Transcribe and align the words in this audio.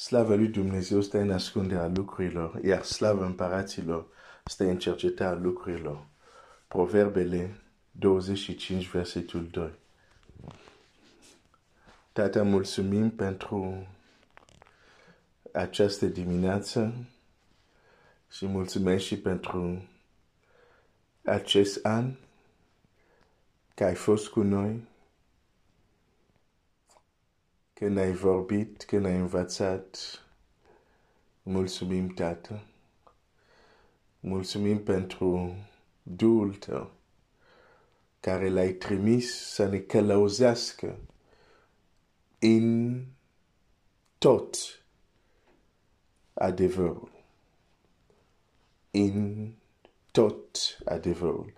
Slavă 0.00 0.34
lui 0.34 0.48
Dumnezeu 0.48 1.00
stă 1.00 1.18
în 1.18 1.30
ascunderea 1.30 1.90
lucrurilor, 1.94 2.60
iar 2.64 2.82
slavă 2.82 3.24
împăraților 3.24 4.06
stă 4.44 4.64
în 4.64 4.78
cercetarea 4.78 5.38
lucrurilor. 5.38 6.06
Proverbele 6.68 7.60
25, 7.90 8.88
versetul 8.88 9.48
2. 9.50 9.70
Tata, 12.12 12.42
mulțumim 12.42 13.10
pentru 13.10 13.86
această 15.52 16.06
dimineață 16.06 16.94
și 18.30 18.46
mulțumesc 18.46 19.04
și 19.04 19.18
pentru 19.18 19.82
acest 21.24 21.84
an 21.84 22.12
că 23.74 23.84
ai 23.84 23.94
fost 23.94 24.28
cu 24.28 24.42
noi, 24.42 24.82
când 27.80 27.98
ai 27.98 28.12
vorbit, 28.12 28.84
când 28.84 29.04
ai 29.04 29.16
învățat. 29.16 29.98
Mulțumim, 31.42 32.08
Tată. 32.08 32.62
Mulțumim 34.20 34.82
pentru 34.82 35.54
Duhul 36.02 36.54
Tău, 36.54 36.90
care 38.20 38.48
l-ai 38.48 38.72
trimis 38.72 39.34
să 39.34 39.66
ne 39.66 39.78
călăuzească 39.78 40.98
în 42.38 43.00
tot 44.18 44.56
adevărul. 46.32 47.10
În 48.90 49.50
tot 50.10 50.58
adevărul. 50.84 51.52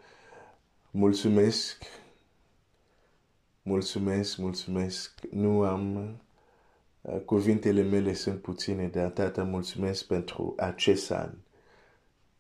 Mulțumesc, 0.91 1.83
mulțumesc, 3.63 4.37
mulțumesc. 4.37 5.21
Nu 5.31 5.63
am 5.63 6.17
uh, 7.01 7.21
cuvintele 7.25 7.83
mele 7.83 8.13
sunt 8.13 8.41
puține, 8.41 8.87
dar 8.87 9.11
tata 9.11 9.45
mulțumesc 9.45 10.05
pentru 10.05 10.55
acest 10.57 11.11
an. 11.11 11.31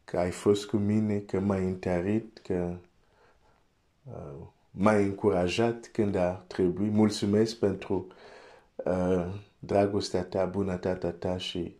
Că 0.05 0.19
ai 0.19 0.31
fost 0.31 0.67
cu 0.67 0.77
mine, 0.77 1.19
că 1.19 1.41
m-ai 1.41 1.65
întărit, 1.65 2.39
că 2.39 2.77
uh, 4.05 4.47
m-ai 4.71 5.05
încurajat 5.05 5.87
când 5.93 6.15
a 6.15 6.45
trebuit. 6.47 6.93
Mulțumesc 6.93 7.57
pentru 7.57 8.07
uh, 8.77 9.35
dragostea 9.59 10.25
ta, 10.25 10.45
bunătatea 10.45 11.11
ta 11.11 11.37
și 11.39 11.77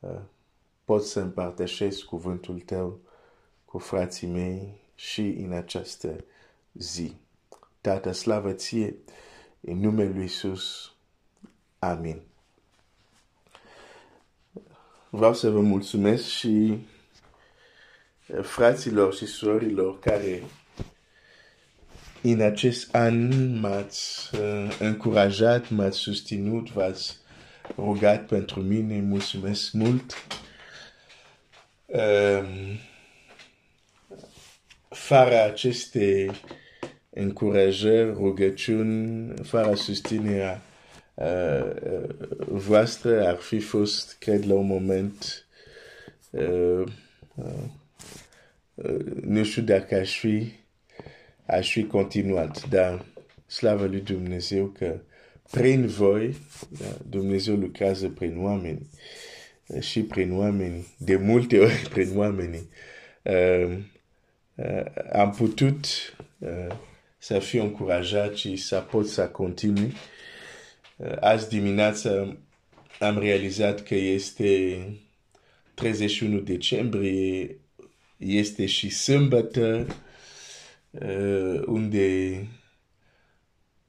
uh, 0.00 0.18
pot 0.84 1.04
să 1.04 1.20
împărtășesc 1.20 2.04
cuvântul 2.04 2.60
tău 2.60 2.98
cu 3.64 3.78
frații 3.78 4.26
mei 4.28 4.80
și 4.94 5.20
în 5.20 5.52
această 5.52 6.24
zi. 6.72 7.16
Tată, 7.86 8.12
slavă 8.12 8.52
ție, 8.52 8.96
în 9.60 9.78
numele 9.78 10.08
Lui 10.08 10.22
Iisus. 10.22 10.92
Amin. 11.78 12.22
Vreau 15.10 15.34
să 15.34 15.50
vă 15.50 15.60
mulțumesc 15.60 16.24
și 16.24 16.78
eh, 18.26 18.42
fraților 18.42 19.14
și 19.14 19.26
surorilor 19.26 19.98
care 19.98 20.42
în 22.22 22.40
acest 22.40 22.94
an 22.94 23.28
m-ați 23.58 24.30
uh, 24.34 24.76
încurajat, 24.78 25.70
m-ați 25.70 25.98
susținut, 25.98 26.70
v-ați 26.70 27.16
rugat 27.76 28.26
pentru 28.26 28.60
mine, 28.60 29.00
mulțumesc 29.00 29.72
mult. 29.72 30.26
Um, 31.86 32.78
fără 34.88 35.42
aceste 35.42 36.30
încurajări, 37.18 38.12
rugăciuni, 38.12 39.34
fără 39.42 39.74
susținerea 39.74 40.62
uh, 41.14 41.70
uh, 41.92 42.16
voastră, 42.48 43.26
ar 43.26 43.36
fi 43.36 43.58
fost, 43.58 44.16
cred, 44.18 44.46
la 44.46 44.54
un 44.54 44.66
moment, 44.66 45.46
uh, 46.30 46.84
uh, 47.34 47.44
uh, 48.74 49.04
nu 49.20 49.44
știu 49.44 49.62
dacă 49.62 49.94
aș 49.94 50.18
fi, 50.18 50.52
aș 51.46 51.72
fi 51.72 51.84
continuat, 51.84 52.68
dar 52.68 53.04
slavă 53.46 53.86
lui 53.86 54.00
Dumnezeu 54.00 54.66
că 54.66 55.00
prin 55.50 55.86
voi, 55.86 56.36
da, 56.78 56.96
Dumnezeu 57.08 57.54
lucrează 57.54 58.08
prin 58.08 58.42
oameni 58.44 58.88
și 59.80 60.02
prin 60.02 60.32
oameni, 60.32 60.86
de 60.98 61.16
multe 61.16 61.58
ori 61.58 61.88
prin 61.94 62.18
oameni. 62.18 62.68
Uh, 63.22 63.78
uh, 64.54 64.84
am 65.12 65.30
putut 65.30 65.86
uh, 66.38 66.76
să 67.18 67.38
fiu 67.38 67.62
încurajat 67.62 68.34
și 68.34 68.56
să 68.56 68.76
pot 68.90 69.08
să 69.08 69.28
continui. 69.28 69.92
Uh, 70.96 71.16
azi 71.20 71.48
dimineață 71.48 72.38
am 73.00 73.18
realizat 73.18 73.82
că 73.82 73.94
este 73.94 74.80
31 75.74 76.40
decembrie, 76.40 77.58
este 78.16 78.66
și 78.66 78.90
sâmbătă, 78.90 79.86
uh, 80.90 81.62
unde 81.66 82.48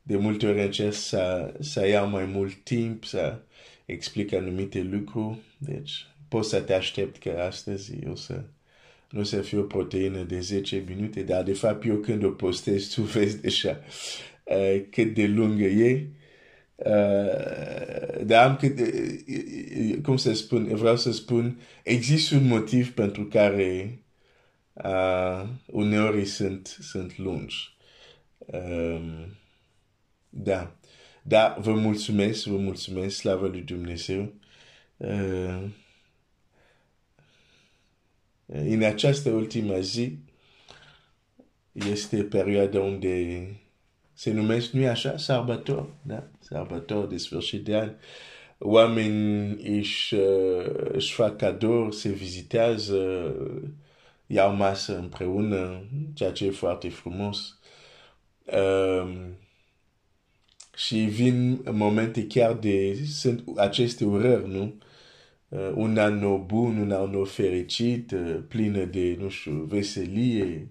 de 0.02 0.18
multe 0.18 0.48
ori 0.48 0.62
încerc 0.62 0.94
să, 0.94 1.54
să 1.60 1.88
iau 1.88 2.08
mai 2.10 2.26
mult 2.26 2.64
timp, 2.64 3.04
să 3.04 3.40
explic 3.86 4.34
anumite 4.34 4.82
lucruri. 4.82 5.38
Deci, 5.58 6.08
poți 6.28 6.50
să 6.50 6.62
te 6.62 6.74
aștept 6.74 7.18
că 7.18 7.42
astăzi 7.48 7.94
o 8.08 8.16
să 8.16 8.44
nu 9.10 9.24
să 9.24 9.42
fie 9.42 9.58
o 9.58 9.64
proteină 9.64 10.24
de 10.24 10.40
10 10.40 10.84
minute, 10.88 11.22
dar 11.22 11.44
de 11.44 11.54
fapt 11.54 11.86
eu 11.86 11.96
când 11.96 12.24
o 12.24 12.30
postez, 12.30 12.88
tu 12.88 13.02
vezi 13.02 13.42
deja 13.42 13.80
uh, 14.44 14.82
cât 14.90 15.14
de 15.14 15.26
lungă 15.26 15.64
e. 15.64 16.08
Uh, 16.76 18.26
dar 18.26 18.48
am 18.48 18.56
cât, 18.56 18.80
uh, 18.80 19.98
cum 20.04 20.18
să 20.18 20.34
spun, 20.34 20.76
vreau 20.76 20.98
să 20.98 21.12
spun, 21.12 21.60
există 21.84 22.36
un 22.36 22.48
motiv 22.48 22.94
pentru 22.94 23.26
care 23.26 24.00
uh, 24.74 25.44
uneori 25.66 26.26
sunt, 26.26 26.78
sunt 26.82 27.18
lungi. 27.18 27.76
Um, 28.38 29.38
da. 30.30 30.78
Da, 31.22 31.58
vă 31.60 31.74
mulțumesc, 31.74 32.46
vă 32.46 32.58
mulțumesc, 32.58 33.16
slavă 33.16 33.48
lui 33.48 33.62
Dumnezeu. 33.62 34.34
Uh, 34.98 35.64
în 38.48 38.84
această 38.84 39.30
ultimă 39.30 39.80
zi 39.80 40.18
este 41.74 42.24
perioada 42.24 42.80
unde 42.80 43.48
se 44.14 44.32
numesc, 44.32 44.72
nu 44.72 44.88
așa, 44.88 45.18
sărbători, 45.18 45.88
da? 46.02 46.28
Sărbători 46.40 47.10
de 47.10 47.18
sfârșit 47.18 47.64
de 47.64 47.78
an. 47.78 47.92
Oameni 48.58 49.78
își, 49.78 50.16
uh, 50.16 50.90
își 50.92 51.14
fac 51.14 51.38
cadouri, 51.38 51.96
se 51.96 52.10
vizitează, 52.10 53.34
iau 54.28 54.56
masă 54.56 54.98
împreună, 54.98 55.84
ceea 56.14 56.32
ce 56.32 56.46
e 56.46 56.52
foarte 56.52 56.90
frumos. 56.90 57.60
Um, 58.46 59.38
și 60.76 60.98
vin 60.98 61.62
momente 61.72 62.28
chiar 62.28 62.54
de, 62.54 62.94
sunt 63.06 63.44
aceste 63.56 64.06
urări, 64.06 64.50
nu? 64.50 64.74
Uh, 65.50 65.72
un 65.74 65.98
an 65.98 66.20
nou 66.20 66.38
bun, 66.48 66.78
un 66.78 66.92
an 66.92 67.10
nou 67.10 67.24
fericit, 67.24 68.12
uh, 68.12 68.40
plină 68.48 68.84
de, 68.84 69.16
nu 69.20 69.30
știu, 69.30 69.52
veselie, 69.52 70.68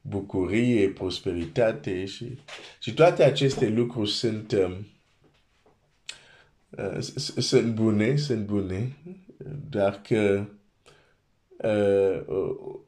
bucurie, 0.00 0.88
prosperitate. 0.88 2.04
Și, 2.04 2.38
și 2.80 2.94
toate 2.94 3.24
aceste 3.24 3.68
lucruri 3.68 4.10
sunt, 4.10 4.52
um, 4.52 4.86
uh, 6.70 6.98
sunt 7.36 7.74
bune, 7.74 8.16
sunt 8.16 8.46
bune, 8.46 8.96
dar 9.70 10.00
că 10.08 10.44
uh, 11.56 12.80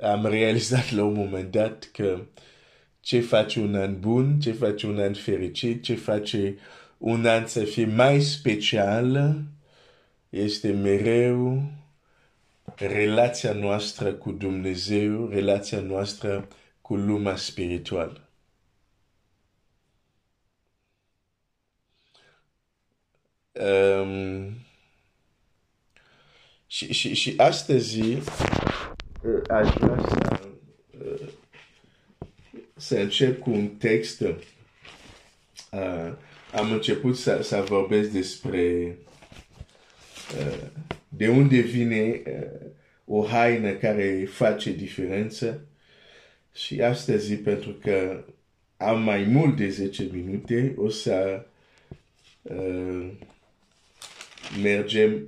am 0.00 0.26
realizat 0.26 0.92
la 0.92 1.04
un 1.04 1.14
moment 1.14 1.50
dat 1.50 1.88
că 1.92 2.20
ce 3.00 3.20
face 3.20 3.60
un 3.60 3.74
an 3.74 4.00
bun, 4.00 4.40
ce 4.40 4.52
face 4.52 4.86
un 4.86 4.98
an 4.98 5.14
fericit, 5.14 5.82
ce 5.82 5.94
face 5.94 6.56
un 6.98 7.26
an 7.26 7.46
să 7.46 7.64
fie 7.64 7.86
mai 7.86 8.20
special, 8.20 9.42
este 10.34 10.72
mereu 10.72 11.62
relația 12.76 13.52
noastră 13.52 14.12
cu 14.12 14.32
Dumnezeu, 14.32 15.28
relația 15.28 15.80
noastră 15.80 16.48
cu 16.80 16.96
lumea 16.96 17.36
spirituală. 17.36 18.28
Um, 23.52 24.54
și, 26.66 26.92
și, 26.92 27.14
și 27.14 27.34
astăzi 27.36 28.00
uh, 28.00 28.22
aș 29.50 29.74
vrea 29.74 30.04
să, 30.08 30.40
uh, 31.04 31.28
să 32.76 32.98
încep 32.98 33.40
cu 33.40 33.50
un 33.50 33.68
text. 33.68 34.20
Uh, 34.20 34.36
am 36.52 36.72
început 36.72 37.16
să, 37.16 37.42
să 37.42 37.64
vorbesc 37.68 38.10
despre 38.10 38.96
Uh, 39.13 39.13
de 41.08 41.28
unde 41.28 41.60
vine 41.60 42.22
uh, 42.26 42.70
o 43.04 43.24
haină 43.24 43.72
care 43.72 44.24
face 44.30 44.72
diferență. 44.72 45.66
Și 46.54 46.82
astăzi, 46.82 47.34
pentru 47.36 47.70
că 47.70 48.24
am 48.76 49.02
mai 49.02 49.24
mult 49.24 49.56
de 49.56 49.68
10 49.68 50.08
minute, 50.12 50.74
o 50.76 50.88
să 50.88 51.46
uh, 52.42 53.10
mergem 54.62 55.26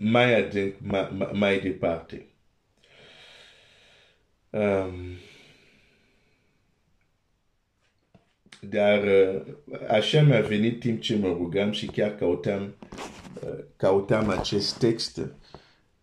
mai 0.00 0.34
adânc, 0.34 0.74
mai, 0.78 1.30
mai 1.32 1.60
departe. 1.60 2.26
Um, 4.50 5.16
dar 8.60 9.04
uh, 9.04 9.40
așa 9.88 10.22
mi-a 10.22 10.40
venit 10.40 10.80
timp 10.80 11.00
ce 11.00 11.16
mă 11.16 11.28
rugam 11.28 11.72
și 11.72 11.86
chiar 11.86 12.14
căutam, 12.14 12.62
uh, 12.62 13.17
căutam 13.76 14.28
acest 14.28 14.78
text. 14.78 15.20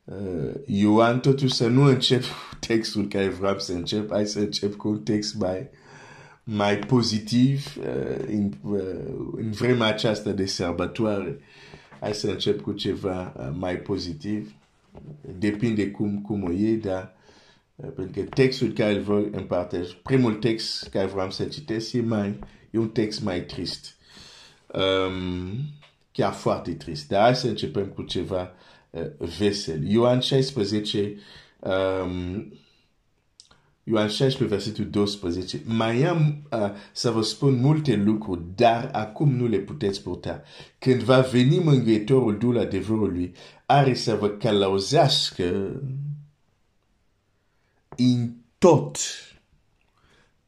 Uh, 0.03 0.51
Ioan, 0.65 1.19
totuși 1.19 1.53
să 1.53 1.67
nu 1.67 1.83
încep 1.83 2.23
textul 2.59 3.07
care 3.07 3.27
vreau 3.27 3.59
să 3.59 3.71
încep, 3.71 4.11
hai 4.11 4.25
să 4.25 4.39
încep 4.39 4.75
cu 4.75 4.87
un 4.87 4.99
text 4.99 5.35
mai, 5.35 5.69
mai 6.43 6.77
pozitiv 6.79 7.77
în, 8.27 8.51
în 9.35 9.51
vremea 9.51 9.87
aceasta 9.87 10.31
de 10.31 10.45
sărbătoare. 10.45 11.39
Hai 11.99 12.13
să 12.13 12.27
încep 12.27 12.61
cu 12.61 12.71
ceva 12.71 13.33
mai 13.57 13.77
pozitiv. 13.77 14.53
Depinde 15.37 15.91
cum, 15.91 16.21
cum 16.21 16.43
o 16.43 16.51
iei, 16.51 16.75
dar 16.75 17.15
pentru 17.75 18.21
că 18.21 18.21
textul 18.21 18.67
care 18.67 18.93
îl 18.93 19.01
voi 19.01 19.29
împărtăși, 19.31 19.95
primul 19.95 20.33
text 20.33 20.87
care 20.87 21.05
vreau 21.05 21.31
să 21.31 21.43
citesc 21.43 21.93
e, 21.93 22.01
mai, 22.01 22.39
e 22.71 22.77
un 22.77 22.89
text 22.89 23.23
mai 23.23 23.41
trist. 23.41 23.95
Um, 24.67 25.51
chiar 26.15 26.33
foarte 26.33 26.73
trist. 26.73 27.07
Dar 27.07 27.21
hai 27.21 27.35
să 27.35 27.47
începem 27.47 27.85
cu 27.85 28.01
ceva 28.01 28.53
uh, 28.89 29.01
vesel. 29.37 29.87
Ioan 29.87 30.19
16, 30.19 31.15
um, 31.59 32.53
Ioan 33.83 34.07
16, 34.07 34.43
versetul 34.43 34.89
12. 34.89 35.61
Mai 35.65 36.03
am 36.03 36.47
uh, 36.51 36.59
să 36.91 37.11
vă 37.11 37.21
spun 37.21 37.55
multe 37.55 37.95
lucruri, 37.95 38.41
dar 38.55 38.89
acum 38.93 39.35
nu 39.35 39.47
le 39.47 39.57
puteți 39.57 40.03
purta. 40.03 40.43
Când 40.79 41.01
va 41.01 41.19
veni 41.19 41.59
mângâietorul 41.59 42.37
Duhul 42.37 42.59
adevărului, 42.59 43.33
are 43.65 43.93
să 43.93 44.15
vă 44.15 44.29
călăuzească 44.29 45.81
în 47.95 48.31
tot 48.57 48.97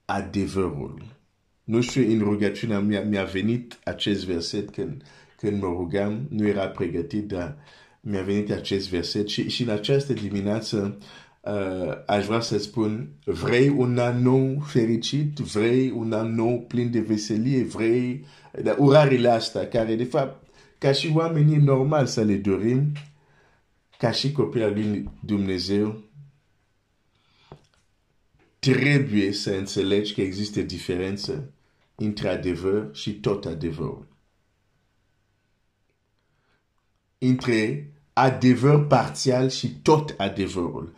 adevărul. 0.05 1.15
Nu 1.63 1.81
știu, 1.81 2.11
în 2.11 2.19
rugăciunea 2.19 2.79
mea 2.79 3.01
mi-a 3.01 3.23
venit 3.23 3.79
acest 3.83 4.25
verset 4.25 4.69
când, 4.69 5.03
când 5.37 5.61
mă 5.61 5.67
rugam, 5.67 6.27
nu 6.29 6.47
era 6.47 6.67
pregătit, 6.67 7.27
dar 7.27 7.57
mi-a 8.01 8.21
venit 8.21 8.51
acest 8.51 8.89
verset 8.89 9.27
și, 9.27 9.49
și 9.49 9.63
în 9.63 9.69
această 9.69 10.13
dimineață 10.13 10.97
uh, 11.41 12.03
aș 12.05 12.25
vrea 12.25 12.39
să 12.39 12.57
spun, 12.57 13.09
vrei 13.25 13.69
un 13.69 13.97
an 13.97 14.21
nou 14.21 14.63
fericit, 14.65 15.37
vrei 15.37 15.91
un 15.91 16.13
an 16.13 16.35
nou 16.35 16.61
plin 16.67 16.91
de 16.91 16.99
veselie, 16.99 17.63
vrei 17.63 18.25
dar 18.63 18.75
urările 18.77 19.29
astea, 19.29 19.67
care 19.67 19.95
de 19.95 20.03
fapt, 20.03 20.47
ca 20.77 20.91
și 20.91 21.11
oamenii 21.13 21.57
normal 21.57 22.05
să 22.05 22.23
le 22.23 22.35
dorim, 22.35 22.91
ca 23.97 24.11
și 24.11 24.31
copilul 24.31 24.73
lui 24.73 25.09
Dumnezeu, 25.25 26.01
trebuie 28.59 29.31
să 29.31 29.51
înțelegi 29.51 30.13
că 30.13 30.21
există 30.21 30.61
diferență 30.61 31.51
între 31.95 32.27
adevăr 32.29 32.89
și 32.93 33.13
tot 33.19 33.45
adevărul. 33.45 34.06
Între 37.17 37.91
adevăr 38.13 38.87
parțial 38.87 39.49
și 39.49 39.67
tot 39.81 40.13
adevărul. 40.17 40.93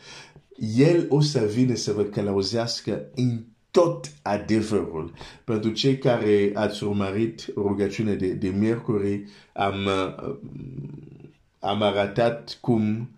El 0.75 1.05
o 1.09 1.21
să 1.21 1.39
vină 1.53 1.75
să 1.75 1.91
vă 1.91 2.03
călăuzească 2.03 3.05
în 3.15 3.43
tot 3.71 4.11
adevărul. 4.21 5.13
Pentru 5.43 5.71
cei 5.71 5.97
care 5.97 6.51
ați 6.53 6.83
urmărit 6.83 7.45
rugăciunea 7.55 8.15
de, 8.15 8.27
de 8.27 8.47
miercuri, 8.49 9.23
am, 9.53 9.75
am 11.59 11.81
arătat 11.81 12.57
cum 12.61 13.09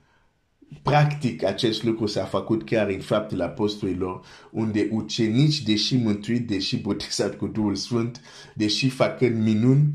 Practic, 0.81 1.43
acest 1.43 1.83
lucru 1.83 2.05
s-a 2.05 2.23
făcut 2.23 2.63
chiar 2.63 2.89
în 2.89 2.99
faptul 2.99 3.41
apostolilor, 3.41 4.25
unde 4.51 4.87
ucenici, 4.91 5.61
deși 5.61 5.95
mântuit, 5.95 6.47
deși 6.47 6.77
botezat 6.77 7.37
cu 7.37 7.47
Duhul 7.47 7.75
Sfânt, 7.75 8.21
deși 8.55 8.89
făcând 8.89 9.43
minuni, 9.43 9.93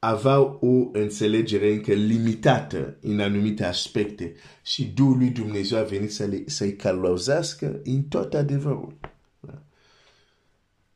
aveau 0.00 0.58
o 0.60 0.98
înțelegere 0.98 1.72
încă 1.72 1.92
limitată 1.92 2.96
în 3.00 3.20
anumite 3.20 3.64
aspecte 3.64 4.34
și 4.62 4.84
Duhul 4.84 5.18
lui 5.18 5.28
Dumnezeu 5.28 5.78
a 5.78 5.82
venit 5.82 6.12
să 6.12 6.24
le, 6.24 6.42
să-i 6.46 6.76
călăuzească 6.76 7.80
în 7.84 8.02
tot 8.02 8.34
adevărul. 8.34 8.98
Da? 9.40 9.62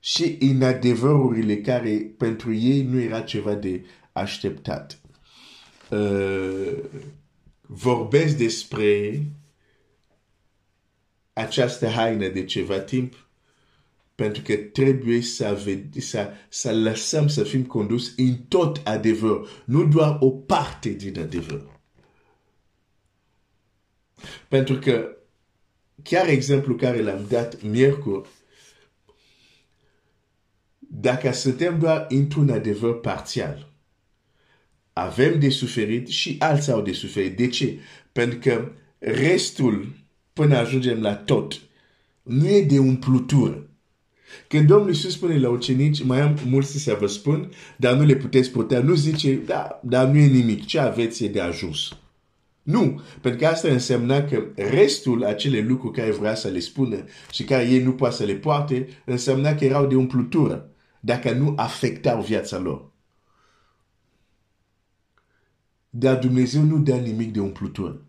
Și 0.00 0.36
în 0.40 0.62
adevărurile 0.62 1.60
care 1.60 2.14
pentru 2.18 2.54
ei 2.54 2.82
nu 2.82 3.00
era 3.00 3.20
ceva 3.20 3.54
de 3.54 3.84
așteptat. 4.12 5.00
Uh, 5.90 6.78
vorbesc 7.60 8.36
despre 8.36 9.22
această 11.32 11.86
haină 11.86 12.28
de 12.28 12.44
ceva 12.44 12.78
timp, 12.78 13.23
pentru 14.14 14.42
că 14.42 14.54
trebuie 14.56 15.20
să, 15.20 15.62
să, 15.98 16.30
să 16.48 16.74
lăsăm 16.74 17.28
să 17.28 17.44
fim 17.44 17.64
condus 17.64 18.12
în 18.16 18.36
tot 18.36 18.80
adevăr, 18.84 19.48
nu 19.64 19.84
doar 19.84 20.16
o 20.20 20.30
parte 20.30 20.88
din 20.88 21.20
adevăr. 21.20 21.80
Pentru 24.48 24.78
că 24.78 25.16
chiar 26.02 26.28
exemplu 26.28 26.74
care 26.74 27.02
l-am 27.02 27.26
dat 27.28 27.62
miercuri, 27.62 28.28
dacă 30.78 31.32
suntem 31.32 31.78
doar 31.78 32.06
într-un 32.08 32.50
adevăr 32.50 33.00
parțial, 33.00 33.72
avem 34.92 35.38
de 35.38 35.48
suferit 35.48 36.08
și 36.08 36.36
alții 36.38 36.72
au 36.72 36.82
de 36.82 36.92
suferit. 36.92 37.36
De 37.36 37.48
ce? 37.48 37.78
Pentru 38.12 38.38
că 38.38 38.72
restul, 38.98 39.92
până 40.32 40.56
ajungem 40.56 41.00
la 41.00 41.16
tot, 41.16 41.60
nu 42.22 42.48
e 42.48 42.62
de 42.62 42.78
umplutură. 42.78 43.68
Când 44.48 44.66
Domnul 44.66 44.88
Iisus 44.88 45.12
spune 45.12 45.38
la 45.38 45.48
ucenici, 45.48 46.04
mai 46.04 46.20
am 46.20 46.38
mulți 46.46 46.78
să 46.78 46.96
vă 47.00 47.06
spun, 47.06 47.50
dar 47.76 47.94
nu 47.94 48.04
le 48.04 48.14
puteți 48.14 48.50
putea, 48.50 48.80
nu 48.80 48.94
zice, 48.94 49.34
da, 49.34 49.80
dar 49.82 50.06
nu 50.06 50.18
e 50.18 50.26
nimic, 50.26 50.66
ce 50.66 50.78
aveți 50.78 51.24
e 51.24 51.28
de 51.28 51.40
ajuns. 51.40 51.96
Nu, 52.62 53.00
pentru 53.20 53.40
că 53.40 53.46
asta 53.46 53.68
însemna 53.68 54.24
că 54.24 54.44
restul 54.54 55.24
acele 55.24 55.60
lucruri 55.60 55.98
care 55.98 56.10
vrea 56.10 56.34
să 56.34 56.48
le 56.48 56.58
spună 56.58 57.04
și 57.30 57.44
care 57.44 57.68
ei 57.68 57.82
nu 57.82 57.92
poate 57.92 58.14
să 58.14 58.24
le 58.24 58.34
poate, 58.34 58.88
însemna 59.04 59.54
că 59.54 59.64
erau 59.64 59.86
de 59.86 59.94
umplutură, 59.94 60.70
dacă 61.00 61.32
nu 61.32 61.52
afectau 61.56 62.22
viața 62.22 62.58
lor. 62.58 62.92
Dar 65.90 66.18
Dumnezeu 66.18 66.62
nu 66.62 66.78
dă 66.78 66.94
nimic 66.94 67.32
de 67.32 67.40
umplutură. 67.40 68.03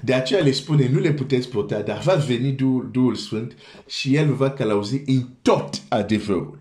De 0.00 0.14
aceea 0.14 0.42
le 0.42 0.50
spune, 0.50 0.88
nu 0.92 0.98
le 0.98 1.12
puteți 1.12 1.48
purta, 1.48 1.80
dar 1.80 2.00
va 2.00 2.14
veni 2.14 2.52
Duhul, 2.52 2.88
Duhul 2.92 3.14
Sfânt 3.14 3.54
și 3.86 4.14
El 4.14 4.32
va 4.32 4.50
călăuzi 4.50 5.02
în 5.06 5.28
tot 5.42 5.82
adevărul. 5.88 6.58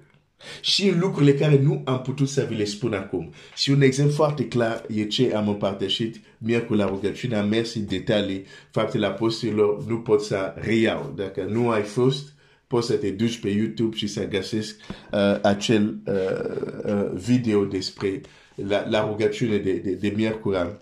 Și 0.61 0.87
în 0.87 0.99
lucrurile 0.99 1.33
care 1.33 1.59
nu 1.61 1.81
am 1.85 2.01
putut 2.01 2.29
să 2.29 2.45
vi 2.49 2.55
le 2.55 2.65
spun 2.65 2.93
acum. 2.93 3.33
Și 3.55 3.71
un 3.71 3.81
exemplu 3.81 4.13
foarte 4.13 4.47
clar 4.47 4.85
e 4.95 5.03
ce 5.03 5.35
am 5.35 5.47
împărtășit 5.47 6.21
miercuri 6.37 6.79
la 6.79 6.85
rugăciune, 6.85 7.35
am 7.35 7.49
mers 7.49 7.75
în 7.75 7.85
detalii, 7.85 8.45
faptele 8.71 9.05
apostolilor, 9.05 9.85
nu 9.85 9.99
pot 9.99 10.21
să 10.21 10.53
reiau. 10.55 11.13
Dacă 11.15 11.47
nu 11.49 11.69
ai 11.69 11.81
fost, 11.81 12.33
poți 12.67 12.87
să 12.87 12.93
te 12.93 13.09
duci 13.09 13.39
pe 13.39 13.49
YouTube 13.49 13.95
și 13.95 14.07
să 14.07 14.27
găsesc 14.27 14.75
uh, 15.11 15.39
acel 15.41 15.97
uh, 16.05 16.93
uh, 16.93 17.11
video 17.13 17.65
despre 17.65 18.21
la, 18.55 18.87
la 18.89 19.07
rugăciune 19.07 19.57
de, 19.57 19.73
de, 19.73 19.91
de 19.91 20.13
miercura, 20.15 20.79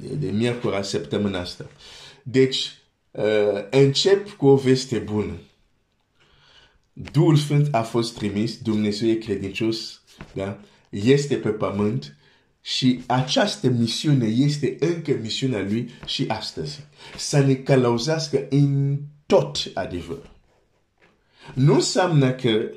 de, 0.00 0.14
de 0.14 0.30
miercura 0.30 0.82
săptămâna 0.82 1.40
asta. 1.40 1.66
Deci, 2.22 2.72
uh, 3.10 3.24
încep 3.70 4.30
cu 4.30 4.46
o 4.46 4.56
veste 4.56 4.98
bună. 4.98 5.32
Duhul 6.92 7.36
Sfânt 7.36 7.74
a 7.74 7.82
fost 7.82 8.14
trimis, 8.14 8.58
Dumnezeu 8.58 9.08
e 9.08 9.14
credincios, 9.14 10.00
da? 10.32 10.60
este 10.90 11.34
pe 11.34 11.48
pământ 11.48 12.16
și 12.62 13.00
această 13.06 13.68
misiune 13.68 14.26
este 14.26 14.76
încă 14.80 15.18
misiunea 15.22 15.60
lui 15.60 15.90
și 16.06 16.24
astăzi. 16.28 16.80
Să 17.16 17.38
ne 17.38 17.54
călăuzească 17.54 18.46
în 18.50 18.98
tot 19.26 19.70
adevăr. 19.74 20.30
Nu 21.54 21.74
înseamnă 21.74 22.32
că 22.32 22.70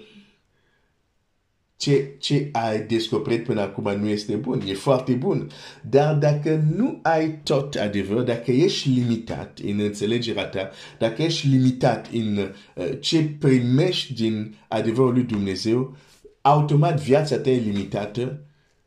ce, 1.82 2.16
ce 2.20 2.50
ai 2.52 2.82
descoperit 2.82 3.44
până 3.44 3.62
acum 3.62 4.00
nu 4.00 4.08
este 4.08 4.36
bun, 4.36 4.62
e 4.68 4.74
foarte 4.74 5.14
bun. 5.14 5.50
Dar 5.90 6.16
dacă 6.16 6.64
nu 6.76 7.00
ai 7.02 7.40
tot 7.44 7.76
adevăr, 7.76 8.22
dacă 8.22 8.52
ești 8.52 8.90
limitat 8.90 9.60
în 9.64 9.80
înțelegerea 9.80 10.46
ta, 10.46 10.70
dacă 11.00 11.22
ești 11.22 11.48
limitat 11.48 12.10
în 12.14 12.38
uh, 12.38 12.86
ce 13.00 13.24
primești 13.40 14.14
din 14.14 14.56
adevărul 14.68 15.14
lui 15.14 15.24
Dumnezeu, 15.24 15.96
automat 16.42 17.02
viața 17.02 17.38
ta 17.38 17.50
e 17.50 17.58
limitată 17.58 18.42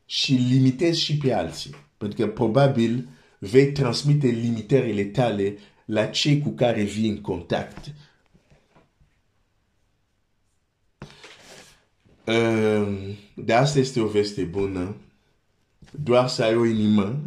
și 0.07 0.33
limitezi 0.51 1.01
și 1.01 1.17
pe 1.17 1.33
alții. 1.33 1.75
Pentru 1.97 2.25
că 2.25 2.31
probabil 2.31 3.09
vei 3.39 3.73
transmite 3.73 4.27
limitările 4.27 5.03
tale 5.03 5.57
la 5.85 6.05
cei 6.05 6.39
cu 6.39 6.49
care 6.49 6.83
vii 6.83 7.09
în 7.09 7.21
contact 7.21 7.93
de 13.35 13.53
asta 13.53 13.79
este 13.79 14.01
o 14.01 14.07
veste 14.07 14.43
bună. 14.45 14.97
Doar 15.91 16.29
să 16.29 16.43
ai 16.43 16.57
o 16.57 16.65
inimă 16.65 17.21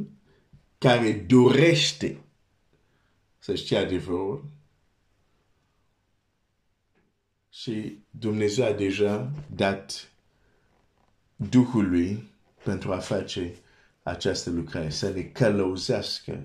care 0.78 1.12
dorește 1.12 2.18
să 3.40 3.56
știe 3.56 3.78
adevărul 3.78 4.46
și 7.50 7.98
Dumnezeu 8.10 8.66
a 8.66 8.72
deja 8.72 9.32
dat 9.56 10.12
Duhului 11.36 12.24
pentru 12.64 12.92
a 12.92 12.98
face 12.98 13.54
această 14.04 14.50
lucrare, 14.50 14.90
să 14.90 15.10
ne 15.10 15.22
călăuzească 15.22 16.44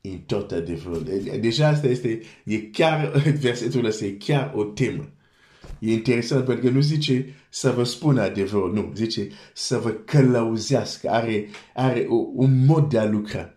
în 0.00 0.18
tot 0.18 0.52
adevărul. 0.52 1.04
Deja 1.40 1.66
asta 1.66 1.86
este, 1.86 2.22
e 2.44 2.60
chiar, 2.60 3.08
versetul 3.40 3.84
ăsta 3.84 4.04
e 4.04 4.10
chiar 4.10 4.52
o 4.54 4.64
temă. 4.64 5.10
E 5.78 5.92
interesant 5.92 6.44
pentru 6.44 6.64
că 6.64 6.70
nu 6.70 6.80
zice 6.80 7.34
să 7.48 7.70
vă 7.70 7.84
spună 7.84 8.22
adevărul, 8.22 8.72
nu, 8.72 8.92
zice 8.94 9.28
să 9.54 9.78
vă 9.78 9.90
călăuzească, 9.90 11.10
are, 11.10 11.48
are 11.74 12.06
o, 12.08 12.14
un 12.34 12.64
mod 12.64 12.88
de 12.88 12.98
a 12.98 13.04
lucra. 13.04 13.54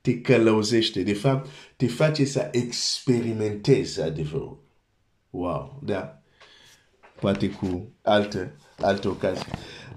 Te 0.00 0.20
călăuzește, 0.20 1.02
de 1.02 1.14
fapt, 1.14 1.48
te 1.76 1.86
face 1.86 2.24
să 2.24 2.48
experimentezi 2.52 4.00
adevărul. 4.00 4.62
Wow, 5.30 5.80
da. 5.84 6.22
Poate 7.20 7.50
cu 7.50 7.92
altă, 8.02 8.52
altă 8.78 9.08
ocazie. 9.08 9.46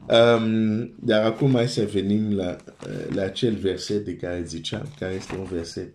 Um, 0.08 0.94
dar 1.00 1.26
acum 1.26 1.52
mai 1.52 1.68
să 1.68 1.86
venim 1.86 2.36
la, 2.36 2.56
la 3.10 3.22
acel 3.22 3.56
verset 3.56 4.06
de 4.06 4.16
care 4.16 4.44
ziceam, 4.44 4.88
care 5.00 5.14
este 5.14 5.36
un 5.36 5.44
verset 5.44 5.94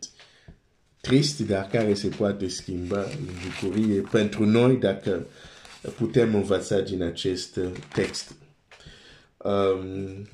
trist, 1.00 1.40
dar 1.40 1.68
care 1.72 1.94
se 1.94 2.08
poate 2.08 2.48
schimba 2.48 2.98
în 2.98 3.28
bucurie 3.44 4.00
pentru 4.00 4.44
noi 4.44 4.76
dacă 4.76 5.26
putem 5.96 6.34
învăța 6.34 6.80
din 6.80 7.02
acest 7.02 7.58
text. 7.92 8.34
Um, 9.36 10.28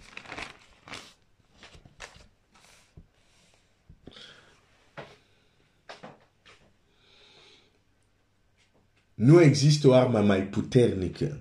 nu 9.14 9.40
există 9.40 9.88
o 9.88 9.92
armă 9.92 10.20
mai 10.20 10.46
puternică 10.46 11.40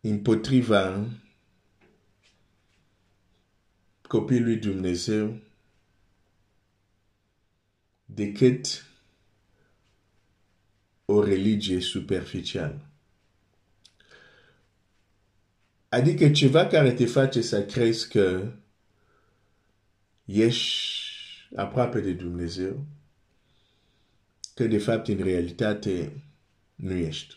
împotriva 0.00 1.06
copilului 4.02 4.56
Dumnezeu 4.56 5.36
decât 8.04 8.87
o 11.10 11.24
religie 11.24 11.80
superficială. 11.80 12.80
Adică 15.88 16.30
ceva 16.30 16.66
care 16.66 16.92
te 16.92 17.06
face 17.06 17.40
să 17.40 17.62
crezi 17.62 18.08
că 18.08 18.52
ești 20.24 20.78
aproape 21.56 22.00
de 22.00 22.12
Dumnezeu, 22.12 22.86
că 24.54 24.66
de 24.66 24.78
fapt 24.78 25.08
în 25.08 25.18
realitate 25.22 26.22
nu 26.74 26.92
ești. 26.92 27.36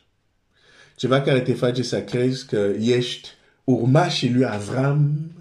Ceva 0.95 1.21
care 1.21 1.41
te 1.41 1.53
face 1.53 1.83
să 1.83 2.03
crezi 2.03 2.45
că 2.45 2.73
ești 2.79 3.29
urmașii 3.63 4.33
lui 4.33 4.45
Avram, 4.45 5.31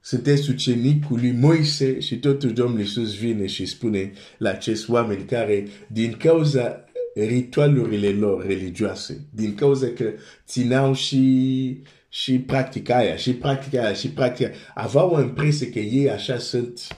sunteți 0.00 0.50
ucenicul 0.50 1.18
lui 1.18 1.32
Moise 1.32 2.00
și 2.00 2.18
totul 2.18 2.52
Domnul 2.52 2.80
Iisus 2.80 3.14
vine 3.14 3.46
și 3.46 3.66
spune 3.66 4.12
la 4.38 4.50
acești 4.50 4.90
oameni 4.90 5.24
care 5.24 5.66
din 5.86 6.12
cauza 6.12 6.89
ritualurile 7.14 8.08
lor 8.08 8.46
religioase, 8.46 9.26
din 9.30 9.54
cauza 9.54 9.86
că 9.86 10.12
țineau 10.46 10.94
și, 10.94 11.82
și 12.08 12.38
practica 12.38 12.96
aia, 12.96 13.16
și 13.16 13.32
practica 13.32 13.82
aia, 13.82 13.92
și 13.92 14.08
practica 14.08 14.50
aveau 14.74 15.10
o 15.10 15.20
impresie 15.20 15.70
că 15.70 15.78
ei 15.78 16.10
așa 16.10 16.38
sunt 16.38 16.96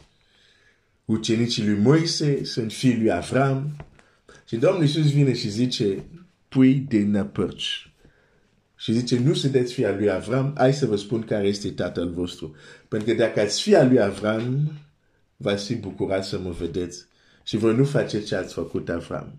ucenicii 1.04 1.66
lui 1.66 1.78
Moise, 1.78 2.44
sunt 2.44 2.72
fiii 2.72 2.98
lui 2.98 3.12
Avram. 3.12 3.76
Și 4.46 4.56
Domnul 4.56 4.82
Iisus 4.82 5.12
vine 5.12 5.34
și 5.34 5.48
zice, 5.48 6.04
pui 6.48 6.74
de 6.74 6.98
năpărci. 6.98 7.92
Și 8.76 8.92
zice, 8.92 9.18
nu 9.18 9.34
sunteți 9.34 9.72
fii 9.72 9.86
al 9.86 9.96
lui 9.96 10.10
Avram, 10.10 10.54
hai 10.56 10.74
să 10.74 10.86
vă 10.86 10.96
spun 10.96 11.22
care 11.22 11.46
este 11.46 11.70
tatăl 11.70 12.10
vostru. 12.10 12.54
Pentru 12.88 13.08
că 13.08 13.14
dacă 13.14 13.40
ați 13.40 13.62
fi 13.62 13.74
al 13.74 13.88
lui 13.88 14.00
Avram, 14.00 14.72
va 15.36 15.54
fi 15.54 15.74
bucurat 15.74 16.24
să 16.24 16.38
mă 16.38 16.50
vedeți. 16.50 17.06
Și 17.42 17.56
voi 17.56 17.74
nu 17.74 17.84
faceți 17.84 18.26
ce 18.26 18.34
ați 18.34 18.54
făcut 18.54 18.88
Avram. 18.88 19.38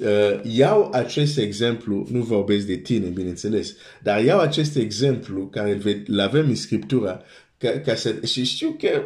Uh, 0.00 0.40
iau 0.42 0.90
acest 0.92 1.38
exemplu, 1.38 2.06
nu 2.10 2.22
vorbesc 2.22 2.66
de 2.66 2.76
tine, 2.76 3.06
bineînțeles, 3.06 3.74
dar 4.02 4.24
iau 4.24 4.40
acest 4.40 4.76
exemplu 4.76 5.46
care 5.46 5.80
îl 6.06 6.20
avem 6.20 6.48
în 6.48 6.54
Scriptura 6.54 7.22
ca, 7.58 7.70
ca 7.70 7.94
să, 7.94 8.14
și 8.24 8.44
știu 8.44 8.76
că 8.80 9.02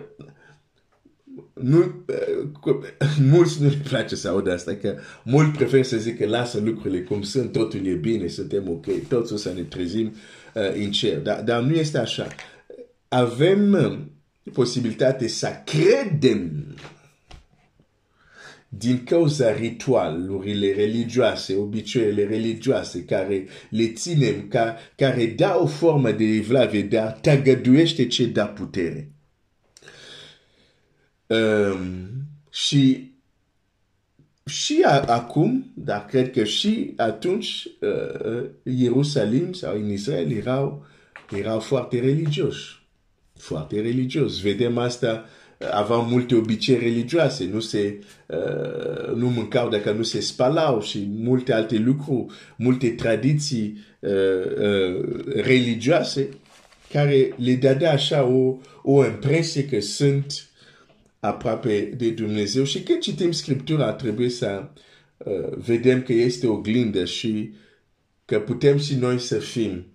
nu, 1.55 2.05
mulți 3.31 3.63
nu 3.63 3.69
le 3.69 3.81
place 3.89 4.17
să 4.17 4.29
audă 4.29 4.53
asta, 4.53 4.75
că 4.75 4.99
mulți 5.25 5.57
preferă 5.59 5.83
să 5.83 5.97
zică 5.97 6.27
lasă 6.27 6.61
lucrurile 6.61 7.03
cum 7.03 7.23
sunt, 7.23 7.53
totul 7.53 7.87
e 7.87 7.93
bine, 7.93 8.27
suntem 8.27 8.69
ok, 8.69 8.87
totul 9.09 9.37
să 9.37 9.53
ne 9.55 9.63
trezim 9.63 10.15
uh, 10.55 10.85
în 10.85 10.91
cer. 10.91 11.19
Dar, 11.19 11.43
dar 11.43 11.63
nu 11.63 11.75
este 11.75 11.99
așa. 11.99 12.27
Avem 13.09 13.73
uh, 13.73 13.99
posibilitate 14.53 15.29
să 15.29 15.49
credem 15.65 16.67
din 18.79 19.05
cauza 19.05 19.53
ritualurile 19.53 20.73
religioase, 20.73 21.57
obiceiurile 21.57 22.25
religioase 22.25 23.05
care 23.05 23.47
le 23.71 23.93
ținem, 23.93 24.49
ca, 24.49 24.77
care 24.97 25.27
dau 25.27 25.63
o 25.63 25.67
formă 25.67 26.11
de 26.11 26.25
evlavie, 26.25 26.83
dar 26.83 27.13
tăgăduiește 27.13 28.07
ce 28.07 28.27
da 28.27 28.47
putere. 28.47 29.13
Um, 31.27 32.11
și 32.51 33.11
și 34.45 34.83
a, 34.85 35.01
acum, 35.01 35.73
dar 35.75 36.05
cred 36.05 36.31
că 36.31 36.45
și 36.45 36.93
atunci 36.97 37.69
uh, 37.81 38.49
Ierusalim 38.63 39.53
sau 39.53 39.75
în 39.75 39.91
Israel 39.91 40.33
erau, 40.33 40.87
erau 41.37 41.61
foarte 41.61 42.01
religioși. 42.01 42.87
Foarte 43.35 43.81
religioși. 43.81 44.43
Vedem 44.43 44.79
asta, 44.79 45.25
aveau 45.71 46.05
multe 46.05 46.35
obicei 46.35 46.79
religioase, 46.79 47.49
nu 47.53 47.61
se, 47.61 47.99
uh, 48.27 49.15
nu 49.15 49.29
mâncau 49.31 49.69
dacă 49.69 49.93
nu 49.93 50.03
se 50.03 50.21
spalau 50.21 50.81
și 50.81 51.09
multe 51.15 51.53
alte 51.53 51.77
lucruri, 51.77 52.27
multe 52.57 52.89
tradiții 52.89 53.79
uh, 54.01 54.11
uh, 54.59 55.25
religioase 55.35 56.29
care 56.93 57.35
le 57.37 57.55
dădea 57.55 57.93
așa 57.93 58.25
o, 58.25 58.57
o 58.83 59.05
impresie 59.05 59.65
că 59.65 59.81
sunt 59.81 60.47
aproape 61.21 61.95
de 61.97 62.11
Dumnezeu 62.11 62.65
și 62.65 62.83
când 62.83 62.99
citim 62.99 63.33
Scriptura 63.33 63.93
trebuie 63.93 64.29
să 64.29 64.69
uh, 65.17 65.57
vedem 65.57 66.03
că 66.03 66.13
este 66.13 66.47
o 66.47 66.57
glindă 66.57 67.05
și 67.05 67.53
că 68.25 68.41
putem 68.41 68.79
și 68.79 68.95
noi 68.95 69.19
să 69.19 69.39
fim 69.39 69.87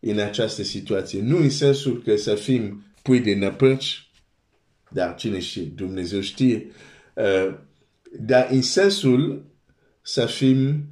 în 0.00 0.18
această 0.18 0.62
situație. 0.62 1.20
Nu 1.22 1.36
în 1.36 1.50
sensul 1.50 2.02
că 2.02 2.16
să 2.16 2.34
fim 2.34 2.84
pui 3.02 3.20
de 3.20 3.34
năpăci, 3.34 4.10
dar 4.92 5.14
cine 5.14 5.38
știe, 5.38 5.62
Dumnezeu 5.62 6.20
știe, 6.20 6.66
uh, 7.14 7.54
dar 8.20 8.48
în 8.50 8.62
sensul 8.62 9.44
să 10.02 10.26
fim 10.26 10.84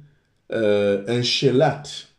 uh, 0.45 1.01
înșelat 1.03 2.09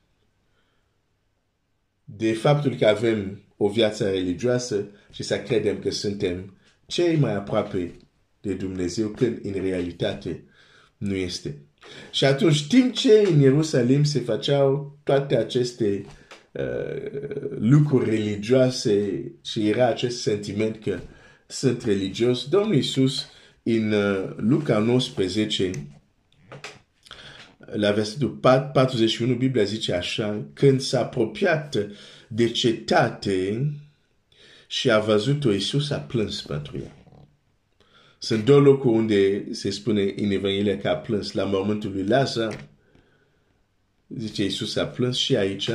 de 2.05 2.33
faptul 2.33 2.75
că 2.75 2.87
avem 2.87 3.43
o 3.57 3.69
viață 3.69 4.11
religioasă 4.11 4.87
și 5.11 5.23
să 5.23 5.39
credem 5.39 5.79
că 5.79 5.91
suntem 5.91 6.57
cei 6.87 7.17
mai 7.17 7.35
aproape 7.35 7.93
de 8.41 8.55
Dumnezeu 8.55 9.09
când 9.09 9.39
în 9.43 9.53
realitate 9.53 10.45
nu 10.97 11.15
este. 11.15 11.57
Și 12.11 12.25
atunci, 12.25 12.67
timp 12.67 12.95
ce 12.95 13.29
în 13.33 13.41
Ierusalim 13.41 14.05
se 14.05 14.21
făceau 14.21 14.99
toate 15.03 15.37
aceste 15.37 16.05
uh, 16.53 17.11
lucruri 17.59 18.11
religioase 18.11 19.23
și 19.45 19.69
era 19.69 19.87
acest 19.87 20.21
sentiment 20.21 20.83
că 20.83 20.99
sunt 21.53 21.85
religios, 21.85 22.49
Domnul 22.49 22.75
Iisus 22.75 23.27
în 23.63 23.93
uh, 23.93 24.31
Luca 24.37 24.79
19, 24.79 25.71
la 27.73 27.93
versetul 27.93 28.29
41, 28.73 29.35
Biblia 29.35 29.65
zice 29.65 29.93
așa, 29.93 30.45
când 30.53 30.81
s-a 30.81 31.01
apropiat 31.01 31.77
de 32.29 32.49
cetate, 32.49 33.73
și 34.73 34.91
a 34.91 34.99
văzut-o, 34.99 35.53
Iisus 35.53 35.91
a 35.91 35.99
plâns 35.99 36.43
pentru 36.43 36.79
ea. 36.79 36.97
Sunt 38.19 38.45
două 38.45 38.61
locuri 38.61 38.95
unde 38.95 39.53
se 39.53 39.71
spune 39.71 40.15
în 40.17 40.31
Evanghelia 40.31 40.79
că 40.79 40.89
a 40.89 40.97
plâns 40.97 41.33
la 41.33 41.45
mormântul 41.45 41.93
lui 41.93 42.07
Lazar. 42.07 42.69
Zice 44.09 44.43
Iisus 44.43 44.77
a 44.77 44.87
plâns 44.87 45.17
și 45.17 45.37
aici. 45.37 45.71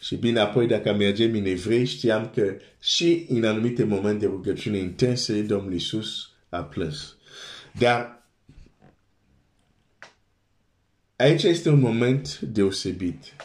Și 0.00 0.16
bine 0.16 0.38
apoi 0.38 0.66
dacă 0.66 0.92
mergem 0.94 1.34
în 1.34 1.44
evrei 1.44 1.86
știam 1.86 2.30
că 2.34 2.56
și 2.80 3.26
în 3.28 3.44
anumite 3.44 3.84
momente 3.84 4.18
de 4.18 4.26
rugăciune 4.26 4.78
intense 4.78 5.42
Domnul 5.42 5.72
Iisus 5.72 6.30
a 6.48 6.62
plâns. 6.62 7.16
Dar 7.78 8.26
aici 11.16 11.42
este 11.42 11.68
un 11.68 11.80
moment 11.80 12.38
deosebit. 12.38 13.36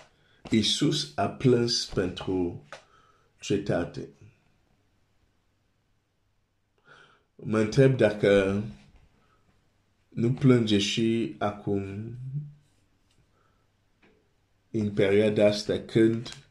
Iisus 0.50 1.12
a 1.16 1.28
plâns 1.28 1.86
pentru 1.86 2.68
cetate. 3.40 4.10
mă 7.46 7.60
întreb 7.60 7.98
dacă 7.98 8.64
nu 10.10 10.32
plânge 10.32 10.78
și 10.78 11.36
acum 11.38 12.16
în 14.72 14.92
perioada 14.92 15.46
asta 15.46 15.80
când 15.80 16.43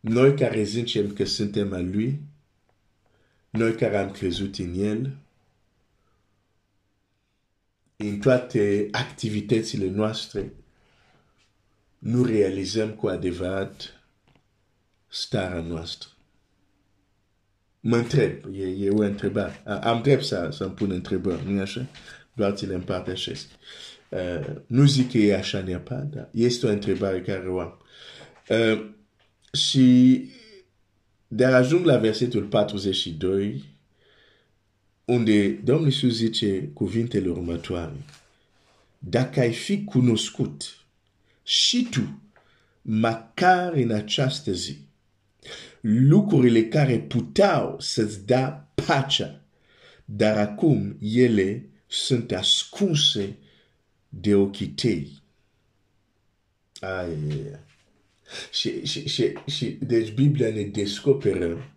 noi 0.00 0.34
care 0.34 0.62
zicem 0.62 1.12
că 1.12 1.24
suntem 1.24 1.72
a 1.72 1.78
Lui, 1.78 2.20
noi 3.50 3.74
care 3.74 3.96
am 3.96 4.10
crezut 4.10 4.56
în 4.56 4.74
El, 4.76 5.16
în 7.96 8.18
toate 8.18 8.88
activitățile 8.90 9.86
noastre, 9.86 10.52
nu 11.98 12.24
realizăm 12.24 12.90
cu 12.90 13.06
adevărat 13.06 14.00
starea 15.08 15.60
noastră. 15.60 16.08
Mă 17.80 17.96
întreb, 17.96 18.44
e, 18.52 18.66
e 18.66 18.90
o 18.90 19.02
întrebare. 19.02 19.62
Am 19.64 20.02
drept 20.02 20.24
să, 20.24 20.48
să-mi 20.52 20.72
pun 20.72 20.90
întrebări, 20.90 21.50
nu 21.52 21.60
așa? 21.60 21.86
Doar 22.32 22.52
ți 22.52 22.66
le 22.66 22.74
împărtășesc. 22.74 23.46
Uh, 24.08 24.56
nu 24.66 24.84
zic 24.84 25.10
că 25.10 25.18
e 25.18 25.36
așa 25.36 25.60
neapărat, 25.60 26.06
dar 26.06 26.28
este 26.30 26.66
o 26.66 26.70
întrebare 26.70 27.22
care 27.22 27.48
o 27.48 27.60
am. 27.60 27.78
Uh, 28.48 28.90
și 29.52 30.24
dar 31.28 31.54
ajung 31.54 31.84
la 31.84 31.96
versetul 31.96 32.44
42, 32.44 33.64
unde 35.04 35.48
Domnul 35.48 35.86
Iisus 35.86 36.14
zice 36.16 36.70
cuvintele 36.74 37.28
următoare. 37.28 38.04
Dacă 38.98 39.40
ai 39.40 39.52
fi 39.52 39.84
cunoscut 39.84 40.84
și 41.42 41.86
tu, 41.90 42.20
măcar 42.82 43.72
în 43.72 43.90
această 43.90 44.52
zi, 44.52 44.78
lucrurile 45.80 46.64
care 46.64 46.98
puteau 46.98 47.76
să-ți 47.80 48.26
da 48.26 48.68
pacea, 48.86 49.40
dar 50.04 50.38
acum 50.38 50.96
ele 51.00 51.68
sunt 51.86 52.32
ascunse 52.32 53.36
de 54.08 54.34
ochii 54.34 54.68
tăi. 54.68 55.22
Ai, 56.80 57.58
și, 58.52 58.86
și, 58.86 59.08
și, 59.08 59.32
și, 59.46 59.66
deci 59.80 60.12
Biblia 60.12 60.52
ne 60.52 60.62
descoperă 60.62 61.74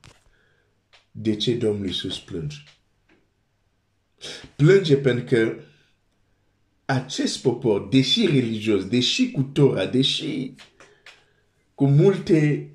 de 1.12 1.36
ce 1.36 1.56
Domnul 1.56 1.86
Iisus 1.86 2.20
plânge. 2.20 2.58
Plânge 4.56 4.98
pentru 4.98 5.24
că 5.24 5.56
acest 6.86 7.42
popor, 7.42 7.88
deși 7.88 8.26
religios, 8.26 8.86
deși 8.86 9.32
cu 9.32 9.42
Torah, 9.42 9.90
deși 9.90 10.54
cu 11.76 11.88
multe 11.88 12.72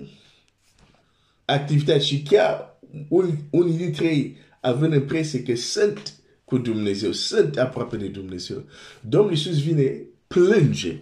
activități 1.45 2.07
și 2.07 2.23
chiar 2.23 2.79
un, 3.09 3.37
unii 3.51 3.77
dintre 3.77 4.07
ei 4.07 4.37
având 4.61 4.93
impresia 4.93 5.43
că 5.43 5.55
sunt 5.55 6.15
cu 6.45 6.59
Dumnezeu, 6.59 7.13
sunt 7.13 7.59
aproape 7.59 7.97
de 7.97 8.07
Dumnezeu. 8.07 8.65
Domnul 9.01 9.31
Iisus 9.31 9.63
vine, 9.63 10.03
plânge, 10.27 11.01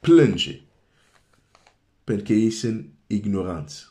plânge, 0.00 0.60
pentru 2.08 2.26
că 2.26 2.32
ei 2.32 2.50
sunt 2.50 2.88
ignoranți. 3.06 3.86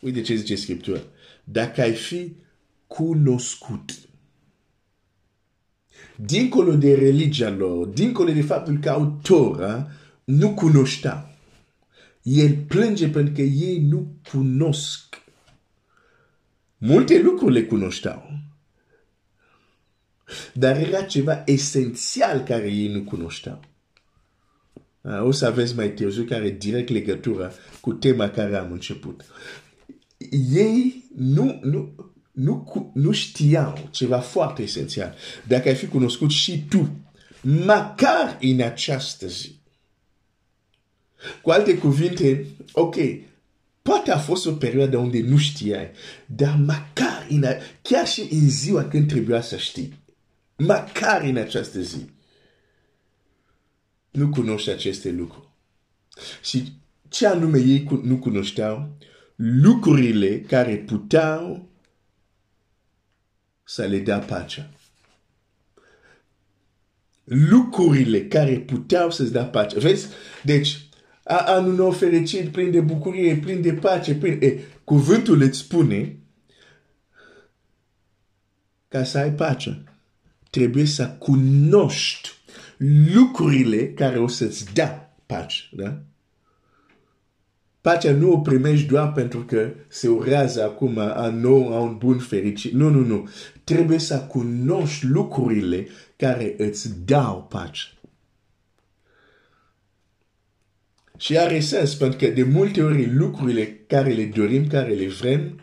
Uite 0.00 0.20
ce 0.20 0.34
zice 0.34 0.54
Scriptura. 0.54 1.00
Dacă 1.44 1.80
ai 1.80 1.94
fi 1.94 2.36
cunoscut, 2.86 4.08
dincolo 6.16 6.74
de 6.76 6.94
religia 6.94 7.50
lor, 7.50 7.86
dincolo 7.86 8.32
de 8.32 8.42
faptul 8.42 8.78
că 8.78 8.90
au 8.90 9.18
Torah, 9.22 9.86
nu 10.24 10.54
cunoșteau. 10.54 11.36
El 12.22 12.56
plânge 12.56 13.08
pentru 13.08 13.34
că 13.34 13.40
ei 13.40 13.80
nu 13.80 14.14
cunosc. 14.30 15.22
Multe 16.78 17.20
lucruri 17.20 17.52
le 17.52 17.64
cunoșteau. 17.64 18.40
Dar 20.54 20.76
era 20.76 21.02
ceva 21.02 21.42
esențial 21.46 22.42
care 22.42 22.72
ei 22.72 22.88
nu 22.88 23.02
cunoșteau. 23.02 23.67
O 25.22 25.30
să 25.30 25.46
aveți 25.46 25.76
mai 25.76 25.90
târziu 25.92 26.22
care 26.22 26.50
direct 26.50 26.88
legătura 26.88 27.50
cu 27.80 27.92
tema 27.92 28.28
care 28.28 28.56
am 28.56 28.72
început. 28.72 29.24
Ei 30.52 31.04
nu, 31.16 31.60
nu, 31.62 31.94
nu, 32.32 32.90
nu 32.94 33.12
știau 33.12 33.88
ceva 33.90 34.18
foarte 34.18 34.62
esențial. 34.62 35.14
Dacă 35.46 35.68
ai 35.68 35.74
fi 35.74 35.86
cunoscut 35.86 36.30
și 36.30 36.64
tu, 36.68 37.00
măcar 37.40 38.38
în 38.40 38.60
această 38.60 39.26
zi, 39.26 39.56
cu 41.42 41.50
alte 41.50 41.78
cuvinte, 41.78 42.46
ok, 42.72 42.96
poate 43.82 44.10
a 44.10 44.18
fost 44.18 44.46
o 44.46 44.52
perioadă 44.52 44.96
unde 44.96 45.20
nu 45.20 45.36
știai, 45.36 45.90
dar 46.26 46.56
măcar 46.56 47.26
în, 47.28 47.44
chiar 47.82 48.06
și 48.06 48.28
în 48.30 48.48
ziua 48.50 48.84
când 48.84 49.08
trebuia 49.08 49.40
să 49.40 49.56
știi, 49.56 49.98
măcar 50.56 51.22
în 51.22 51.36
această 51.36 51.80
zi, 51.80 52.10
nu 54.10 54.28
cunoști 54.28 54.70
aceste 54.70 55.10
lucruri. 55.10 55.48
Și 56.42 56.72
ce 57.08 57.26
anume 57.26 57.58
ei 57.58 58.00
nu 58.02 58.16
cunoșteau? 58.16 58.96
Lucrurile 59.36 60.40
care 60.40 60.76
puteau 60.76 61.68
să 63.64 63.84
le 63.84 63.98
dea 63.98 64.18
pacea 64.18 64.70
lucrurile 67.28 68.26
care 68.26 68.58
puteau 68.58 69.10
să-ți 69.10 69.32
dea 69.32 69.44
pace. 69.44 69.78
Vezi? 69.78 70.06
Deci, 70.42 70.88
anul 71.24 71.74
nou 71.74 71.90
fericit, 71.90 72.48
plin 72.48 72.70
de 72.70 72.80
bucurie, 72.80 73.36
plin 73.36 73.62
de 73.62 73.72
pace, 73.72 74.14
plin... 74.14 74.38
E, 74.42 74.58
cuvântul 74.84 75.42
îți 75.42 75.58
spune 75.58 76.18
ca 78.88 79.04
să 79.04 79.18
ai 79.18 79.32
pace. 79.32 79.84
Trebuie 80.50 80.84
să 80.84 81.08
cunoști 81.08 82.37
lucrurile 83.14 83.92
care 83.92 84.18
o 84.18 84.26
să-ți 84.26 84.72
dea 84.72 85.16
pace. 85.26 85.68
Da? 85.72 86.02
Pacea 87.80 88.12
nu 88.12 88.32
o 88.32 88.38
primești 88.38 88.86
doar 88.86 89.12
pentru 89.12 89.44
că 89.44 89.70
se 89.88 90.08
urează 90.08 90.62
acum 90.62 90.98
a 90.98 91.28
nou, 91.28 91.74
a 91.74 91.80
un 91.80 91.96
bun 91.98 92.18
fericit. 92.18 92.72
Nu, 92.72 92.88
nu, 92.88 93.04
nu. 93.04 93.28
Trebuie 93.64 93.98
să 93.98 94.20
cunoști 94.20 95.06
lucrurile 95.06 95.86
care 96.16 96.54
îți 96.58 97.04
dau 97.04 97.46
pace. 97.50 97.82
Și 101.18 101.38
are 101.38 101.60
sens, 101.60 101.94
pentru 101.94 102.18
că 102.18 102.26
de 102.26 102.42
multe 102.42 102.82
ori 102.82 103.14
lucrurile 103.14 103.84
care 103.86 104.12
le 104.12 104.24
dorim, 104.24 104.66
care 104.66 104.92
le 104.92 105.08
vrem, 105.08 105.60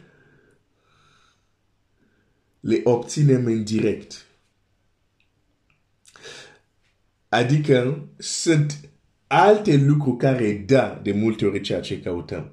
le 2.60 2.82
obținem 2.84 3.46
în 3.46 3.64
direct. 3.64 4.25
Adică 7.36 8.08
sunt 8.18 8.90
alte 9.28 9.78
lucruri 9.78 10.18
care 10.18 10.54
da 10.54 11.00
de 11.04 11.12
multe 11.12 11.46
ori 11.46 11.62
ceea 11.62 11.82
ce 11.82 12.02
căutăm. 12.02 12.52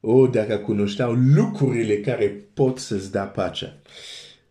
O, 0.00 0.26
dacă 0.26 0.58
cunoșteau 0.58 1.12
lucrurile 1.12 2.00
care 2.00 2.28
pot 2.54 2.78
să-ți 2.78 3.10
da 3.10 3.24
pacea. 3.24 3.76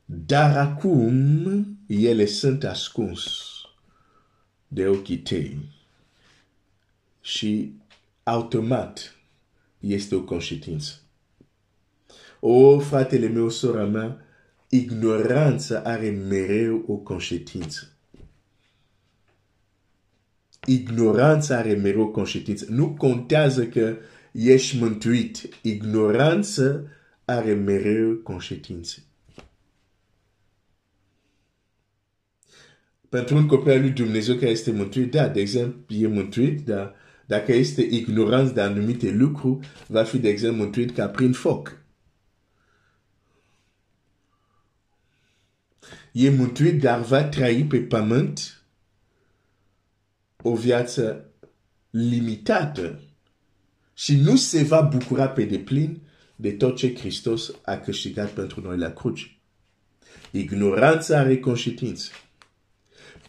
Dar 0.06 0.58
acum 0.58 1.78
ele 1.88 2.26
sunt 2.26 2.64
ascuns 2.64 3.28
de 4.68 4.88
ochii 4.88 5.18
tăi 5.18 5.58
și 7.22 7.74
automat 8.24 9.16
este 9.80 10.16
o 10.16 10.22
conștiință. 10.22 11.02
O, 12.40 12.80
fratele 12.80 13.28
meu, 13.28 13.50
sora 13.50 13.86
mea, 13.86 14.26
ignoranța 14.70 15.82
are 15.82 16.10
mereu 16.10 16.84
o 16.88 16.96
conștiință. 16.96 17.94
Ignoranța 20.70 21.58
are 21.58 21.74
mereu 21.74 22.02
o 22.02 22.08
conștiință. 22.08 22.66
Nu 22.70 22.90
contează 22.90 23.66
că 23.66 23.98
ești 24.32 24.78
mântuit. 24.78 25.50
Ignoranța 25.62 26.82
are 27.26 27.54
mereu 27.54 28.16
conștiință. 28.16 29.00
Pentru 33.10 33.36
un 33.36 33.48
copil 33.48 33.72
al 33.72 33.80
lui 33.80 33.90
Dumnezeu 33.90 34.36
care 34.36 34.50
este 34.50 34.72
mântuit, 34.72 35.12
da, 35.12 35.28
de 35.28 35.40
exemplu, 35.40 35.96
e 35.96 36.08
mântuit, 36.08 36.66
dar 36.66 36.96
dacă 37.26 37.54
este 37.54 37.82
ignoranță 37.82 38.54
de 38.54 38.62
anumite 38.62 39.12
lucruri, 39.12 39.68
va 39.88 40.04
fi, 40.04 40.18
de 40.18 40.30
exemplu, 40.30 40.64
mântuit 40.64 40.92
ca 40.92 41.08
prin 41.08 41.32
foc. 41.32 41.82
E 46.12 46.30
mântuit, 46.30 46.82
dar 46.82 47.02
va 47.02 47.24
trăi 47.24 47.64
pe 47.64 47.78
pământ 47.78 48.59
o 50.44 50.56
viață 50.56 51.26
limitată 51.90 53.02
și 53.94 54.16
nu 54.16 54.36
se 54.36 54.64
va 54.64 54.82
bucura 54.82 55.28
pe 55.28 55.44
deplin 55.44 56.02
de 56.36 56.52
tot 56.52 56.76
ce 56.76 56.96
Hristos 56.96 57.52
a 57.66 57.76
câștigat 57.76 58.30
pentru 58.30 58.62
noi 58.62 58.78
la 58.78 58.90
cruce. 58.90 59.38
Ignoranța 60.32 61.18
are 61.18 61.38
conștiință. 61.38 62.10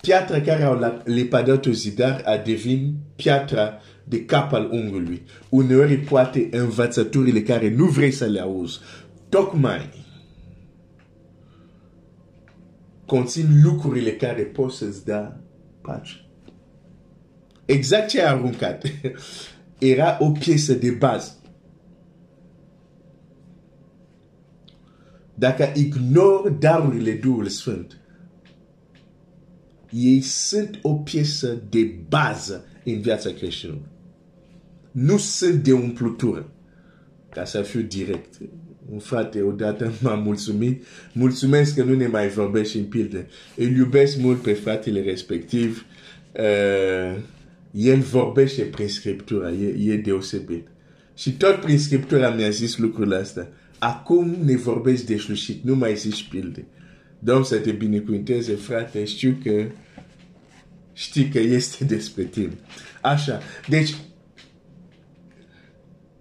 piatra 0.01 0.41
care 0.41 0.63
au 0.63 1.01
lepădat 1.05 1.67
o 1.67 1.71
zidar 1.71 2.23
a 2.25 2.37
devin 2.37 2.97
piatra 3.17 3.81
de 4.05 4.25
cap 4.25 4.53
al 4.53 4.69
unghiului. 4.71 5.23
Uneori 5.49 5.97
poate 5.99 6.49
învățăturile 6.51 7.43
care 7.43 7.75
nu 7.75 7.87
vrei 7.87 8.11
să 8.11 8.27
le 8.27 8.41
auzi. 8.41 8.79
Tocmai 9.29 10.09
conțin 13.07 13.63
lucrurile 13.63 14.13
care 14.13 14.43
pot 14.43 14.73
să-ți 14.73 15.05
da 15.05 15.41
pace. 15.81 16.30
Exact 17.71 18.09
ce 18.09 18.23
a 18.23 18.31
aruncat. 18.31 18.85
Era 19.79 20.17
o 20.21 20.31
piesă 20.31 20.73
de 20.75 20.91
bază. 20.91 21.35
Dacă 25.35 25.73
ignor 25.75 26.49
darurile 26.49 27.13
Duhul 27.13 27.47
Sfânt, 27.47 28.01
ei 29.91 30.21
sunt 30.21 30.79
o 30.83 30.95
piesă 30.95 31.63
de 31.69 31.95
bază 32.09 32.65
în 32.85 33.01
viața 33.01 33.31
creștinului. 33.31 33.87
Nu 34.91 35.17
sunt 35.17 35.63
de 35.63 35.73
umplutură, 35.73 36.53
ca 37.31 37.45
să 37.45 37.63
fiu 37.63 37.81
direct. 37.81 38.39
Un 38.93 38.99
frate 38.99 39.43
odată 39.43 39.93
m-a 40.03 40.15
mulțumit. 40.15 40.85
Mulțumesc 41.13 41.75
că 41.75 41.85
nu 41.85 41.95
ne 41.95 42.07
mai 42.07 42.29
vorbești 42.29 42.79
în 42.79 42.85
pilde. 42.85 43.27
Îl 43.57 43.77
iubesc 43.77 44.19
mult 44.19 44.43
pe 44.43 44.53
fratele 44.53 45.01
respectiv. 45.03 45.85
Uh, 46.33 47.23
el 47.73 48.01
vorbește 48.01 48.63
prin 48.63 48.89
Scriptura. 48.89 49.51
E, 49.51 49.93
e 49.93 49.97
deosebit. 49.97 50.67
Și 51.15 51.33
tot 51.33 51.55
prin 51.55 51.79
Scriptura 51.79 52.31
mi-a 52.31 52.51
zis 52.51 52.79
lucrul 52.79 53.13
ăsta. 53.13 53.49
Acum 53.79 54.37
ne 54.45 54.57
vorbești 54.57 55.07
de 55.07 55.17
slușit, 55.17 55.65
nu 55.65 55.75
mai 55.75 55.97
zici 55.97 56.29
pilde. 56.29 56.67
Domn 57.19 57.45
să 57.45 57.57
te 57.57 57.71
binecuvinteze, 57.71 58.55
frate, 58.55 59.05
știu 59.05 59.39
că 59.45 59.67
știi 60.93 61.29
că 61.29 61.39
este 61.39 61.85
despre 61.95 62.25
tine. 62.25 62.59
Așa, 63.03 63.41
deci 63.69 63.95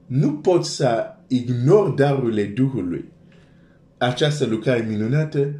nu 0.05 0.33
poți 0.33 0.75
să 0.75 1.05
ignori 1.27 1.95
darurile 1.95 2.43
Duhului, 2.43 3.05
această 3.97 4.45
lucrare 4.45 4.85
minunată, 4.89 5.53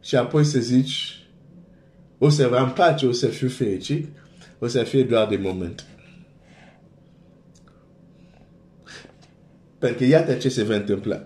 și 0.00 0.16
apoi 0.16 0.44
să 0.44 0.58
zici, 0.58 1.26
o 2.18 2.28
să 2.28 2.50
am 2.58 2.72
pace, 2.72 3.06
o 3.06 3.12
să 3.12 3.26
fiu 3.26 3.48
fericit, 3.48 4.06
o 4.58 4.66
să 4.66 4.82
fie 4.82 5.02
doar 5.02 5.28
de 5.28 5.36
moment. 5.36 5.86
Pentru 9.78 9.98
că 9.98 10.04
iată 10.04 10.34
ce 10.34 10.48
se 10.48 10.62
va 10.62 10.74
întâmpla. 10.74 11.22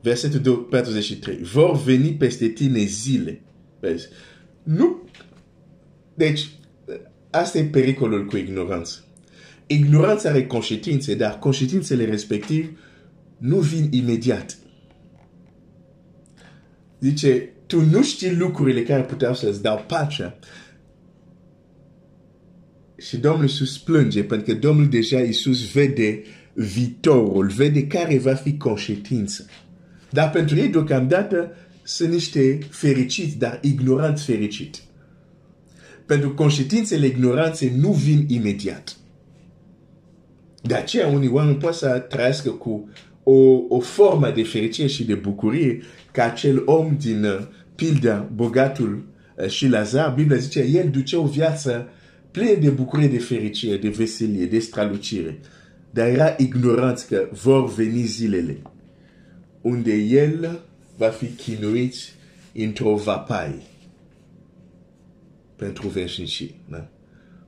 Versetul 0.00 0.56
43. 0.56 1.36
Vor 1.36 1.82
veni 1.82 2.12
peste 2.12 2.46
tine 2.46 2.80
zile. 2.80 3.40
Vezi? 3.80 4.08
Nu. 4.62 5.08
Deci, 6.14 6.48
asta 7.30 7.58
e 7.58 7.64
pericolul 7.64 8.26
cu 8.26 8.36
ignoranță. 8.36 9.04
Ignoranța 9.66 10.28
are 10.28 10.46
conștiințe, 10.46 11.14
dar 11.14 11.38
conștiințele 11.38 12.04
respectiv 12.04 12.78
nu 13.36 13.56
vin 13.56 13.88
imediat. 13.90 14.58
Zice, 17.00 17.48
tu 17.66 17.80
nu 17.80 18.02
știi 18.02 18.36
lucrurile 18.36 18.82
care 18.82 19.02
puteau 19.02 19.34
să-ți 19.34 19.62
dau 19.62 19.84
pacea. 19.86 20.38
Și 22.98 23.16
Domnul 23.16 23.42
Iisus 23.42 23.78
plânge, 23.78 24.22
pentru 24.22 24.52
că 24.52 24.58
Domnul 24.58 24.88
deja 24.88 25.20
Iisus 25.20 25.72
vede 25.72 26.22
viitorul, 26.52 27.46
vede 27.46 27.86
care 27.86 28.18
va 28.18 28.34
fi 28.34 28.56
conștiința. 28.56 29.44
Dar 30.10 30.30
pentru 30.30 30.56
ei, 30.56 30.68
deocamdată, 30.68 31.56
sunt 31.82 32.12
niște 32.12 32.58
fericiți, 32.70 33.38
dar 33.38 33.58
ignoranți 33.62 34.24
fericiți. 34.24 34.86
Pentru 36.06 36.34
conștiințele 36.34 37.06
ignoranței 37.06 37.72
nu 37.76 37.92
vin 37.92 38.24
imediat. 38.28 38.96
De 40.62 40.74
aceea, 40.74 41.06
unii 41.06 41.28
oameni 41.28 41.56
pot 41.56 41.74
să 41.74 41.88
trăiască 42.08 42.50
cu 42.50 42.88
o, 43.22 43.60
o 43.68 43.80
formă 43.80 44.30
de 44.30 44.42
fericire 44.42 44.86
și 44.86 45.04
de 45.04 45.14
bucurie 45.14 45.80
ca 46.12 46.24
acel 46.24 46.62
om 46.64 46.96
din 47.00 47.24
uh, 47.24 47.40
pilda 47.74 48.30
bogatul 48.34 49.04
uh, 49.36 49.48
și 49.48 49.68
Lazar. 49.68 50.14
Biblia 50.14 50.36
zice, 50.36 50.60
el 50.60 50.88
duce 50.90 51.16
o 51.16 51.24
viață 51.24 51.88
plină 52.38 52.60
de 52.60 52.70
bucurie, 52.70 53.08
de 53.08 53.18
fericire, 53.18 53.76
de 53.76 53.88
veselie, 53.88 54.46
de 54.46 54.58
strălucire. 54.58 55.38
Dar 55.90 56.06
era 56.06 56.34
ignorant 56.38 57.06
că 57.08 57.28
vor 57.32 57.74
veni 57.74 58.02
zilele 58.02 58.62
unde 59.60 59.94
el 59.94 60.60
va 60.96 61.08
fi 61.08 61.26
chinuit 61.26 61.94
într-o 62.54 62.94
vapai 62.94 63.62
pentru 65.56 65.88
veșnicie. 65.88 66.54
Da? 66.70 66.88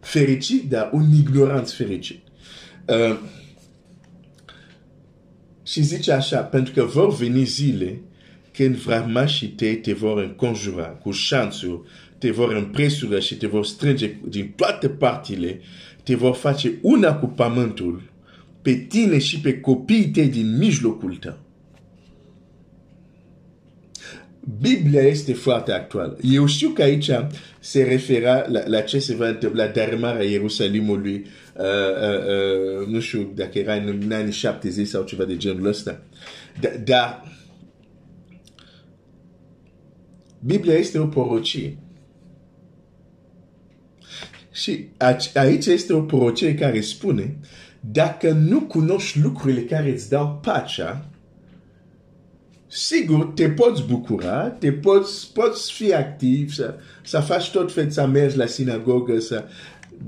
Fericit, 0.01 0.69
dar 0.69 0.91
un 0.93 1.13
ignorant 1.13 1.71
fericit. 1.71 2.21
Uh, 2.89 3.19
și 5.63 5.83
zice 5.83 6.13
așa, 6.13 6.41
pentru 6.41 6.73
că 6.73 6.85
vor 6.85 7.15
veni 7.15 7.45
zile 7.45 8.01
când 8.53 8.75
vramașii 8.75 9.49
tăi 9.49 9.77
te 9.77 9.93
vor 9.93 10.23
înconjura 10.23 10.87
cu 10.87 11.11
șanțuri, 11.11 11.81
te 12.21 12.31
vor 12.31 12.53
împresură 12.53 13.19
și 13.21 13.37
te 13.37 13.47
vor 13.47 13.65
strânge 13.65 14.17
din 14.29 14.53
toate 14.57 14.89
partile, 14.89 15.61
te 16.03 16.15
vor 16.15 16.35
face 16.35 16.79
una 16.83 17.15
cu 17.15 17.27
pământul, 17.27 18.03
pe 18.63 18.75
tine 18.75 19.19
și 19.19 19.41
pe 19.41 19.61
copiii 19.61 20.09
tăi 20.09 20.29
din 20.29 20.57
mijlocul 20.59 21.17
tău. 21.17 21.39
Biblia 24.61 25.03
este 25.03 25.33
foarte 25.33 25.73
actuală. 25.73 26.19
Eu 26.23 26.47
știu 26.47 26.69
că 26.69 26.83
aici 26.83 27.11
se 27.61 27.83
refera 27.83 28.47
la, 28.49 28.61
la 28.67 28.81
ce 28.81 28.99
se 28.99 29.15
va 29.15 29.29
întâmpla 29.29 29.67
dărâmarea 29.67 30.25
Ierusalimului, 30.25 31.27
uh, 31.57 31.65
uh, 31.65 32.81
uh, 32.81 32.87
nu 32.87 33.01
știu 33.01 33.33
dacă 33.35 33.59
era 33.59 33.75
în 33.75 34.13
anii 34.13 34.33
70 34.33 34.87
sau 34.87 35.03
ceva 35.03 35.25
de 35.25 35.37
genul 35.37 35.67
ăsta. 35.67 36.03
Dar 36.61 36.81
da, 36.85 37.23
Biblia 40.45 40.75
este 40.75 40.99
o 40.99 41.07
porocie. 41.07 41.79
Și 44.61 44.89
aici 45.35 45.67
este 45.67 45.93
o 45.93 46.01
porocie 46.01 46.55
care 46.55 46.81
spune, 46.81 47.37
dacă 47.81 48.31
nu 48.31 48.61
cunoști 48.61 49.21
lucrurile 49.21 49.61
care 49.61 49.91
îți 49.91 50.09
dau 50.09 50.41
pacea, 50.43 51.09
sigur, 52.67 53.25
te 53.25 53.51
poți 53.51 53.83
bucura, 53.83 54.49
te 54.49 54.73
poți, 54.73 55.33
poți 55.33 55.73
fi 55.73 55.95
activ, 55.95 56.53
să, 56.53 56.75
să 57.05 57.21
faci 57.21 57.51
tot 57.51 57.73
fel, 57.73 57.91
să 57.91 58.07
mergi 58.07 58.37
la 58.37 58.47
sinagogă, 58.47 59.19
să... 59.19 59.45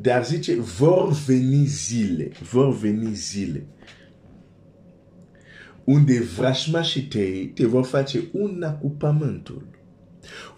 dar 0.00 0.24
zice, 0.24 0.54
vor 0.54 1.12
veni 1.26 1.64
zile, 1.64 2.32
vor 2.50 2.76
veni 2.76 3.14
zile 3.14 3.66
unde 5.84 6.20
vrăjmașii 6.20 7.02
tăi 7.02 7.50
te 7.54 7.66
vor 7.66 7.84
face 7.84 8.22
una 8.32 8.72
cu 8.72 8.90
pământul. 8.90 9.66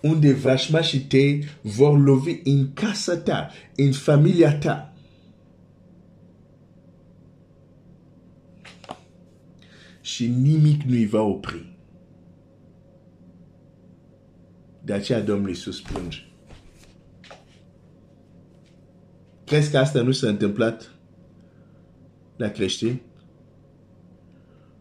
Unde 0.02 0.32
vrăjmașii 0.32 1.00
tăi 1.00 1.44
vor 1.62 1.98
lovi 2.04 2.40
în 2.44 2.72
casa 2.72 3.16
ta, 3.16 3.50
în 3.76 3.92
familia 3.92 4.58
ta. 4.58 4.94
Și 10.00 10.26
nimic 10.26 10.82
nu-i 10.82 11.06
va 11.06 11.20
opri. 11.20 11.76
De 14.82 14.92
aceea 14.92 15.20
Domnul 15.20 15.48
Iisus 15.48 15.80
plânge. 15.80 16.18
Crezi 19.44 19.70
că 19.70 19.78
asta 19.78 20.02
nu 20.02 20.12
s-a 20.12 20.28
întâmplat 20.28 20.90
la 22.36 22.48
creștini? 22.48 23.02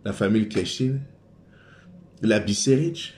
La 0.01 0.11
familii 0.11 0.47
creștine? 0.47 1.09
La 2.19 2.37
biserici? 2.37 3.13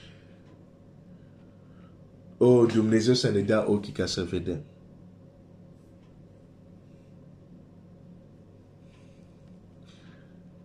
O, 2.38 2.46
oh, 2.46 2.72
Dumnezeu 2.74 3.14
să 3.14 3.32
ne 3.32 3.40
dea 3.40 3.72
ochii 3.72 3.94
ca 3.94 4.06
să 4.06 4.24
vedem. 4.24 4.64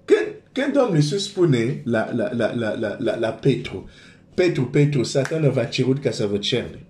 Când, 0.04 0.26
când 0.52 0.72
Domnul 0.72 0.96
Iisus 0.96 1.24
spune 1.24 1.82
la, 1.84 2.12
la, 2.12 2.32
la, 2.32 2.54
la, 2.54 2.74
la, 2.74 2.96
la, 2.98 3.16
la 3.16 3.30
Petru, 3.30 3.88
Petru, 4.34 4.64
Petru, 4.64 5.02
Satan 5.02 5.50
v-a 5.50 5.64
cerut 5.64 5.98
ca 5.98 6.10
să 6.10 6.26
vă 6.26 6.38
cerne. 6.38 6.84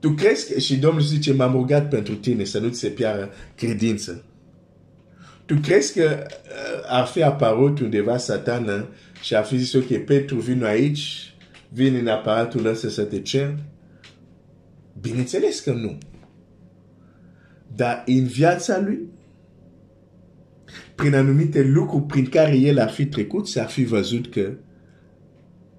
Tu 0.00 0.10
crezi 0.10 0.52
că, 0.52 0.58
și 0.58 0.76
Domnul 0.76 1.02
zice, 1.02 1.32
m-am 1.32 1.52
rugat 1.52 1.88
pentru 1.88 2.14
tine 2.14 2.44
să 2.44 2.58
nu-ți 2.58 2.78
se 2.78 2.88
piară 2.88 3.30
credință. 3.56 4.24
Tu 5.44 5.54
crezi 5.54 5.92
că 5.92 6.26
uh, 6.26 6.84
ar 6.88 7.06
fi 7.06 7.22
apărut 7.22 7.80
undeva 7.80 8.16
satana 8.16 8.88
și 9.22 9.36
ar 9.36 9.44
fi 9.44 9.56
zis, 9.56 9.72
ok, 9.72 10.04
Petru, 10.04 10.36
vin 10.36 10.64
aici, 10.64 11.29
vin 11.72 11.94
în 11.94 12.06
aparatul 12.06 12.66
ăsta 12.66 12.88
să 12.88 13.02
te 13.02 13.20
cer? 13.20 13.58
Bineînțeles 15.00 15.60
că 15.60 15.72
nu. 15.72 15.98
Dar 17.76 18.02
în 18.06 18.24
viața 18.24 18.80
lui, 18.80 18.98
prin 20.94 21.14
anumite 21.14 21.62
lucruri 21.62 22.04
prin 22.04 22.24
care 22.24 22.56
el 22.56 22.78
ar 22.78 22.90
fi 22.90 23.06
trecut, 23.06 23.48
s-ar 23.48 23.68
fi 23.68 23.84
văzut 23.84 24.30
că 24.30 24.52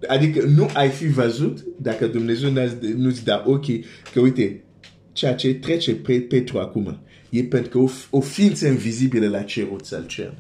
Adică 0.08 0.46
nu 0.46 0.70
ai 0.74 0.90
fi 0.90 1.08
văzut 1.08 1.66
dacă 1.82 2.08
Dumnezeu 2.08 2.52
nu-ți 2.96 3.24
da 3.24 3.44
ochii 3.46 3.86
că 4.14 4.20
uite, 4.20 4.64
ceea 5.12 5.36
ce 5.36 5.54
trece 5.54 5.96
pe 5.96 6.20
Petru 6.20 6.60
acum 6.60 7.00
e 7.30 7.44
pentru 7.44 7.70
că 7.70 7.78
o, 7.78 7.90
o 8.10 8.20
ființă 8.20 8.68
invizibilă 8.68 9.30
la 9.30 9.42
cerul 9.42 9.80
să-l 9.84 10.06
cer. 10.06 10.34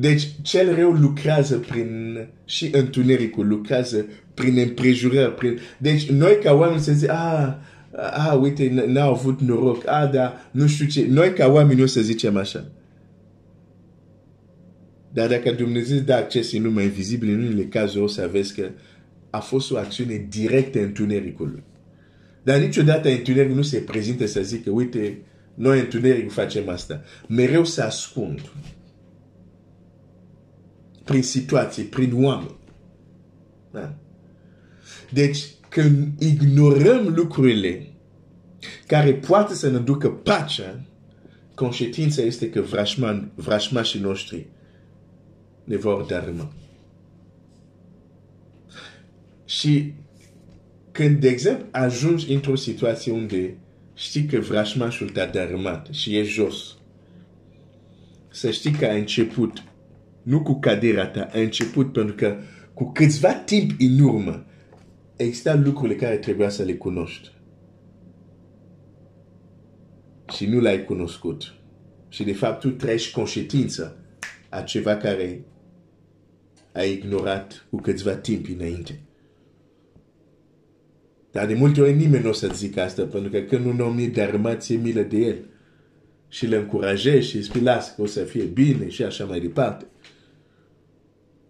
Deci, 0.00 0.28
cel 0.42 0.74
rău 0.74 0.90
lucrează 0.90 1.56
prin, 1.56 2.18
și 2.44 2.68
întunericul 2.72 3.48
lucrează 3.48 4.06
prin 4.34 4.58
împrejurări. 4.58 5.34
Prin... 5.34 5.58
Deci, 5.78 6.10
noi 6.10 6.38
ca 6.42 6.52
oameni 6.52 6.80
să 6.80 6.92
zic, 6.92 7.10
ah, 7.10 7.54
ah, 7.92 8.38
uite, 8.40 8.84
n-au 8.86 9.12
avut 9.12 9.40
noroc, 9.40 9.88
ah, 9.88 10.10
da, 10.10 10.48
nu 10.50 10.66
știu 10.66 10.86
ce. 10.86 11.06
Noi 11.08 11.32
ca 11.32 11.46
oameni 11.46 11.82
o 11.82 11.86
să 11.86 12.00
zicem 12.00 12.36
așa. 12.36 12.70
Dar 15.12 15.28
dacă 15.28 15.50
Dumnezeu 15.50 15.98
dă 15.98 16.14
acces 16.14 16.52
în 16.52 16.62
lumea 16.62 16.84
invizibilă, 16.84 17.32
în 17.32 17.44
unele 17.44 17.64
cazuri 17.64 18.04
o 18.04 18.06
să 18.06 18.28
vezi 18.32 18.54
că 18.54 18.68
a 19.30 19.38
fost 19.38 19.70
o 19.70 19.76
acțiune 19.76 20.26
directă 20.28 20.78
în 20.78 20.84
întunericul. 20.84 21.62
Dar 22.42 22.58
niciodată 22.60 23.08
întunericul 23.08 23.56
nu 23.56 23.62
se 23.62 23.78
prezintă 23.78 24.26
să 24.26 24.40
zică, 24.42 24.70
uite, 24.70 25.18
noi 25.54 25.78
întunericul 25.78 26.30
facem 26.30 26.68
asta. 26.68 27.02
Mereu 27.28 27.64
se 27.64 27.82
ascund 27.82 28.40
prin 31.08 31.22
situații, 31.22 31.82
prin 31.82 32.24
oameni. 32.24 32.56
Da? 33.70 33.94
Deci, 35.10 35.44
când 35.68 36.20
ignorăm 36.22 37.14
lucrurile 37.14 37.86
care 38.86 39.14
poate 39.14 39.54
să 39.54 39.70
ne 39.70 39.78
ducă 39.78 40.10
pacea, 40.10 40.80
conștiința 41.54 42.22
este 42.22 42.50
că 42.50 42.64
vrașmașii 43.34 44.00
noștri 44.00 44.46
ne 45.64 45.76
vor 45.76 46.02
dărâma. 46.02 46.52
Și 49.44 49.92
când, 50.92 51.20
de 51.20 51.28
exemplu, 51.28 51.66
ajungi 51.70 52.32
într-o 52.32 52.54
situație 52.54 53.12
unde 53.12 53.56
știi 53.94 54.24
că 54.24 54.38
vrașmașul 54.38 55.08
te-a 55.08 55.26
dărâmat 55.26 55.88
și 55.90 56.16
e 56.16 56.22
jos, 56.22 56.76
să 58.28 58.50
știi 58.50 58.72
că 58.72 58.86
a 58.86 58.92
început 58.92 59.62
nu 60.28 60.42
cu 60.42 60.58
caderea 60.58 61.06
ta, 61.06 61.28
a 61.32 61.38
început 61.38 61.92
pentru 61.92 62.14
că 62.14 62.36
cu 62.74 62.92
câțiva 62.92 63.32
timp 63.32 63.70
în 63.78 64.00
urmă 64.00 64.46
exista 65.16 65.54
lucrurile 65.54 65.98
care 65.98 66.16
trebuia 66.16 66.48
să 66.48 66.62
le 66.62 66.74
cunoști. 66.74 67.32
Și 70.34 70.46
nu 70.46 70.60
l-ai 70.60 70.84
cunoscut. 70.84 71.54
Și 72.08 72.24
de 72.24 72.32
fapt 72.32 72.60
tu 72.60 72.70
treci 72.70 73.10
conștiința 73.10 73.96
a 74.48 74.62
ceva 74.62 74.96
care 74.96 75.44
ai 76.72 76.92
ignorat 76.92 77.66
cu 77.70 77.76
câțiva 77.76 78.14
timp 78.14 78.46
înainte. 78.48 79.00
Dar 81.30 81.46
de 81.46 81.54
multe 81.54 81.80
ori 81.80 81.94
nimeni 81.94 82.22
nu 82.22 82.28
o 82.28 82.32
să 82.32 82.50
zic 82.54 82.76
asta, 82.76 83.02
pentru 83.02 83.30
că 83.30 83.40
când 83.40 83.66
un 83.66 83.80
om 83.80 83.98
e 83.98 84.06
dărâmat, 84.06 84.62
ție 84.62 84.76
milă 84.76 85.02
de 85.02 85.16
el. 85.16 85.44
Și 86.28 86.46
le 86.46 86.56
încurajezi 86.56 87.28
și 87.28 87.36
îi 87.36 87.42
spui, 87.42 87.60
lasă 87.60 87.92
că 87.96 88.02
o 88.02 88.06
să 88.06 88.20
fie 88.20 88.44
bine 88.44 88.88
și 88.88 89.02
așa 89.02 89.24
mai 89.24 89.40
departe. 89.40 89.86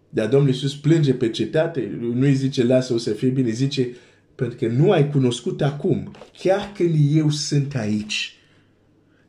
Dar 0.09 0.27
Domnul 0.27 0.49
Iisus 0.49 0.75
plânge 0.75 1.13
pe 1.13 1.29
cetate, 1.29 1.97
nu 1.99 2.25
îi 2.25 2.33
zice 2.33 2.63
lasă 2.63 2.93
o 2.93 2.97
să 2.97 3.11
fie 3.11 3.29
bine, 3.29 3.49
zice 3.49 3.95
pentru 4.35 4.57
că 4.57 4.67
nu 4.67 4.91
ai 4.91 5.09
cunoscut 5.09 5.61
acum, 5.61 6.11
chiar 6.37 6.71
când 6.75 6.95
eu 7.15 7.29
sunt 7.29 7.75
aici 7.75 8.37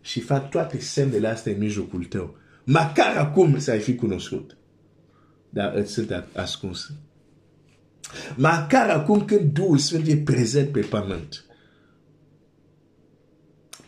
și 0.01 0.21
fac 0.21 0.51
toate 0.51 0.81
semnele 0.81 1.29
astea 1.29 1.53
în 1.53 1.59
mijlocul 1.59 2.05
tău, 2.05 2.37
măcar 2.64 3.16
acum 3.16 3.59
să 3.59 3.71
ai 3.71 3.79
fi 3.79 3.95
cunoscut. 3.95 4.57
Dar 5.51 5.75
îți 5.75 5.93
sunt 5.93 6.25
ascuns. 6.35 6.93
Măcar 8.37 8.88
acum 8.88 9.25
când 9.25 9.53
Duhul 9.53 9.79
Sfânt 9.79 10.07
e 10.07 10.16
prezent 10.16 10.69
pe 10.69 10.81
pământ. 10.81 11.45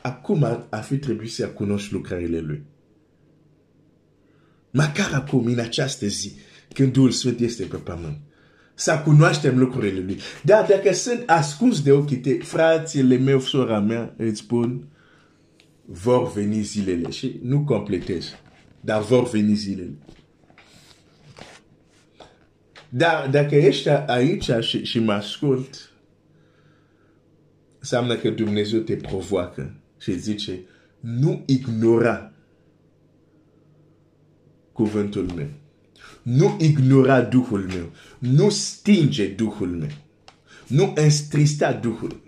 Acum 0.01 0.67
ar 0.71 0.83
fi 0.83 0.99
trebuit 0.99 1.33
să 1.33 1.49
cunoști 1.49 1.93
lucrările 1.93 2.41
Lui. 2.41 2.65
Măcar 4.71 5.13
acum, 5.13 5.47
în 5.47 5.59
această 5.59 6.07
zi, 6.07 6.33
când 6.73 6.93
Duhul 6.93 7.11
Sfânt 7.11 7.41
este 7.41 7.65
pe 7.65 7.77
pământ. 7.77 8.19
Să 8.75 9.03
cunoaștem 9.05 9.59
lucrurile 9.59 10.01
Lui. 10.01 10.19
Dar 10.43 10.67
dacă 10.67 10.93
sunt 10.93 11.23
ascuns 11.27 11.83
de 11.83 11.93
ochii 11.93 12.17
tăi, 12.17 12.39
frațile 12.39 13.17
meu, 13.17 13.41
sora 13.41 13.81
mea, 13.81 14.15
îți 14.17 14.39
spun, 14.39 14.89
vor 15.85 16.33
veni 16.33 16.61
zilele. 16.63 17.11
Și 17.11 17.41
nu 17.43 17.65
completez. 17.65 18.25
Dar 18.81 19.03
vor 19.03 19.29
veni 19.29 19.55
zilele. 19.55 19.95
Dar 22.89 23.29
dacă 23.31 23.55
ești 23.55 23.89
aici 23.89 24.51
și, 24.61 24.85
și 24.85 24.99
mă 24.99 25.13
ascult, 25.13 25.93
înseamnă 27.79 28.17
că 28.17 28.31
Dumnezeu 28.31 28.81
te 28.81 28.97
provoacă 28.97 29.75
și 29.99 30.19
zice, 30.19 30.61
nu 31.01 31.43
ignora 31.47 32.33
cuvântul 34.73 35.33
meu. 35.37 35.49
Nu 36.23 36.57
ignora 36.61 37.21
Duhul 37.21 37.67
meu. 37.75 37.91
Nu 38.19 38.51
stinge 38.51 39.27
Duhul 39.27 39.69
meu. 39.69 39.91
Nu 40.67 40.93
înstrista 40.97 41.73
Duhul. 41.73 42.21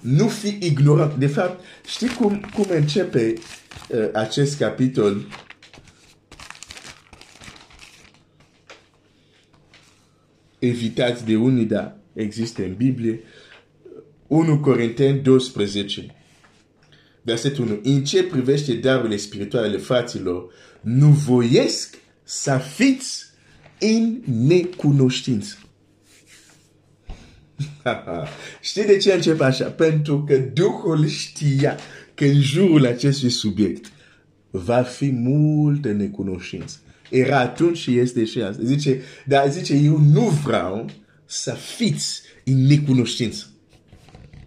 Nu 0.00 0.28
fi 0.28 0.58
ignorant. 0.60 1.14
De 1.14 1.26
fapt, 1.26 1.64
știi 1.86 2.08
cum, 2.08 2.40
cum 2.54 2.66
începe 2.68 3.34
uh, 3.88 4.08
acest 4.12 4.58
capitol? 4.58 5.26
Evitați 10.58 11.24
de 11.24 11.36
unii, 11.36 11.64
dar 11.64 11.96
există 12.12 12.62
în 12.62 12.74
Biblie. 12.74 13.20
1 14.26 14.60
Corinteni 14.60 15.18
12. 15.20 16.14
Versetul 17.22 17.64
1. 17.64 17.80
În 17.82 18.04
ce 18.04 18.24
privește 18.24 18.74
darurile 18.74 19.16
spirituale 19.16 19.66
ale 19.66 19.76
fraților, 19.76 20.52
nu 20.80 21.08
voiesc 21.08 21.98
să 22.24 22.60
fiți 22.74 23.24
în 23.78 24.20
necunoștință. 24.46 25.58
Știi 28.60 28.84
de 28.84 28.96
ce 28.96 29.12
încep 29.12 29.40
așa? 29.40 29.64
Pentru 29.64 30.24
că 30.24 30.36
Duhul 30.36 31.06
știa 31.06 31.78
că 32.14 32.24
în 32.24 32.40
jurul 32.40 32.86
acestui 32.86 33.30
subiect 33.30 33.92
va 34.50 34.82
fi 34.82 35.10
multă 35.10 35.92
necunoștință. 35.92 36.76
Era 37.10 37.38
atunci 37.38 37.76
și 37.76 37.98
este 37.98 38.24
și 38.24 38.40
asta. 38.40 38.62
Zice, 38.64 39.00
dar 39.26 39.50
zice, 39.50 39.74
eu 39.74 39.98
nu 39.98 40.28
vreau 40.44 40.90
să 41.24 41.52
fiți 41.52 42.22
în 42.44 42.66
necunoștință. 42.66 43.46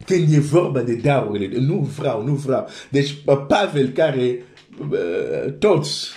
Când 0.05 0.33
e 0.33 0.39
vorba 0.39 0.81
de 0.81 0.93
darurile, 0.93 1.59
nu 1.59 1.79
vreau, 1.97 2.23
nu 2.23 2.33
vreau. 2.33 2.67
Deci 2.89 3.15
Pavel 3.47 3.89
care 3.89 4.43
uh, 4.79 5.53
toți 5.59 6.07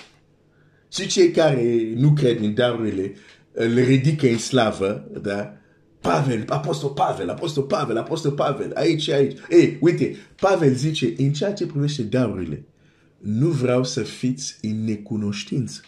și 0.92 1.06
cei 1.06 1.30
care 1.30 1.92
nu 1.94 2.12
cred 2.12 2.40
în 2.40 2.54
darurile 2.54 3.14
îl 3.52 3.74
ridică 3.74 4.26
în 4.26 4.38
slavă, 4.38 5.10
da? 5.22 5.54
Pavel, 6.00 6.44
apostol 6.48 6.90
Pavel, 6.90 7.28
apostol 7.28 7.62
Pavel, 7.62 7.96
apostol 7.96 8.32
Pavel, 8.32 8.72
aici 8.74 9.02
și 9.02 9.12
aici. 9.12 9.38
Ei, 9.50 9.78
uite, 9.80 10.16
Pavel 10.40 10.74
zice, 10.74 11.14
în 11.16 11.32
ceea 11.32 11.52
ce 11.52 11.66
privește 11.66 12.02
darurile, 12.02 12.64
nu 13.18 13.48
vreau 13.48 13.84
să 13.84 14.02
fiți 14.02 14.58
în 14.62 14.84
necunoștință. 14.84 15.80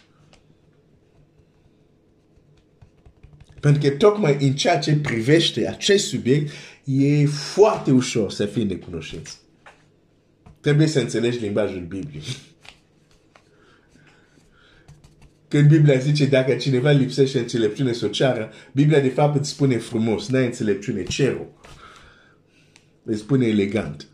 Pentru 3.59 3.89
că 3.89 3.95
tocmai 3.95 4.37
în 4.39 4.55
ceea 4.55 4.79
ce 4.79 4.95
privește 4.95 5.67
acest 5.67 6.07
subiect, 6.07 6.51
e 6.83 7.25
foarte 7.25 7.91
ușor 7.91 8.31
să 8.31 8.45
fii 8.45 8.61
în 8.61 8.67
necunoștință. 8.67 9.33
Trebuie 10.59 10.87
să 10.87 10.99
înțelegi 10.99 11.39
limbajul 11.39 11.85
Bibliei. 11.87 12.23
Când 15.53 15.67
Biblia 15.67 15.97
zice 15.97 16.25
dacă 16.25 16.55
cineva 16.55 16.91
lipsește 16.91 17.39
înțelepciune 17.39 17.91
socială, 17.91 18.51
Biblia 18.71 18.99
de 18.99 19.09
fapt 19.09 19.35
îți 19.35 19.49
spune 19.49 19.77
frumos, 19.77 20.27
n-ai 20.27 20.45
înțelepciune, 20.45 21.03
cerul. 21.03 21.47
Îți 23.03 23.19
spune 23.19 23.47
elegant. 23.47 24.07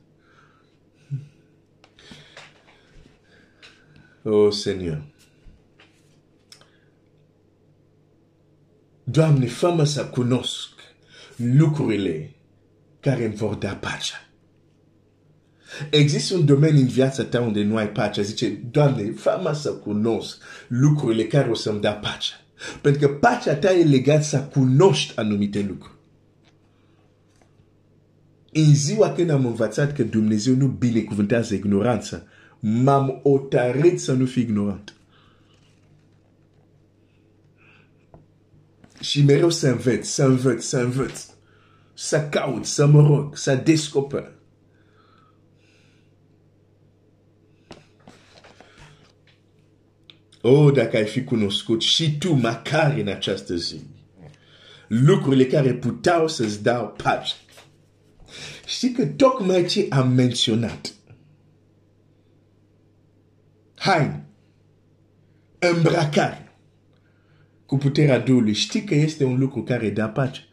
Oh, 4.24 4.52
Seigneur. 4.52 5.06
Doamne, 9.04 9.46
fă 9.46 9.84
să 9.84 10.06
cunosc 10.06 10.70
lucrurile 11.36 12.36
care 13.00 13.26
îmi 13.26 13.36
vor 13.36 13.54
da 13.56 13.76
pacea. 13.76 14.29
Există 15.90 16.36
un 16.36 16.46
domeniu 16.46 16.82
în 16.82 16.88
viața 16.88 17.24
ta 17.24 17.42
unde 17.42 17.64
nu 17.64 17.76
ai 17.76 17.90
pace. 17.90 18.22
Zice, 18.22 18.50
Doamne, 18.72 19.12
fă 19.12 19.52
să 19.54 19.70
cunosc 19.70 20.42
lucrurile 20.68 21.24
care 21.24 21.50
o 21.50 21.56
să-mi 21.56 21.82
da 21.82 21.92
pacea. 21.92 22.36
Pentru 22.82 23.08
că 23.08 23.14
pacea 23.14 23.56
ta 23.56 23.74
e 23.74 23.84
legată 23.84 24.24
să 24.24 24.40
cunoști 24.40 25.14
anumite 25.16 25.66
lucruri. 25.68 25.98
În 28.54 28.76
ziua 28.76 29.12
când 29.12 29.30
am 29.30 29.46
învățat 29.46 29.94
că 29.94 30.04
Dumnezeu 30.04 30.56
nu 30.56 30.68
binecuvântează 30.68 31.54
ignoranța, 31.54 32.24
m-am 32.60 33.20
otarit 33.24 34.02
să 34.02 34.14
nu 34.14 34.26
fiu 34.26 34.42
ignorant. 34.42 34.94
Și 39.00 39.24
mereu 39.24 39.50
să 39.50 39.68
învăț, 39.68 40.08
să 40.08 40.24
învăț, 40.24 40.64
să 40.64 40.78
învăț, 40.78 41.26
să 41.94 42.28
caut, 42.30 42.66
să 42.66 42.86
mă 42.86 43.08
rog, 43.08 43.38
să 43.38 43.56
descoper. 43.56 44.32
Oh, 50.42 50.74
dacă 50.74 50.98
ai 50.98 51.06
fi 51.06 51.24
cunoscut 51.24 51.82
și 51.82 52.18
tu, 52.18 52.34
măcar 52.34 52.98
în 52.98 53.08
această 53.08 53.56
zi, 53.56 53.82
lucrurile 54.88 55.46
care 55.46 55.74
puteau 55.74 56.28
să-ți 56.28 56.64
dau 56.64 56.94
pace. 57.04 57.34
Știi 58.66 58.92
că 58.92 59.06
tocmai 59.06 59.66
ce 59.66 59.86
am 59.90 60.12
menționat, 60.12 60.94
haine, 63.76 64.26
îmbracare, 65.60 66.52
cu 67.66 67.78
puterea 67.78 68.20
Duhului, 68.20 68.54
știi 68.54 68.84
că 68.84 68.96
este 68.96 69.24
un 69.24 69.40
lucru 69.40 69.64
care 69.64 69.90
dă 69.90 70.08
pace. 70.08 70.44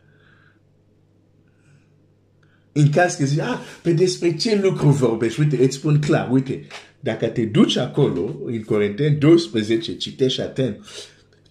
În 2.72 2.90
caz 2.90 3.14
că 3.14 3.24
zici, 3.24 3.38
ah, 3.38 3.58
pe 3.82 3.92
despre 3.92 4.36
ce 4.36 4.60
lucru 4.60 4.88
vorbești? 4.88 5.40
Uite, 5.40 5.64
îți 5.64 5.76
spun 5.76 6.00
clar, 6.00 6.30
uite, 6.30 6.66
dacă 7.06 7.26
te 7.26 7.44
duci 7.44 7.76
acolo, 7.76 8.36
în 8.44 8.62
Corinteni 8.62 9.16
12, 9.16 9.96
citești 9.96 10.40
atent, 10.40 10.84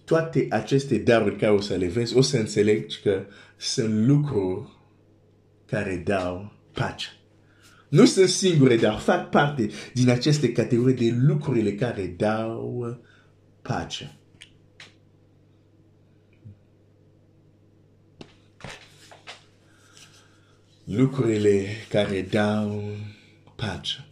toate 0.04 0.46
aceste 0.50 0.98
daruri 0.98 1.36
care 1.36 1.52
o 1.52 1.60
să 1.60 1.74
le 1.74 1.86
vezi, 1.86 2.16
o 2.16 2.20
să 2.20 2.36
înțelegi 2.36 3.00
că 3.00 3.26
sunt 3.56 4.06
lucruri 4.06 4.68
care 5.66 6.02
dau 6.04 6.52
pace. 6.72 7.08
Nu 7.88 8.04
sunt 8.04 8.28
singure, 8.28 8.76
dar 8.76 8.98
fac 8.98 9.30
parte 9.30 9.70
din 9.92 10.08
aceste 10.08 10.52
categorii 10.52 11.10
de 11.10 11.16
lucrurile 11.20 11.74
care 11.74 12.14
dau 12.16 13.00
pace. 13.62 14.18
Lucrurile 20.84 21.66
care 21.88 22.26
dau 22.30 22.82
pace. 23.54 24.05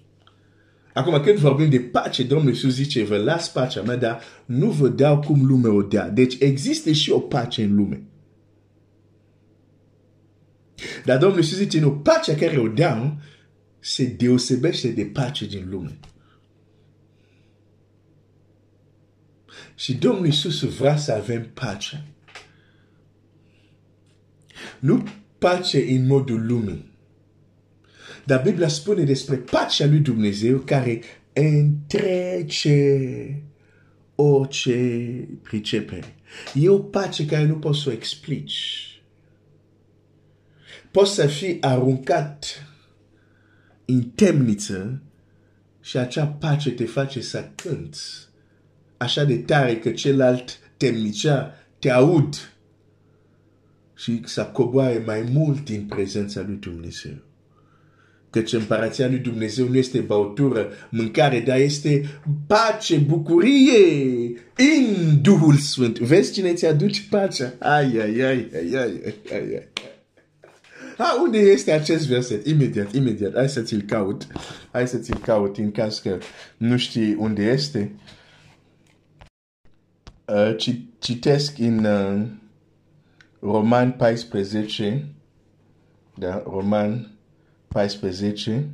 Acum, 0.95 1.21
când 1.21 1.39
vorbim 1.39 1.71
de 1.71 1.81
pace, 1.81 2.23
Domnul 2.23 2.49
Iisus 2.53 2.75
zice, 2.75 3.05
vă 3.05 3.17
las 3.17 3.51
pacea 3.51 3.83
mea, 3.83 3.97
dar 3.97 4.23
nu 4.45 4.71
vă 4.71 4.89
dau 4.89 5.21
cum 5.21 5.47
lume 5.47 5.69
o 5.69 5.83
dea. 5.83 6.09
Deci 6.09 6.37
există 6.39 6.93
și 6.93 7.11
o 7.11 7.19
pace 7.19 7.63
în 7.63 7.75
lume. 7.75 8.03
Dar 11.05 11.19
Domnul 11.19 11.39
Iisus 11.39 11.57
zice, 11.57 11.81
nu, 11.81 11.93
pacea 11.93 12.35
care 12.35 12.59
o 12.59 12.69
dau 12.69 13.17
se 13.79 14.05
deosebește 14.05 14.89
de 14.89 15.05
pace 15.05 15.47
din 15.47 15.67
lume. 15.71 15.99
Și 19.75 19.95
Domnul 19.95 20.27
Iisus 20.27 20.63
vrea 20.63 20.97
să 20.97 21.13
avem 21.13 21.51
pace. 21.55 22.05
Nu 24.79 25.05
pace 25.39 25.85
în 25.91 26.07
modul 26.07 26.47
lumii. 26.47 26.94
Dar 28.27 28.43
Biblia 28.43 28.69
spune 28.69 29.03
despre 29.03 29.37
pacea 29.37 29.87
lui 29.87 29.99
Dumnezeu 29.99 30.59
care 30.59 31.01
întrece 31.33 32.79
orice 34.15 35.29
pricepere. 35.43 36.15
E 36.55 36.69
o 36.69 36.79
pace 36.79 37.27
care 37.27 37.47
nu 37.47 37.55
poți 37.55 37.81
să 37.81 37.89
o 37.89 37.93
explici. 37.93 38.89
Poți 40.91 41.15
să 41.15 41.27
fii 41.27 41.57
aruncat 41.61 42.67
în 43.85 44.03
temniță 44.03 45.03
și 45.81 45.97
acea 45.97 46.27
pace 46.27 46.71
te 46.71 46.85
face 46.85 47.21
să 47.21 47.51
cânti 47.55 47.99
așa 48.97 49.25
de 49.25 49.39
tare 49.39 49.79
că 49.79 49.91
celălalt 49.91 50.59
temnicea 50.77 51.55
te 51.79 51.91
aud 51.91 52.53
și 53.95 54.21
să 54.25 54.45
coboare 54.45 55.03
mai 55.07 55.23
mult 55.33 55.65
din 55.65 55.87
prezența 55.87 56.41
lui 56.41 56.57
Dumnezeu 56.57 57.17
căci 58.35 58.53
împărația 58.53 59.09
lui 59.09 59.19
Dumnezeu 59.19 59.69
nu 59.69 59.77
este 59.77 59.99
băutură, 59.99 60.69
mâncare, 60.89 61.41
dar 61.41 61.59
este 61.59 62.21
pace, 62.47 62.97
bucurie 62.97 64.27
în 64.57 65.21
Duhul 65.23 65.55
Sfânt. 65.55 65.99
Vezi 65.99 66.33
cine 66.33 66.53
ți 66.53 66.67
aduce 66.67 67.01
pacea? 67.11 67.53
Ai, 67.59 67.99
ai, 68.01 68.21
ai, 68.21 68.49
ai, 68.55 68.75
ai, 68.75 69.15
ai, 69.33 69.55
ai. 69.55 69.69
Ha, 70.97 71.21
unde 71.23 71.39
este 71.39 71.73
acest 71.73 72.07
verset? 72.07 72.47
Imediat, 72.47 72.95
imediat. 72.95 73.35
Hai 73.35 73.49
să 73.49 73.61
ți-l 73.61 73.83
caut. 73.83 74.27
Hai 74.73 74.89
să 74.89 74.99
ți-l 74.99 75.19
caut 75.19 75.57
în 75.57 75.71
caz 75.71 75.99
că 75.99 76.19
nu 76.57 76.77
știi 76.77 77.15
unde 77.15 77.43
este. 77.43 77.93
Uh, 80.27 80.57
citesc 80.99 81.59
în 81.59 81.85
uh, 81.85 82.23
Roman 83.41 83.93
14. 83.93 85.07
Da, 86.15 86.43
Roman 86.47 87.14
14 87.75 88.69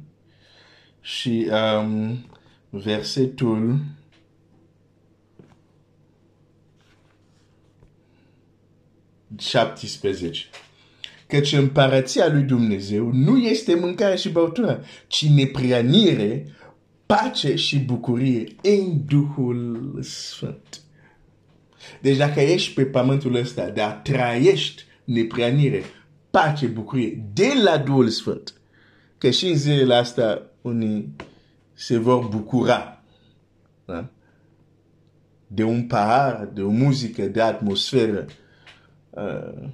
și 1.00 1.48
um, 1.82 2.24
versetul 2.70 3.78
șaptesprezece. 9.38 10.44
Căci 11.26 11.52
împărăția 11.52 12.32
lui 12.32 12.42
Dumnezeu 12.42 13.10
nu 13.12 13.38
este 13.38 13.74
mâncare 13.74 14.16
și 14.16 14.28
băutură, 14.28 14.84
ci 15.06 15.26
neprianire, 15.28 16.46
pace 17.06 17.54
și 17.54 17.78
bucurie 17.78 18.44
în 18.62 19.04
Duhul 19.06 19.98
Sfânt. 20.02 20.80
Deci 22.00 22.16
dacă 22.16 22.40
ești 22.40 22.74
pe 22.74 22.84
pământul 22.84 23.34
ăsta, 23.34 23.68
dar 23.68 23.92
trăiești 23.92 24.82
neprianire, 25.04 25.82
pace, 26.30 26.66
bucurie 26.66 27.22
de 27.32 27.52
la 27.62 27.78
Duhul 27.78 28.08
Sfânt, 28.08 28.59
că 29.20 29.30
și 29.30 29.46
în 29.46 29.56
zilele 29.56 29.94
astea 29.94 30.42
unii 30.62 31.16
se 31.72 31.98
vor 31.98 32.28
bucura 32.28 33.02
da? 33.84 34.08
de 35.46 35.62
un 35.62 35.86
pahar, 35.86 36.50
de 36.54 36.62
o 36.62 36.70
muzică, 36.70 37.22
de 37.22 37.40
atmosferă 37.40 38.26
uh, 39.10 39.68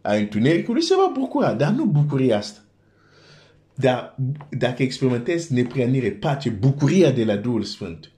a 0.00 0.14
întunericului, 0.14 0.82
se 0.82 0.94
va 0.94 1.10
bucura, 1.14 1.54
dar 1.54 1.72
nu 1.72 1.84
bucuria 1.84 2.36
asta. 2.36 2.60
Dar 3.74 4.16
dacă 4.50 4.82
experimentezi 4.82 5.52
neprianire, 5.52 6.10
pace, 6.10 6.50
bucuria 6.50 7.10
de 7.10 7.24
la 7.24 7.36
Duhul 7.36 7.62
Sfânt, 7.62 8.10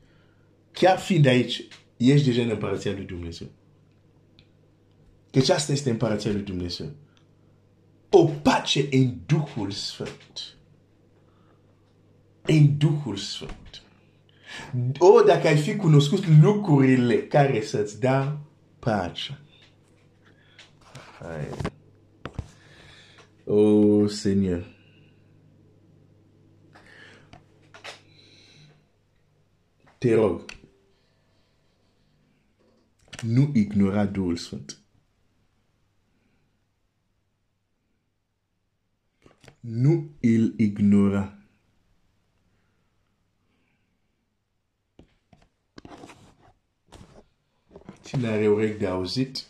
chiar 0.73 0.99
fiind 0.99 1.27
aici, 1.27 1.65
ești 1.97 2.27
deja 2.27 2.43
în 2.43 2.51
împărăția 2.51 2.93
lui 2.93 3.05
Dumnezeu. 3.05 3.49
Căci 5.31 5.49
asta 5.49 5.73
este 5.73 5.91
împărăția 5.91 6.33
lui 6.33 6.43
Dumnezeu. 6.43 6.91
O 8.11 8.25
pace 8.25 8.89
în 8.91 9.15
Duhul 9.27 9.71
Sfânt 9.71 10.57
în 12.47 12.79
Duhul 12.79 13.17
Sfânt. 13.17 13.83
O, 14.99 15.23
dacă 15.23 15.47
ai 15.47 15.57
fi 15.57 15.77
cunoscut 15.77 16.27
lucrurile 16.27 17.27
care 17.27 17.63
să-ți 17.63 18.01
dea 18.01 18.41
pace. 18.79 19.39
Hai. 21.19 21.49
O, 23.45 24.07
Seigneur. 24.07 24.67
Te 29.99 30.15
rog, 30.15 30.45
nu 33.23 33.51
ignora 33.55 34.05
Duhul 34.05 34.37
Sfânt. 34.37 34.79
Nu 39.61 40.11
îl 40.21 40.55
ignora. 40.57 41.42
Cine 48.13 48.29
are 48.29 48.49
urechi 48.49 48.79
de 48.79 48.87
auzit, 48.87 49.45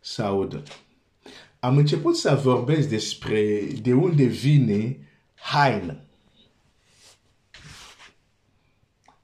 să 0.00 0.22
audă. 0.22 0.62
Am 1.58 1.76
început 1.76 2.16
să 2.16 2.34
vorbesc 2.34 2.88
despre 2.88 3.60
de 3.82 3.92
unde 3.92 4.24
vine 4.24 4.96
haină. 5.34 6.00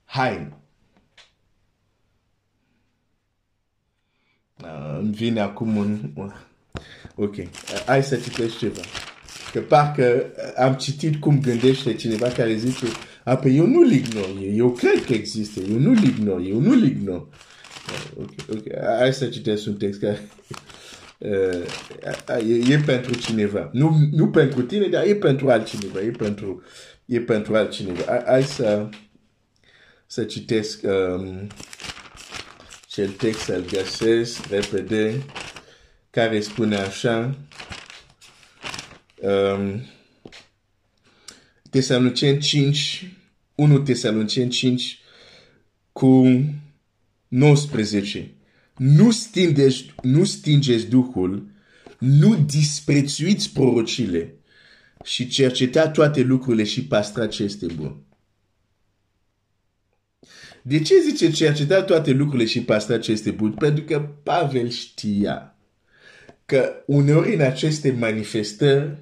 Haină. 0.05 0.57
Îmi 4.99 5.13
vine 5.13 5.41
acum 5.41 5.77
un... 5.77 6.13
Ok, 7.15 7.35
hai 7.87 8.03
să 8.03 8.17
citești 8.17 8.59
ceva. 8.59 8.81
Că 9.53 9.61
parcă 9.61 10.33
am 10.57 10.75
citit 10.75 11.21
cum 11.21 11.41
gândește 11.41 11.95
cineva 11.95 12.29
care 12.29 12.57
zice, 12.57 12.87
a, 13.25 13.37
pe 13.37 13.51
eu 13.51 13.67
nu-l 13.67 13.91
ignor, 13.91 14.29
eu 14.41 14.71
cred 14.71 15.05
că 15.05 15.13
există, 15.13 15.61
eu 15.61 15.79
nu-l 15.79 16.03
ignor, 16.03 16.41
eu 16.41 16.61
nu-l 16.61 16.83
ignor. 16.83 17.27
Ok, 18.19 18.31
ok. 18.53 18.63
Hai 18.99 19.13
să 19.15 19.27
citesc 19.27 19.67
un 19.67 19.77
text 19.77 20.01
care 20.01 20.29
uh, 21.19 22.49
e, 22.49 22.73
e 22.73 22.79
pentru 22.87 23.15
cineva. 23.15 23.71
Nu, 23.73 23.97
nu 24.11 24.29
pentru 24.29 24.63
tine, 24.63 24.87
dar 24.87 25.07
e 25.07 25.15
pentru 25.15 25.51
altcineva. 25.51 26.01
E 26.01 26.11
pentru, 26.11 26.63
e 27.05 27.21
pentru 27.21 27.57
altcineva. 27.57 28.23
Hai 28.27 28.43
să, 28.43 28.89
să 30.07 30.25
citesc 30.25 30.81
um, 30.83 31.47
cel 32.87 33.09
text 33.09 33.41
să-l 33.41 33.65
găsesc 33.71 34.47
repede, 34.47 35.23
care 36.11 36.41
spune 36.41 36.77
așa, 36.77 37.39
um, 39.21 39.83
Tesalonicen 41.71 42.41
5, 42.41 43.17
1 43.55 43.79
Tesalonicen 43.79 44.51
5 44.51 45.01
cu 45.93 46.27
19. 47.29 48.31
Nu 48.77 49.11
stingeți, 49.11 49.95
nu 50.03 50.25
stingeți 50.25 50.87
Duhul, 50.87 51.51
nu 51.99 52.37
disprețuiți 52.37 53.53
prorocile 53.53 54.35
și 55.05 55.29
cerceta 55.29 55.89
toate 55.89 56.21
lucrurile 56.21 56.65
și 56.65 56.85
pastra 56.85 57.27
ce 57.27 57.43
este 57.43 57.67
bun. 57.67 58.01
De 60.63 60.81
ce 60.81 60.95
zice 61.01 61.31
cerceta 61.31 61.83
toate 61.83 62.11
lucrurile 62.11 62.49
și 62.49 62.63
pastra 62.63 62.99
ce 62.99 63.13
este 63.13 63.31
bun? 63.31 63.53
Pentru 63.53 63.85
că 63.85 64.01
Pavel 64.23 64.69
știa 64.69 65.57
că 66.47 66.83
uneori 66.87 67.35
în 67.35 67.41
aceste 67.41 67.91
manifestări 67.91 68.97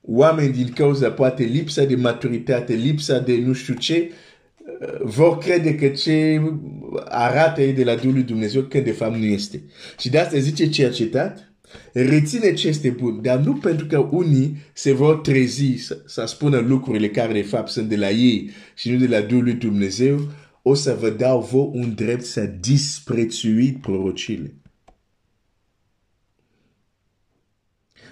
oameni 0.00 0.52
din 0.52 0.72
cauza 0.72 1.10
poate 1.10 1.42
lipsa 1.42 1.84
de 1.84 1.96
maturitate, 1.96 2.72
lipsa 2.72 3.18
de 3.18 3.36
nu 3.36 3.52
știu 3.52 3.74
ce, 3.74 4.10
vor 5.00 5.38
crede 5.38 5.74
că 5.74 5.88
ce 5.88 6.42
arată 7.04 7.62
ei 7.62 7.72
de 7.72 7.84
la 7.84 7.94
Duhul 7.94 8.12
lui 8.12 8.22
Dumnezeu 8.22 8.62
când 8.62 8.84
de 8.84 8.90
fapt 8.90 9.16
nu 9.16 9.24
este. 9.24 9.62
Și 9.98 10.10
de 10.10 10.18
asta 10.18 10.38
zice 10.38 10.68
cercetat, 10.68 11.52
reține 11.92 12.54
ce 12.54 12.68
este 12.68 12.90
bun, 12.90 13.22
dar 13.22 13.38
nu 13.38 13.54
pentru 13.54 13.86
că 13.86 13.98
unii 13.98 14.56
se 14.72 14.92
vor 14.92 15.16
trezi 15.16 15.76
să, 15.76 16.02
să 16.06 16.24
spună 16.26 16.58
lucrurile 16.58 17.08
care 17.08 17.32
de 17.32 17.42
fapt 17.42 17.68
sunt 17.68 17.88
de 17.88 17.96
la 17.96 18.10
ei 18.10 18.50
și 18.74 18.90
nu 18.90 18.98
de 18.98 19.06
la 19.06 19.20
Duhul 19.20 19.44
lui 19.44 19.52
Dumnezeu, 19.52 20.20
o 20.62 20.74
să 20.74 20.96
vă 21.00 21.10
dau 21.10 21.40
vă 21.40 21.58
un 21.58 21.94
drept 21.94 22.24
să 22.24 22.40
disprețuiți 22.60 23.78
prorocile. 23.78 24.54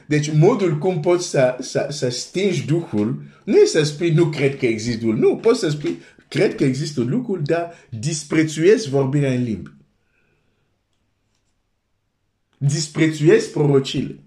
Deci 0.07 0.33
modul 0.33 0.79
cum 0.79 1.01
poți 1.01 1.29
să, 1.29 1.57
să, 1.61 1.87
să 1.91 2.09
stingi 2.09 2.67
Duhul 2.67 3.23
nu 3.45 3.57
e 3.57 3.65
să 3.65 3.83
spui 3.83 4.11
nu 4.11 4.27
cred 4.27 4.59
că 4.59 4.67
există 4.67 5.01
Duhul. 5.01 5.17
Nu, 5.17 5.37
poți 5.37 5.59
să 5.59 5.69
spui 5.69 5.99
cred 6.35 6.55
că 6.55 6.65
există 6.65 7.01
lucruri, 7.01 7.43
dar 7.43 7.75
disprețuiesc 7.91 8.87
vorbirea 8.89 9.33
în 9.33 9.43
limbi. 9.43 9.71
Disprețuiesc 12.59 13.51
prorocile. 13.53 14.24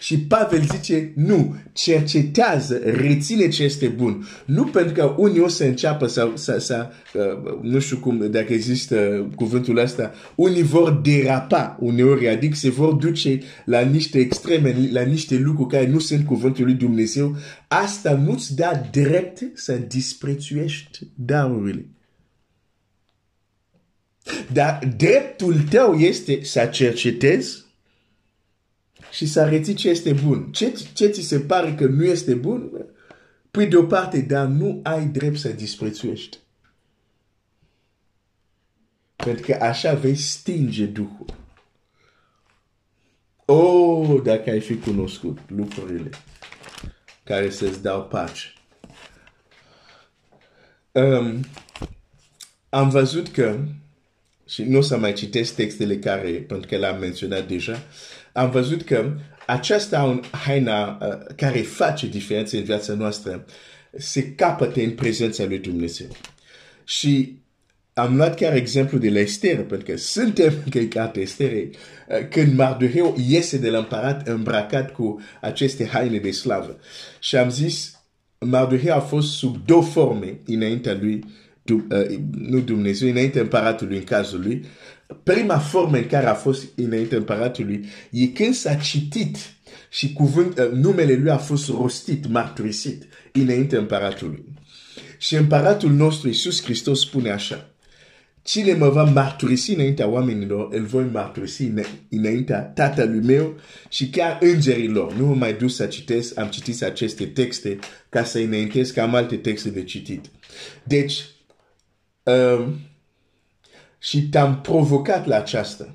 Și 0.00 0.18
Pavel 0.18 0.62
zice, 0.62 1.12
nu, 1.14 1.56
cercetează, 1.72 2.80
reține 2.84 3.48
ce 3.48 3.62
este 3.62 3.88
bun. 3.88 4.26
Nu 4.44 4.64
pentru 4.64 4.92
că 4.92 5.14
unii 5.16 5.40
o 5.40 5.48
să 5.48 5.64
înceapă 5.64 6.06
să, 6.06 6.30
să, 6.34 6.58
să 6.58 6.88
uh, 7.14 7.58
nu 7.62 7.78
știu 7.78 7.96
cum, 7.96 8.30
dacă 8.30 8.52
există 8.52 9.28
cuvântul 9.34 9.76
ăsta, 9.76 10.14
unii 10.34 10.62
vor 10.62 10.90
derapa 10.92 11.76
uneori, 11.80 12.28
adică 12.28 12.56
se 12.56 12.70
vor 12.70 12.92
duce 12.92 13.40
la 13.64 13.80
niște 13.80 14.18
extreme, 14.18 14.88
la 14.92 15.02
niște 15.02 15.36
lucruri 15.36 15.68
care 15.68 15.86
nu 15.86 15.98
sunt 15.98 16.26
cuvântul 16.26 16.64
lui 16.64 16.74
Dumnezeu. 16.74 17.36
Asta 17.68 18.14
nu-ți 18.14 18.54
da 18.54 18.82
drept 18.90 19.42
să 19.54 19.72
disprețuiești 19.72 20.98
darurile. 21.14 21.86
Dar 24.52 24.78
dreptul 24.96 25.54
tău 25.70 25.94
este 25.94 26.38
să 26.42 26.68
cercetezi 26.72 27.68
și 29.10 29.26
să 29.26 29.40
arăți 29.40 29.72
ce 29.72 29.88
este 29.88 30.12
bun. 30.12 30.52
Ce, 30.52 30.72
ce 30.92 31.06
ți 31.06 31.20
se 31.20 31.40
pare 31.40 31.74
că 31.74 31.86
nu 31.86 32.04
este 32.04 32.34
bun, 32.34 32.86
pui 33.50 33.66
deoparte, 33.66 34.20
dar 34.20 34.46
nu 34.46 34.80
ai 34.82 35.06
drept 35.06 35.38
să 35.38 35.48
disprețuiești. 35.48 36.38
Pentru 39.16 39.44
că 39.46 39.64
așa 39.64 39.94
vei 39.94 40.14
stinge 40.14 40.84
Duhul. 40.84 41.26
Oh, 43.44 44.22
dacă 44.22 44.50
ai 44.50 44.60
fi 44.60 44.76
cunoscut 44.76 45.38
lucrurile 45.46 46.10
care 47.24 47.50
să-ți 47.50 47.82
dau 47.82 48.02
pace. 48.04 48.52
Um, 50.92 51.44
am 52.68 52.88
văzut 52.88 53.28
că, 53.28 53.58
și 54.46 54.62
nu 54.62 54.78
o 54.78 54.80
să 54.80 54.96
mai 54.96 55.12
citesc 55.12 55.54
textele 55.54 55.98
care, 55.98 56.30
pentru 56.30 56.68
că 56.68 56.76
l-am 56.76 56.98
menționat 56.98 57.48
deja, 57.48 57.82
am 58.32 58.50
văzut 58.50 58.82
că 58.82 59.12
aceasta 59.46 60.02
un 60.02 60.22
haina 60.30 60.98
uh, 61.00 61.34
care 61.36 61.58
face 61.58 62.06
diferență 62.06 62.56
în 62.56 62.62
viața 62.62 62.94
noastră 62.94 63.44
se 63.98 64.32
capătă 64.32 64.80
în 64.80 64.90
prezența 64.90 65.44
lui 65.44 65.58
Dumnezeu. 65.58 66.08
Și 66.84 67.38
am 67.92 68.16
luat 68.16 68.34
chiar 68.36 68.54
exemplu 68.54 68.98
de 68.98 69.10
la 69.10 69.18
Esther, 69.18 69.64
pentru 69.64 69.90
că 69.90 69.96
suntem 69.96 70.52
în 70.72 70.88
cartea 70.88 71.22
Esther, 71.22 71.52
uh, 71.52 71.68
când 72.30 72.56
Mardoheu 72.56 73.16
iese 73.28 73.58
de 73.58 73.70
la 73.70 73.78
împărat 73.78 74.28
îmbracat 74.28 74.92
cu 74.92 75.20
aceste 75.40 75.86
haine 75.86 76.18
de 76.18 76.30
slavă. 76.30 76.78
Și 77.18 77.36
am 77.36 77.50
zis, 77.50 78.00
Mardoheu 78.38 78.94
a 78.94 79.00
fost 79.00 79.28
sub 79.36 79.56
două 79.66 79.82
forme 79.82 80.38
înaintea 80.46 80.98
lui, 81.00 81.24
uh, 81.72 82.18
nu 82.38 82.60
Dumnezeu, 82.60 83.08
înaintea 83.08 83.42
împăratului 83.42 83.96
în 83.96 84.04
cazul 84.04 84.40
lui, 84.40 84.64
prima 85.22 85.58
formă 85.58 85.96
în 85.96 86.06
care 86.06 86.26
a 86.26 86.34
fost 86.34 86.64
înainte 86.76 87.16
împăratului 87.16 87.88
e 88.10 88.26
când 88.26 88.54
s-a 88.54 88.74
citit 88.74 89.36
și 89.90 90.12
cuvânt, 90.12 90.58
uh, 90.58 90.70
numele 90.72 91.14
lui 91.14 91.30
a 91.30 91.36
fost 91.36 91.68
rostit, 91.68 92.26
marturisit 92.28 93.04
înainte 93.32 93.76
împăratului. 93.76 94.44
Și 95.18 95.36
împăratul 95.36 95.90
nostru, 95.90 96.28
Iisus 96.28 96.62
Hristos, 96.62 97.00
spune 97.00 97.30
așa, 97.30 97.70
Cine 98.42 98.72
mă 98.72 98.88
va 98.88 99.04
marturisi 99.04 99.74
înaintea 99.74 100.08
oamenilor, 100.08 100.68
îl 100.72 100.84
voi 100.84 101.04
marturisi 101.04 101.72
înaintea 102.10 102.60
tatălui 102.60 103.20
meu 103.24 103.60
și 103.88 104.08
chiar 104.08 104.38
îngerilor. 104.40 105.14
Nu 105.14 105.26
mă 105.26 105.34
mai 105.34 105.54
duc 105.54 105.70
să 105.70 105.86
citesc, 105.86 106.38
am 106.38 106.48
citit 106.48 106.82
aceste 106.82 107.26
texte 107.26 107.78
ca 108.08 108.24
să 108.24 108.38
înaintez 108.38 108.90
că 108.90 109.00
am 109.00 109.14
alte 109.14 109.36
texte 109.36 109.70
de 109.70 109.84
citit. 109.84 110.24
Deci, 110.84 111.24
um, 112.22 112.78
și 114.00 114.28
te-am 114.28 114.60
provocat 114.60 115.26
la 115.26 115.36
aceasta, 115.36 115.94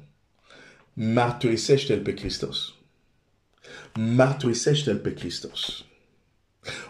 marturisește-L 0.93 1.99
pe 1.99 2.15
Hristos. 2.15 2.57
Marturisește-L 3.93 4.97
pe 4.97 5.15
Hristos. 5.15 5.85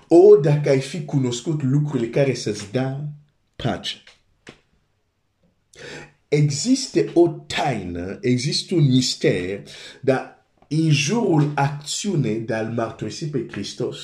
O, 0.07 0.35
dacă 0.35 0.69
ai 0.69 0.81
fi 0.81 1.05
cunoscut 1.05 1.63
lucrurile 1.63 2.09
care 2.09 2.33
să-ți 2.33 2.71
da 2.71 2.99
pace. 3.55 4.03
Există 6.27 6.99
o 7.13 7.27
taină, 7.27 8.17
există 8.21 8.75
un 8.75 8.85
mister, 8.85 9.63
dar 10.01 10.45
în 10.67 10.89
jurul 10.91 11.51
acțiunii 11.55 12.39
de 12.39 12.53
a-L 12.53 12.73
marturisi 12.73 13.25
pe 13.25 13.47
Hristos 13.51 13.97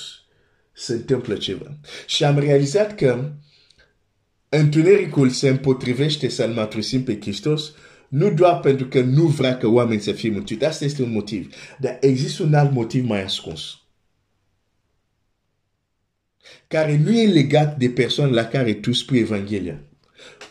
se 0.74 0.93
întâmplă 0.93 1.36
ceva. 1.36 1.78
Și 2.07 2.24
am 2.24 2.39
realizat 2.39 2.95
că 2.95 3.32
Întunericul 4.54 5.30
se 5.30 5.49
împotrivește 5.49 6.30
să-L 6.30 6.54
matusim 6.54 7.04
pe 7.04 7.20
Hristos, 7.20 7.74
nu 8.08 8.34
doar 8.34 8.60
pentru 8.60 8.88
că 8.88 9.02
nu 9.02 9.26
vrea 9.26 9.58
că 9.58 9.68
oameni 9.68 10.02
să 10.02 10.12
fie 10.12 10.30
mântuiți. 10.30 10.66
Asta 10.66 10.86
este 10.86 11.04
un 11.04 11.12
motiv. 11.12 11.56
Dar 11.80 11.97
există 12.02 12.43
un 12.43 12.54
alt 12.54 12.72
motiv 12.72 13.08
mai 13.08 13.24
ascuns. 13.24 13.82
Care 16.68 16.97
nu 16.97 17.12
e 17.12 17.28
legat 17.28 17.78
de 17.78 17.89
persoane 17.89 18.32
la 18.32 18.45
care 18.45 18.74
tu 18.74 18.91
spui 18.93 19.20
Evanghelia. 19.20 19.84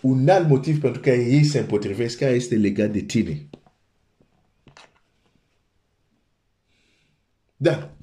Un 0.01 0.29
alt 0.29 0.49
motiv 0.49 0.81
pentru 0.81 1.01
care 1.01 1.25
ei 1.25 1.45
se 1.45 1.59
împotrivesc, 1.59 2.19
care 2.19 2.33
este 2.33 2.57
legat 2.57 2.91
de 2.93 3.01
tine. 3.01 3.49
Da. 7.57 7.97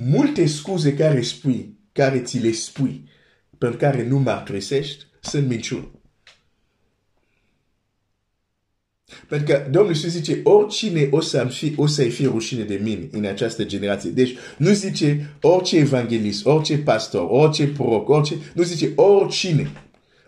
Multe 0.00 0.46
scuze 0.46 0.94
care 0.94 1.22
spui, 1.22 1.78
care 1.92 2.22
ți 2.22 2.38
le 2.38 2.52
spui, 2.52 3.08
pentru 3.58 3.78
care 3.78 4.06
nu 4.08 4.18
mărturisești, 4.18 5.04
sunt 5.20 5.48
minciuni. 5.48 5.90
Pentru 9.28 9.54
că 9.54 9.66
Domnul 9.70 9.92
Iisus 9.92 10.10
zice, 10.10 10.40
oricine 10.44 11.08
o 11.10 11.20
să 11.20 11.46
fi, 11.50 11.74
o 11.76 11.86
să 11.86 12.02
fie 12.02 12.26
rușine 12.26 12.62
de 12.62 12.80
mine 12.82 13.08
în 13.12 13.24
această 13.24 13.64
generație. 13.64 14.10
Deci 14.10 14.36
nu 14.56 14.72
zice 14.72 15.36
orice 15.40 15.76
evanghelist, 15.76 16.46
orice 16.46 16.78
pastor, 16.78 17.26
orice 17.30 17.66
proroc, 17.66 18.08
orice, 18.08 18.34
nu 18.54 18.62
zice 18.62 18.92
oricine 18.94 19.72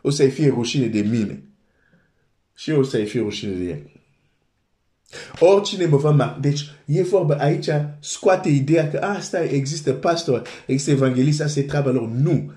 o 0.02 0.10
să 0.10 0.26
fie 0.28 0.48
rușine 0.48 0.86
de 0.86 1.00
mine. 1.00 1.42
Și 2.54 2.70
o 2.70 2.82
să 2.82 2.98
fie 2.98 3.20
rușine 3.20 3.52
de 3.52 3.64
el. 3.64 3.90
Oricine 5.38 5.86
mă 5.86 5.96
va 5.96 6.10
marca. 6.10 6.38
Deci 6.40 6.70
e 6.84 7.02
vorba 7.02 7.34
aici, 7.34 7.68
scoate 8.00 8.48
ideea 8.48 8.90
că 8.90 8.96
asta 8.96 9.44
există 9.44 9.92
pastor, 9.92 10.42
există 10.66 10.90
evanghelist, 10.90 11.40
asta 11.40 11.60
e 11.60 11.62
treaba 11.62 11.90
lor. 11.90 12.08
Nu 12.08 12.52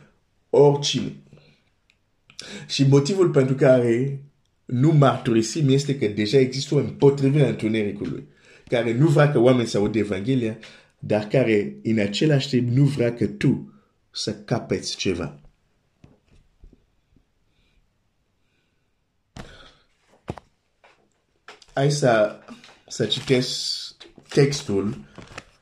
oricine. 0.55 1.15
Și 2.67 2.87
motivul 2.87 3.29
pentru 3.29 3.55
care 3.55 4.23
nu 4.65 4.91
marturisim 4.91 5.69
este 5.69 5.97
că 5.97 6.07
deja 6.07 6.37
există 6.37 6.75
o 6.75 6.77
împotrivire 6.77 7.47
în 7.47 7.55
tuneric 7.55 7.99
care 8.67 8.93
nu 8.93 9.07
vrea 9.07 9.31
că 9.31 9.39
oamenii 9.39 9.67
să 9.67 9.77
audă 9.77 9.97
Evanghelia, 9.97 10.57
dar 10.99 11.27
care 11.27 11.75
în 11.83 11.99
același 11.99 12.49
timp 12.49 12.69
nu 12.69 12.83
vrea 12.83 13.13
că 13.13 13.27
tu 13.27 13.73
să 14.11 14.33
capeți 14.33 14.95
ceva. 14.95 15.39
Hai 21.73 21.91
să, 21.91 22.39
să 22.87 23.05
citesc 23.05 23.95
textul 24.29 25.05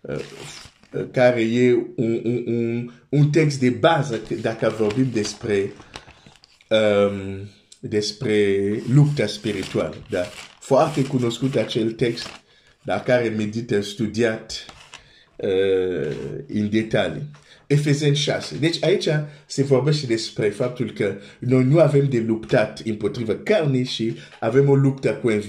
uh, 0.01 0.19
care 1.11 1.41
e 1.41 1.73
un, 1.95 2.21
un, 2.23 2.43
un, 2.45 2.91
un 3.09 3.29
text 3.29 3.59
de 3.59 3.69
bază 3.69 4.21
dacă 4.41 4.75
vorbim 4.77 5.09
despre 5.13 5.71
um, 6.69 7.49
despre 7.81 8.57
lupta 8.93 9.25
spirituală. 9.25 9.95
Da? 10.09 10.23
Foarte 10.59 11.03
cunoscut 11.03 11.55
acel 11.55 11.91
text, 11.91 12.27
dar 12.83 13.03
care 13.03 13.27
medită 13.27 13.81
studiat 13.81 14.65
uh, 15.35 16.15
în 16.47 16.69
detalii. 16.69 17.29
Efezeni 17.67 18.15
6. 18.15 18.57
Deci 18.57 18.83
aici 18.83 19.07
se 19.45 19.63
vorbește 19.63 20.05
despre 20.05 20.49
faptul 20.49 20.91
că 20.91 21.15
noi 21.39 21.63
nu 21.63 21.79
avem 21.79 22.09
de 22.09 22.23
luptat 22.27 22.81
împotriva 22.85 23.35
carnei 23.35 23.83
și 23.83 24.15
avem 24.39 24.69
o 24.69 24.75
luptă 24.75 25.13
cu 25.13 25.29
uh, 25.29 25.41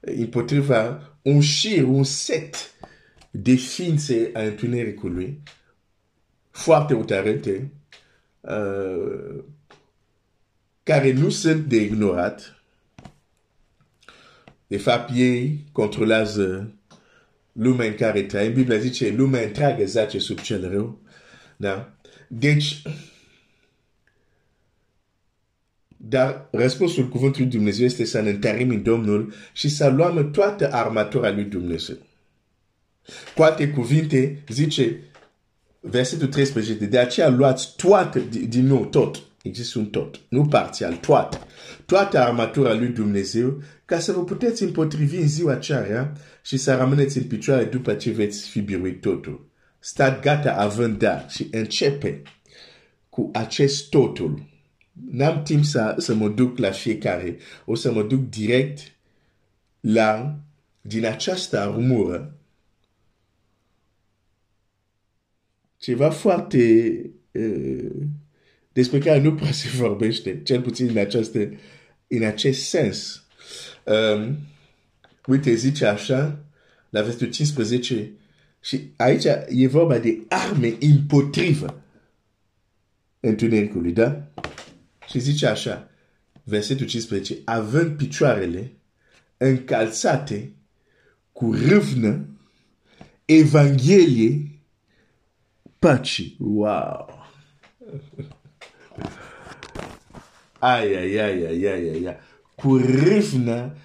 împotriva 0.00 1.12
un 1.22 1.40
șir, 1.40 1.82
un 1.82 2.04
set 2.04 2.71
de 3.34 3.54
ființe 3.54 4.30
a 4.34 4.42
întunericului 4.42 5.42
foarte 6.50 6.94
utarente 6.94 7.70
uh, 8.40 9.44
care 10.82 11.12
nu 11.12 11.28
sunt 11.28 11.64
de 11.64 11.76
ignorat. 11.76 12.62
De 14.66 14.78
fapt, 14.78 15.10
ei 15.14 15.64
controlează 15.72 16.72
lumea 17.52 17.86
în 17.86 17.94
care 17.94 18.22
trăim. 18.22 18.52
Biblia 18.52 18.78
zice, 18.78 19.08
lumea 19.08 19.42
întreagă 19.42 19.84
zace 19.84 20.18
sub 20.18 20.38
cel 20.38 20.70
rău. 20.70 21.00
Da? 21.56 21.96
Deci, 22.28 22.82
dar 25.96 26.48
răspunsul 26.50 27.08
cuvântului 27.08 27.50
Dumnezeu 27.50 27.84
este 27.84 28.04
să 28.04 28.20
ne 28.20 28.30
întărim 28.30 28.70
în 28.70 28.82
Domnul 28.82 29.32
și 29.52 29.68
să 29.68 29.88
luăm 29.88 30.30
toată 30.30 30.72
armatura 30.72 31.30
lui 31.30 31.44
Dumnezeu. 31.44 31.96
Cu 33.34 33.42
alte 33.42 33.68
cuvinte, 33.68 34.42
zice 34.48 35.00
versetul 35.80 36.26
13, 36.26 36.74
de 36.74 36.98
aceea 36.98 37.28
luați 37.28 37.76
toată, 37.76 38.18
din 38.48 38.66
nou 38.66 38.84
tot, 38.84 39.22
există 39.42 39.78
un 39.78 39.86
tot, 39.86 40.20
nu 40.28 40.46
parțial, 40.46 40.94
toată, 40.96 41.46
toată 41.86 42.18
armatura 42.18 42.74
lui 42.74 42.88
Dumnezeu, 42.88 43.62
ca 43.84 43.98
să 43.98 44.12
vă 44.12 44.24
puteți 44.24 44.62
împotrivi 44.62 45.16
în 45.16 45.28
ziua 45.28 45.52
aceea 45.52 46.12
și 46.42 46.56
să 46.56 46.74
rămâneți 46.74 47.18
în 47.18 47.24
picioare 47.24 47.64
după 47.64 47.94
ce 47.94 48.10
veți 48.10 48.48
fi 48.48 48.60
biruit 48.60 49.00
totul. 49.00 49.50
Stați 49.78 50.20
gata 50.20 50.52
având 50.52 50.98
dar 50.98 51.26
și 51.28 51.48
începe 51.50 52.22
cu 53.08 53.30
acest 53.32 53.88
totul. 53.88 54.42
N-am 55.10 55.42
timp 55.42 55.64
să, 55.64 55.94
să 55.98 56.14
mă 56.14 56.28
duc 56.28 56.58
la 56.58 56.70
fiecare, 56.70 57.36
o 57.64 57.74
să 57.74 57.92
mă 57.92 58.02
duc 58.02 58.28
direct 58.28 58.80
la, 59.80 60.38
din 60.80 61.06
această 61.06 61.60
armură, 61.60 62.34
ceva 65.82 66.10
foarte 66.10 66.94
uh, 67.32 67.90
despre 68.72 68.98
care 68.98 69.20
nu 69.20 69.34
prea 69.34 69.52
se 69.52 69.68
vorbește, 69.76 70.40
cel 70.42 70.60
puțin 70.60 70.88
în, 70.88 70.96
această, 70.96 71.38
în 72.06 72.22
acest 72.22 72.68
sens. 72.68 73.22
Um, 73.84 74.38
uite, 75.26 75.54
zice 75.54 75.86
așa, 75.86 76.44
la 76.90 77.02
versetul 77.02 77.30
15, 77.30 78.10
și 78.60 78.92
aici 78.96 79.24
e 79.48 79.66
vorba 79.66 79.98
de 79.98 80.18
arme 80.28 80.76
împotrivă 80.80 81.82
întunericului, 83.20 83.92
da? 83.92 84.32
Și 85.08 85.18
zice 85.18 85.46
așa, 85.46 85.90
versetul 86.44 86.86
15, 86.86 87.36
având 87.44 87.96
picioarele 87.96 88.72
încalțate 89.36 90.52
cu 91.32 91.52
râvnă, 91.52 92.26
Evanghelie 93.24 94.51
păcii. 95.82 96.36
Wow! 96.38 97.26
Ai, 100.58 100.94
ai, 100.94 101.18
ai, 101.18 101.44
ai, 101.44 101.64
ai, 101.64 101.88
ai, 101.88 102.06
ai. 102.06 102.16
Cu 102.54 102.76
râvnă, 102.76 103.76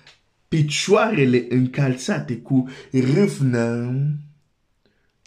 picioarele 0.47 1.45
încalțate 1.49 2.37
cu 2.37 2.69
râvnă, 2.91 3.95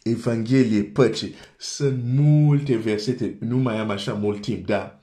Evanghelie 0.02 0.82
păcii. 0.82 1.34
Sunt 1.56 2.02
multe 2.04 2.76
versete, 2.76 3.36
nu 3.40 3.56
mai 3.56 3.78
am 3.78 3.90
așa 3.90 4.12
mult 4.12 4.40
timp, 4.40 4.66
dar 4.66 4.98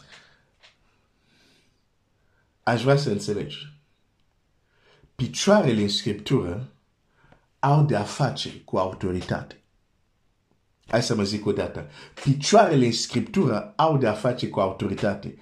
aș 2.64 2.82
vrea 2.82 2.98
să 2.98 3.10
înțelegi. 3.10 3.74
Picioarele 5.16 5.82
în 5.82 5.90
Scriptură 5.90 6.70
au 7.60 7.86
de-a 7.86 8.04
face 8.04 8.62
cu 8.66 8.78
autoritate. 8.78 9.62
Hai 10.88 11.04
să 11.04 11.16
mă 11.16 11.24
zic 11.24 11.46
o 11.46 11.52
dată. 11.52 11.90
Picioarele 12.24 12.86
în 12.86 12.92
Scriptură 12.92 13.74
au 13.76 13.98
de-a 13.98 14.14
face 14.14 14.48
cu 14.48 14.60
autoritate. 14.60 15.36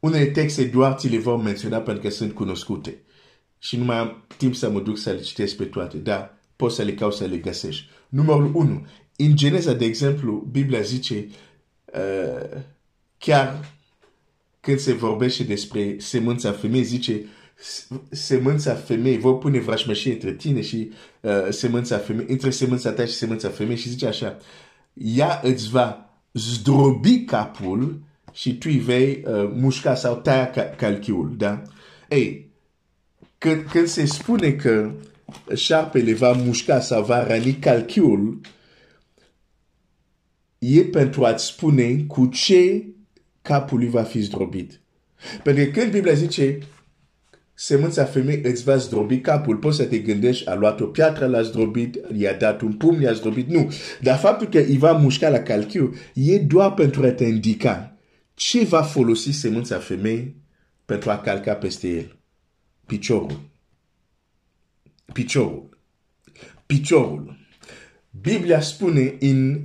Unele 0.00 0.26
texte 0.26 0.64
doar 0.64 0.94
ți 0.98 1.08
le 1.08 1.18
vom 1.18 1.42
menționa 1.42 1.78
pentru 1.78 2.02
că 2.02 2.10
sunt 2.10 2.32
cunoscute. 2.32 3.02
Și 3.58 3.76
nu 3.76 3.84
mai 3.84 3.96
am 3.96 4.24
timp 4.36 4.54
să 4.54 4.70
mă 4.70 4.80
duc 4.80 4.98
să 4.98 5.10
le 5.10 5.20
citesc 5.20 5.56
pe 5.56 5.64
toate, 5.64 5.96
dar 5.96 6.38
poți 6.56 6.74
să 6.74 6.82
le 6.82 6.94
cauți 6.94 7.16
să 7.16 7.24
le 7.24 7.36
găsești. 7.36 7.88
Numărul 8.08 8.50
1. 8.54 8.86
În 9.16 9.36
Geneza, 9.36 9.72
de 9.72 9.84
exemplu, 9.84 10.48
Biblia 10.50 10.80
zice 10.80 11.28
uh, 11.84 12.60
chiar 13.18 13.74
când 14.60 14.78
se 14.78 14.92
vorbește 14.92 15.42
despre 15.42 15.96
semânța 15.98 16.52
femei, 16.52 16.82
zice 16.82 17.24
semânța 18.10 18.74
femei, 18.74 19.18
vor 19.18 19.38
pune 19.38 19.58
vrașmășie 19.58 20.12
între 20.12 20.32
tine 20.32 20.60
și 20.60 20.90
uh, 21.20 21.32
semânța 21.50 21.98
femei, 21.98 22.26
între 22.28 22.50
semânța 22.50 22.90
ta 22.90 23.04
și 23.04 23.12
semânța 23.12 23.48
femei 23.48 23.76
și 23.76 23.88
zice 23.88 24.06
așa, 24.06 24.38
ea 24.94 25.40
îți 25.42 25.70
va 25.70 26.10
zdrobi 26.32 27.24
capul 27.24 28.02
și 28.32 28.58
tu 28.58 28.68
îi 28.70 28.78
vei 28.78 29.22
uh, 29.26 29.50
mușca 29.54 29.94
sau 29.94 30.16
taia 30.16 30.50
ca 30.50 30.62
calchiul, 30.62 31.34
da? 31.36 31.62
Ei, 32.08 32.50
când, 33.38 33.62
când 33.62 33.86
se 33.86 34.06
spune 34.06 34.52
că 34.52 34.94
șarpele 35.54 36.14
va 36.14 36.32
mușca 36.32 36.80
sau 36.80 37.04
va 37.04 37.26
răni 37.26 37.52
calchiul, 37.52 38.40
e 40.58 40.82
pentru 40.82 41.24
a-ți 41.24 41.46
spune 41.46 42.04
cu 42.08 42.26
ce 42.26 42.86
capul 43.42 43.78
lui 43.78 43.88
va 43.88 44.02
fi 44.02 44.20
zdrobit. 44.20 44.80
Pentru 45.42 45.64
că 45.64 45.70
când 45.70 45.92
Biblia 45.92 46.14
zice 46.14 46.58
semânța 47.58 48.04
femei 48.04 48.40
îți 48.42 48.64
va 48.64 48.76
zdrobi 48.76 49.20
capul, 49.20 49.56
poți 49.56 49.76
să 49.76 49.84
te 49.84 49.98
gândești, 49.98 50.48
a 50.48 50.54
luat 50.54 50.80
o 50.80 50.86
piatră, 50.86 51.26
l-a 51.26 51.42
zdrobit, 51.42 51.98
i-a 52.16 52.32
dat 52.32 52.60
un 52.60 52.72
pumn, 52.72 53.00
i-a 53.00 53.12
zdrobit. 53.12 53.48
Nu. 53.48 53.72
Dar 54.00 54.18
faptul 54.18 54.48
că 54.48 54.58
îi 54.58 54.78
va 54.78 54.92
mușca 54.92 55.28
la 55.28 55.38
calchiu 55.38 55.94
e 56.14 56.38
doar 56.38 56.74
pentru 56.74 57.04
a 57.04 57.10
te 57.10 57.24
indica 57.24 57.96
ce 58.34 58.64
va 58.64 58.82
folosi 58.82 59.30
semânța 59.30 59.78
femei 59.78 60.36
pentru 60.84 61.10
a 61.10 61.18
calca 61.18 61.54
peste 61.54 61.88
el. 61.88 62.16
Piciorul. 62.86 63.40
Piciorul. 65.12 65.78
Piciorul. 66.66 67.36
Biblia 68.20 68.60
spune 68.60 69.16
în 69.20 69.60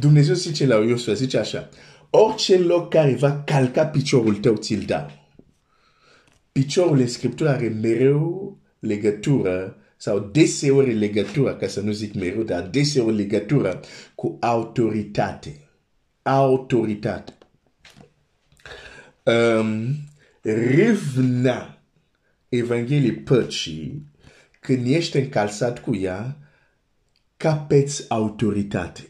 Dumnezeu 0.00 0.34
zice 0.34 0.66
la 0.66 0.74
Iosua, 0.74 1.12
zice 1.12 1.38
așa, 1.38 1.68
orice 2.10 2.58
loc 2.58 2.90
care 2.90 3.14
va 3.14 3.42
calca 3.46 3.86
piciorul 3.86 4.34
tău 4.34 4.56
ți-l 4.56 4.82
dau 4.86 5.25
piciorul 6.56 6.98
în 6.98 7.08
Scriptură 7.08 7.48
are 7.48 7.68
mereu 7.68 8.58
legătură 8.78 9.76
sau 9.96 10.18
deseori 10.18 10.94
legătură, 10.94 11.54
ca 11.54 11.66
să 11.66 11.80
nu 11.80 11.90
zic 11.90 12.14
mereu, 12.14 12.42
dar 12.42 12.62
deseori 12.62 13.16
legătură 13.16 13.80
cu 14.14 14.36
autoritate. 14.40 15.60
Autoritate. 16.22 17.32
Um, 19.22 19.94
revna 20.42 21.82
Evanghelie 22.48 23.12
păcii, 23.12 24.06
când 24.60 24.86
ești 24.86 25.16
încalțat 25.16 25.80
cu 25.82 25.94
ea, 25.96 26.38
capeți 27.36 28.04
autoritate. 28.08 29.08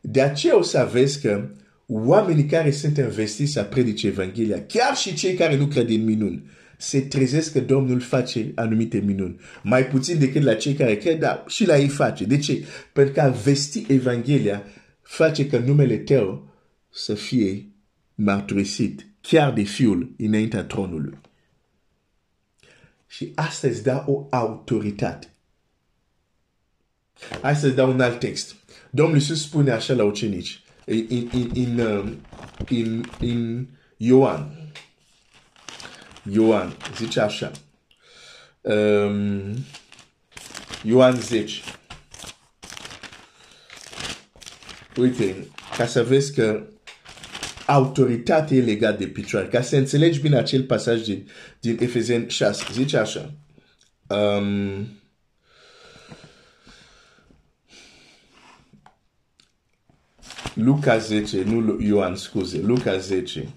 De 0.00 0.22
aceea 0.22 0.56
o 0.56 0.62
să 0.62 0.88
vezi 0.92 1.20
că 1.20 1.50
oamenii 1.90 2.46
care 2.46 2.70
sunt 2.70 2.96
investiți 2.96 3.52
să 3.52 3.62
predice 3.62 4.06
Evanghelia, 4.06 4.66
chiar 4.66 4.96
și 4.96 5.14
cei 5.14 5.34
care 5.34 5.56
nu 5.56 5.66
cred 5.66 5.88
în 5.88 6.04
minuni, 6.04 6.50
se 6.78 7.00
trezesc 7.00 7.52
că 7.52 7.60
Domnul 7.60 8.00
face 8.00 8.52
anumite 8.54 8.98
minuni. 8.98 9.40
Mai 9.62 9.86
puțin 9.86 10.18
decât 10.18 10.42
la 10.42 10.54
cei 10.54 10.74
care 10.74 10.96
cred, 10.96 11.18
dar 11.18 11.44
și 11.46 11.66
la 11.66 11.78
ei 11.78 11.88
face. 11.88 12.24
De 12.24 12.38
ce? 12.38 12.64
Pentru 12.92 13.12
că 13.12 13.20
a 13.20 13.28
vesti 13.28 13.84
Evanghelia 13.88 14.62
face 15.02 15.46
că 15.46 15.58
numele 15.58 15.96
tău 15.96 16.54
să 16.90 17.14
fie 17.14 17.72
mărturisit, 18.14 19.06
chiar 19.20 19.52
de 19.52 19.62
Fiul 19.62 20.14
înaintea 20.18 20.64
tronului. 20.64 21.18
Și 23.06 23.32
asta 23.34 23.68
îți 23.68 23.82
dă 23.82 24.02
o 24.06 24.26
autoritate. 24.30 25.32
Hai 27.42 27.56
să 27.56 27.68
dau 27.68 27.90
un 27.90 28.00
alt 28.00 28.18
text. 28.18 28.54
Domnul 28.90 29.16
Iisus 29.16 29.42
spune 29.42 29.70
așa 29.70 29.94
la 29.94 30.04
ucenici 30.04 30.62
in, 30.88 31.28
in, 31.32 31.50
in, 31.54 31.80
um, 31.80 32.20
in, 32.68 33.04
in 33.20 33.68
Ioan. 33.96 34.72
Ioan, 36.32 36.76
zice 36.96 37.20
așa. 37.20 37.50
Um, 38.60 39.64
Ioan 40.84 41.20
10. 41.20 41.62
Uite, 44.96 45.46
ca 45.76 45.86
să 45.86 46.04
vezi 46.04 46.34
că 46.34 46.66
autoritatea 47.66 48.56
e 48.56 48.60
legată 48.60 48.96
de 48.96 49.06
picioare. 49.06 49.46
Ca 49.46 49.62
să 49.62 49.76
înțelegi 49.76 50.20
bine 50.20 50.36
acel 50.36 50.62
pasaj 50.62 51.00
din, 51.00 51.28
din 51.60 51.76
Efezen 51.80 52.28
6. 52.28 52.64
Zice 52.72 52.96
așa. 52.96 53.34
Um, 54.08 54.97
Luca 60.58 60.98
10, 60.98 61.42
nu 61.42 61.80
Ioan, 61.80 62.16
scuze, 62.16 62.60
Luca 62.60 62.98
10. 62.98 63.48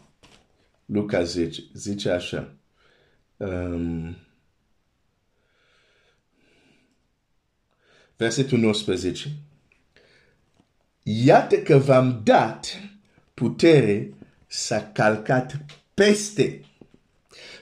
Luca 0.86 1.24
10, 1.24 1.62
zice 1.74 2.10
așa. 2.10 2.54
Um, 3.38 4.18
versetul 8.18 8.58
19. 8.58 9.32
Iată 11.04 11.58
că 11.58 11.78
v-am 11.78 12.22
dat 12.24 12.80
putere 13.34 14.14
s-a 14.48 14.92
calcat 14.94 15.66
peste. 15.94 16.62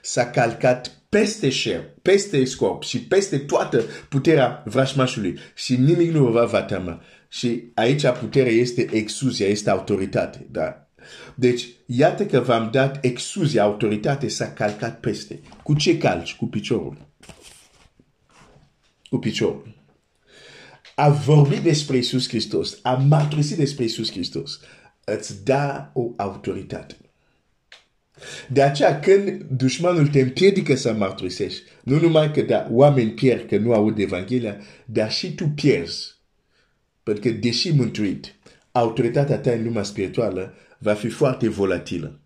S-a 0.02 0.30
calcat 0.30 1.02
peste 1.10 1.50
șer, 1.50 1.90
peste 2.02 2.46
scop 2.46 2.84
și 2.84 3.02
peste 3.02 3.38
toată 3.38 3.84
puterea 4.10 4.64
vrașmașului 4.66 5.38
și 5.56 5.76
nimic 5.76 6.12
nu 6.12 6.32
va 6.32 6.46
vatama. 6.46 7.02
Și 7.30 7.64
aici 7.74 8.08
puterea 8.08 8.52
este 8.52 8.88
exuzia, 8.92 9.48
este 9.48 9.70
autoritate. 9.70 10.48
Da? 10.52 10.90
Deci, 11.36 11.68
iată 11.86 12.26
că 12.26 12.40
v-am 12.40 12.70
dat 12.72 13.06
exuzia, 13.06 13.64
autoritate 13.64 14.28
s-a 14.28 14.54
calcat 14.54 15.00
peste. 15.00 15.40
Cu 15.64 15.74
ce 15.74 15.98
calci? 15.98 16.36
Cu 16.36 16.46
piciorul. 16.46 17.08
Cu 19.10 19.18
piciorul. 19.18 19.78
A 20.96 21.10
vorbit 21.10 21.60
despre 21.60 21.96
Iisus 21.96 22.28
Hristos, 22.28 22.80
a 22.82 22.94
mărturisit 22.94 23.58
despre 23.58 23.84
Iisus 23.84 24.12
Hristos, 24.12 24.60
îți 25.04 25.44
da 25.44 25.92
o 25.94 26.12
autoritate. 26.18 26.96
De 28.48 28.62
aceea, 28.62 29.00
când 29.00 29.44
dușmanul 29.44 30.08
te 30.08 30.20
împiedică 30.20 30.76
să 30.76 30.94
mărturisești, 30.94 31.62
nu 31.84 32.00
numai 32.00 32.32
că 32.32 32.42
da, 32.42 32.68
oameni 32.72 33.12
pierd 33.12 33.48
că 33.48 33.58
nu 33.58 33.74
aud 33.74 34.00
Evanghelia, 34.00 34.58
dar 34.86 35.12
și 35.12 35.36
tu 35.36 35.48
pierzi. 35.48 36.19
Pentru 37.10 37.30
că, 37.30 37.38
deși 37.38 37.72
mântuit, 37.72 38.36
autoritatea 38.72 39.38
ta 39.38 39.52
în 39.52 39.64
lumea 39.64 39.84
spirituală 39.84 40.54
va 40.78 40.94
fi 40.94 41.10
foarte 41.10 41.50
volatilă. 41.50 42.20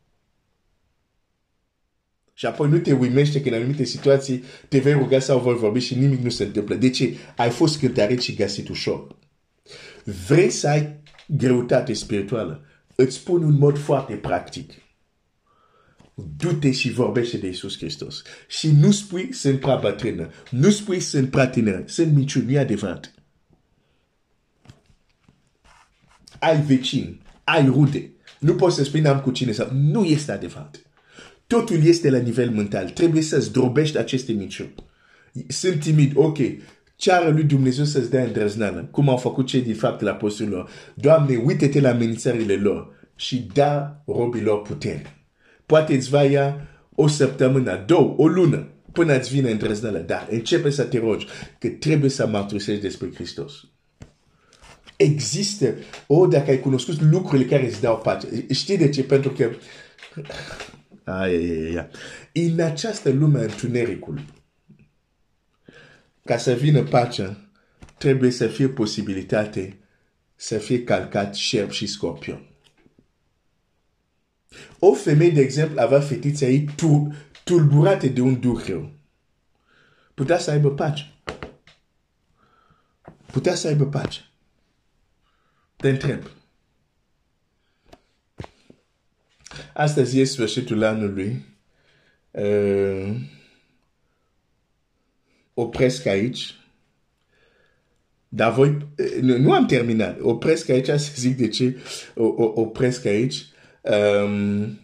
Și 2.33 2.45
apoi 2.45 2.69
nu 2.69 2.77
te 2.77 2.93
uimește 2.93 3.41
că 3.41 3.49
în 3.49 3.55
anumite 3.55 3.83
situații 3.83 4.43
te 4.69 4.79
vei 4.79 4.93
ruga 4.93 5.19
sau 5.19 5.39
voi 5.39 5.55
vorbi 5.55 5.79
și 5.79 5.95
nimic 5.95 6.19
nu 6.19 6.29
se 6.29 6.43
întâmplă. 6.43 6.75
De 6.75 6.89
ce? 6.89 7.17
Ai 7.37 7.49
fost 7.49 7.79
cântărit 7.79 8.21
și 8.21 8.35
găsit 8.35 8.69
ușor. 8.69 9.15
Vrei 10.27 10.49
să 10.49 10.67
ai 10.67 11.01
greutate 11.27 11.93
spirituală? 11.93 12.65
Îți 12.95 13.15
spun 13.15 13.43
un 13.43 13.57
mod 13.57 13.77
foarte 13.77 14.13
practic. 14.13 14.71
Du-te 16.37 16.71
și 16.71 16.91
vorbește 16.91 17.37
de 17.37 17.47
Iisus 17.47 17.77
Hristos. 17.77 18.21
Și 18.47 18.71
nu 18.71 18.91
spui 18.91 19.33
sunt 19.33 19.59
prea 19.59 19.75
bătrână. 19.75 20.29
Nu 20.49 20.69
spui 20.69 20.99
sunt 20.99 21.29
prea 21.29 21.47
tânără. 21.47 21.83
Sunt 21.87 22.13
minciuni, 22.13 22.45
nu 22.45 22.51
e 22.51 22.59
adevărat. 22.59 23.13
Ai 26.43 26.61
vecini, 26.61 27.21
ai 27.43 27.65
rude. 27.65 28.11
Nu 28.39 28.55
poți 28.55 28.75
să 28.75 28.83
spui 28.83 28.99
n-am 28.99 29.19
cu 29.19 29.31
cine 29.31 29.51
să... 29.51 29.69
Nu 29.73 30.03
este 30.03 30.31
adevărat. 30.31 30.81
Totul 31.47 31.85
este 31.85 32.09
la 32.09 32.17
nivel 32.17 32.49
mental. 32.49 32.89
Trebuie 32.89 33.21
să 33.21 33.39
zdrobești 33.39 33.97
aceste 33.97 34.31
minciuni. 34.31 34.73
Sunt 35.47 35.79
timid, 35.79 36.11
ok. 36.15 36.37
Ceară 36.95 37.29
lui 37.29 37.43
Dumnezeu 37.43 37.85
să-ți 37.85 38.09
dea 38.09 38.23
îndrăznală, 38.23 38.87
cum 38.91 39.09
au 39.09 39.17
făcut 39.17 39.47
cei 39.47 39.61
din 39.61 39.75
faptele 39.75 40.09
apostolilor. 40.09 40.69
Doamne, 40.93 41.35
uite-te 41.35 41.79
la 41.79 41.89
amenințările 41.89 42.55
lor 42.55 42.87
și 43.15 43.47
da 43.53 44.03
robilor 44.05 44.61
putere. 44.61 45.25
Poate 45.65 45.93
îți 45.93 46.09
va 46.09 46.23
ia 46.23 46.67
o 46.95 47.07
săptămână, 47.07 47.83
două, 47.85 48.15
o 48.17 48.27
lună, 48.27 48.67
până 48.91 49.17
îți 49.17 49.33
vine 49.33 49.51
îndrăznală. 49.51 49.97
Dar 49.99 50.27
începe 50.31 50.69
să 50.69 50.83
te 50.83 50.99
rogi 50.99 51.27
că 51.59 51.67
trebuie 51.67 52.09
să 52.09 52.27
mărturisești 52.27 52.81
despre 52.81 53.09
Hristos. 53.13 53.53
Există, 54.95 55.73
o, 56.07 56.27
dacă 56.27 56.49
ai 56.49 56.59
cunoscut 56.59 57.01
lucrurile 57.01 57.49
care 57.49 57.65
îți 57.65 57.81
dau 57.81 57.97
pace. 57.97 58.27
Știi 58.51 58.77
de 58.77 58.89
ce? 58.89 59.03
Pentru 59.03 59.31
că 59.31 59.49
Ai, 61.03 61.35
ai, 61.35 61.75
ai. 61.75 61.89
În 62.33 62.59
această 62.59 63.09
lume 63.09 63.39
a 63.39 63.41
întunericului, 63.41 64.25
ca 66.25 66.37
să 66.37 66.53
vină 66.53 66.83
pacea, 66.83 67.49
trebuie 67.97 68.31
să 68.31 68.47
fie 68.47 68.67
posibilitate 68.67 69.77
să 70.35 70.57
fie 70.57 70.83
calcat 70.83 71.35
șerp 71.35 71.71
și 71.71 71.85
scorpion. 71.85 72.47
O 74.79 74.93
femeie, 74.93 75.31
de 75.31 75.41
exemplu, 75.41 75.79
avea 75.79 75.99
fetița 75.99 76.45
ei 76.45 76.69
tulburate 77.43 78.07
de 78.07 78.21
un 78.21 78.39
duh 78.39 78.63
rău. 78.67 78.91
Putea 80.13 80.37
să 80.37 80.51
aibă 80.51 80.71
pace. 80.71 81.13
Putea 83.31 83.55
să 83.55 83.67
aibă 83.67 83.85
pace. 83.85 84.19
Te 85.83 85.89
întreb. 85.89 86.23
Astăzi 89.73 90.19
e 90.19 90.23
sfârșitul 90.23 90.83
anului. 90.83 91.45
Uh, 92.31 93.15
opresc 95.53 96.05
aici. 96.05 96.55
Dar 98.27 98.53
voi, 98.53 98.87
nu, 99.21 99.37
nu 99.37 99.53
am 99.53 99.65
terminat. 99.65 100.19
Opresc 100.19 100.69
aici, 100.69 100.85
să 100.85 101.11
zic 101.15 101.37
de 101.37 101.47
ce 101.47 101.77
o, 102.15 102.25
o, 102.25 102.61
opresc 102.61 103.05
aici. 103.05 103.45
Um, 103.81 104.79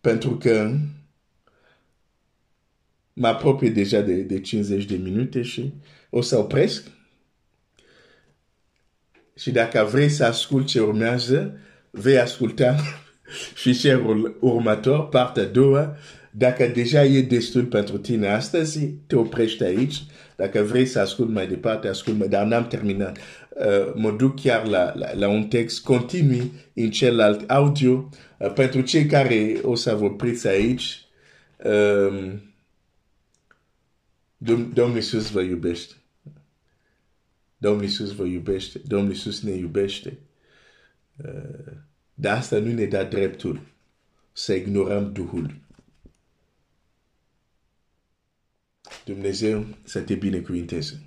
pentru 0.00 0.36
că 0.36 0.76
mă 3.12 3.26
apropie 3.26 3.70
deja 3.70 4.00
de, 4.00 4.14
de 4.22 4.40
50 4.40 4.84
de 4.84 4.96
minute 4.96 5.42
și 5.42 5.72
o 6.10 6.20
să 6.20 6.38
opresc. 6.38 7.00
Și 9.36 9.50
dacă 9.50 9.88
vrei 9.92 10.08
să 10.08 10.24
ascult 10.24 10.66
ce 10.66 10.80
urmează, 10.80 11.58
vei 11.90 12.18
asculta 12.18 12.76
fișierul 13.62 14.36
următor, 14.40 15.08
partea 15.08 15.42
a 15.42 15.46
doua, 15.46 15.96
dacă 16.34 16.66
deja 16.66 17.04
e 17.04 17.22
destul 17.22 17.64
pentru 17.64 17.98
tine 17.98 18.28
astăzi, 18.28 18.86
te 19.06 19.16
oprești 19.16 19.64
aici. 19.64 20.02
Dacă 20.36 20.62
vrei 20.62 20.86
să 20.86 21.00
ascult 21.00 21.28
mai 21.28 21.46
departe, 21.46 21.88
ascult 21.88 22.18
mai, 22.18 22.28
dar 22.28 22.46
n-am 22.46 22.66
terminat. 22.66 23.18
Uh, 23.18 23.92
mă 23.94 24.10
duc 24.10 24.40
chiar 24.40 24.66
la, 24.66 24.92
la, 24.96 25.14
la 25.14 25.28
un 25.28 25.44
text, 25.44 25.82
continui 25.82 26.52
în 26.74 26.90
celălalt 26.90 27.50
audio. 27.50 28.08
Uh, 28.38 28.52
pentru 28.52 28.80
cei 28.80 29.06
care 29.06 29.58
o 29.62 29.74
să 29.74 29.94
vă 29.94 30.04
opriți 30.04 30.48
aici, 30.48 31.04
um, 31.64 32.42
Domnul 34.74 34.94
Iisus 34.94 35.30
vă 35.30 35.40
iubește. 35.40 35.94
Domnul 37.62 37.82
Iisus 37.82 38.14
vă 38.14 38.24
iubește. 38.24 38.78
Domnul 38.78 39.10
Iisus 39.10 39.42
ne 39.42 39.50
iubește. 39.50 40.18
Uh, 41.24 41.72
de 42.14 42.28
asta 42.28 42.58
nu 42.58 42.72
ne 42.72 42.84
da 42.84 43.04
dreptul 43.04 43.60
să 44.32 44.54
ignorăm 44.54 45.12
Duhul. 45.12 45.60
Dumnezeu 49.04 49.66
să 49.84 50.00
te 50.00 50.14
binecuvinteze. 50.14 51.00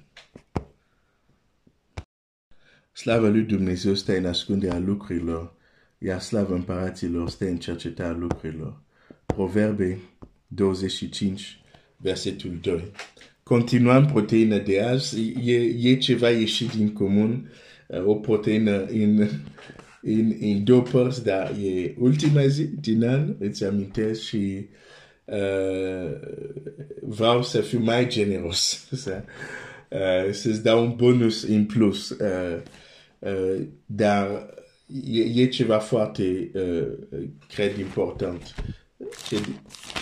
Slava 2.91 3.27
lui 3.27 3.43
Dumnezeu 3.43 3.93
stă 3.93 4.17
în 4.17 4.25
ascunderea 4.25 4.79
lucrurilor, 4.79 5.53
iar 5.97 6.21
slava 6.21 6.55
împăraților 6.55 7.29
stă 7.29 7.45
în 7.45 7.57
cercetarea 7.57 8.17
lucrurilor. 8.17 8.81
Proverbe 9.25 9.99
25, 10.47 11.61
versetul 11.97 12.59
2. 12.59 12.91
Continuăm 13.49 14.05
proteina 14.05 14.57
de 14.57 14.81
azi. 14.81 15.33
E, 15.43 15.55
e 15.89 15.97
ceva 15.97 16.29
ieșit 16.29 16.71
din 16.71 16.93
comun, 16.93 17.51
o 18.05 18.15
proteină 18.15 18.85
în 18.85 19.27
în, 20.05 20.35
în 20.39 20.63
două 20.63 20.81
părți, 20.81 21.23
dar 21.23 21.51
e 21.63 21.95
ultima 21.97 22.47
zi 22.47 22.63
din 22.63 23.03
an, 23.03 23.35
îți 23.39 23.63
amintesc 23.63 24.21
și 24.21 24.67
uh, 25.25 26.19
vreau 27.01 27.43
să 27.43 27.61
fiu 27.61 27.79
mai 27.79 28.07
generos, 28.07 28.87
să, 29.03 29.23
uh, 29.89 30.33
să-ți 30.33 30.63
dau 30.63 30.83
un 30.83 30.95
bonus 30.95 31.43
în 31.43 31.65
plus. 31.65 32.09
Uh, 32.09 32.61
uh, 33.19 33.61
dar 33.85 34.53
e, 35.05 35.41
e 35.41 35.47
ceva 35.47 35.77
foarte, 35.77 36.51
uh, 36.53 36.87
cred, 37.53 37.77
important 37.77 38.55
ce, 39.27 39.37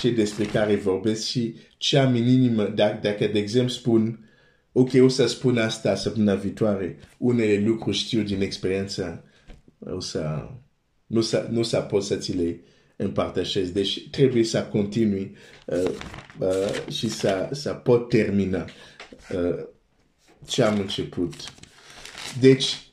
ce 0.01 0.11
despre 0.11 0.45
care 0.45 0.75
vorbesc 0.75 1.25
și 1.25 1.55
cea 1.77 2.07
minimă, 2.09 2.63
dacă, 2.63 2.99
dacă 3.01 3.27
de 3.27 3.39
exemplu 3.39 3.69
spun, 3.69 4.29
ok, 4.71 4.89
o 5.01 5.07
să 5.07 5.25
spun 5.27 5.57
asta 5.57 5.95
săptămâna 5.95 6.35
viitoare, 6.35 6.99
unele 7.17 7.63
lucruri 7.65 7.97
știu 7.97 8.21
din 8.21 8.41
experiența 8.41 9.23
o 9.79 9.99
să, 9.99 10.49
nu 11.07 11.21
să, 11.21 11.47
nu 11.51 11.63
să 11.63 11.79
poți 11.79 12.07
să 12.07 12.15
ți 12.15 12.31
le 12.31 12.59
împărtășesc. 12.95 13.71
Deci 13.71 14.09
trebuie 14.09 14.43
să 14.43 14.63
continui 14.63 15.35
uh, 15.65 15.91
uh, 16.39 16.91
și 16.91 17.09
să, 17.09 17.49
să 17.51 17.73
pot 17.73 18.09
termina 18.09 18.65
uh, 19.33 19.65
ce 20.47 20.63
am 20.63 20.79
început. 20.79 21.33
Deci, 22.39 22.91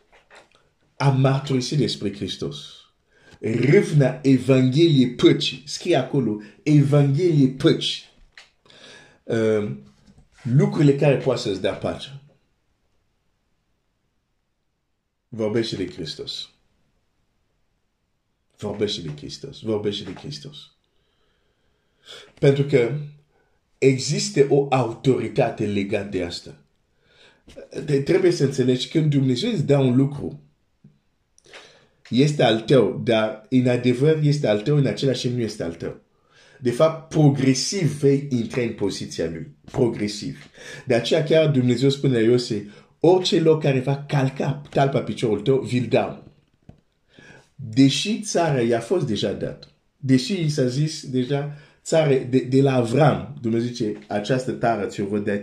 am 0.96 1.20
mărturisit 1.20 1.78
despre 1.78 2.12
Hristos. 2.14 2.80
Râvna 3.41 4.20
Evanghelie 4.22 5.09
păcii. 5.09 5.62
Scrie 5.66 5.97
acolo, 5.97 6.41
Evanghelie 6.62 7.49
păcii. 7.49 8.03
Uh, 9.22 9.76
lucrurile 10.43 10.97
care 10.97 11.16
poate 11.16 11.41
să-ți 11.41 11.61
dea 11.61 11.74
pace. 11.74 12.20
Vorbește 15.28 15.76
de 15.76 15.86
Hristos. 15.86 16.51
Vorbește 18.59 19.01
de 19.01 19.12
Hristos. 19.16 19.61
Vorbește 19.61 20.05
de 20.05 20.12
Hristos. 20.12 20.57
Pentru 22.38 22.64
că 22.64 22.99
există 23.78 24.47
o 24.49 24.66
autoritate 24.70 25.66
legată 25.66 26.09
de 26.09 26.24
asta. 26.24 26.55
Trebuie 28.05 28.30
să 28.30 28.45
înțelegi 28.45 28.88
că 28.88 29.01
Dumnezeu 29.01 29.51
îți 29.51 29.64
dă 29.64 29.78
un 29.78 29.97
lucru. 29.97 30.41
Este 32.11 32.42
al 32.42 32.61
tău, 32.61 33.00
dar 33.04 33.46
în 33.48 33.68
adevăr 33.68 34.18
este 34.22 34.46
al 34.46 34.61
tău, 34.61 34.76
în 34.76 34.86
același 34.86 35.20
timp 35.20 35.36
nu 35.36 35.42
este 35.42 35.62
al 35.62 35.72
tău. 35.72 36.00
De 36.61 36.70
fapt, 36.70 37.08
progresiv 37.08 37.98
vei 38.00 38.26
intra 38.30 38.62
în 38.62 38.72
poziția 38.72 39.28
lui. 39.32 39.54
Progresiv. 39.70 40.50
De 40.86 40.94
aceea 40.94 41.24
chiar 41.24 41.50
Dumnezeu 41.50 41.88
spune 41.88 42.12
la 42.12 42.20
Iose, 42.20 42.70
orice 43.00 43.40
loc 43.40 43.62
care 43.62 43.80
va 43.80 44.04
calca 44.08 44.62
talpa 44.70 45.00
piciorul 45.00 45.40
tău, 45.40 45.58
vi-l 45.58 45.86
dau. 45.88 46.24
Deși 47.54 48.20
țara 48.20 48.61
i-a 48.61 48.80
fost 48.80 49.06
deja 49.06 49.32
dat. 49.32 49.68
Deși 49.96 50.40
i 50.40 50.48
s-a 50.48 50.66
zis 50.66 51.06
deja 51.06 51.56
țara 51.84 52.14
de, 52.14 52.38
de 52.38 52.62
la 52.62 52.74
Avram, 52.74 53.38
Dumnezeu 53.40 53.68
zice, 53.68 53.98
această 54.08 54.52
țară 54.52 54.86
ți-o 54.86 55.06
voi 55.06 55.20
da, 55.20 55.42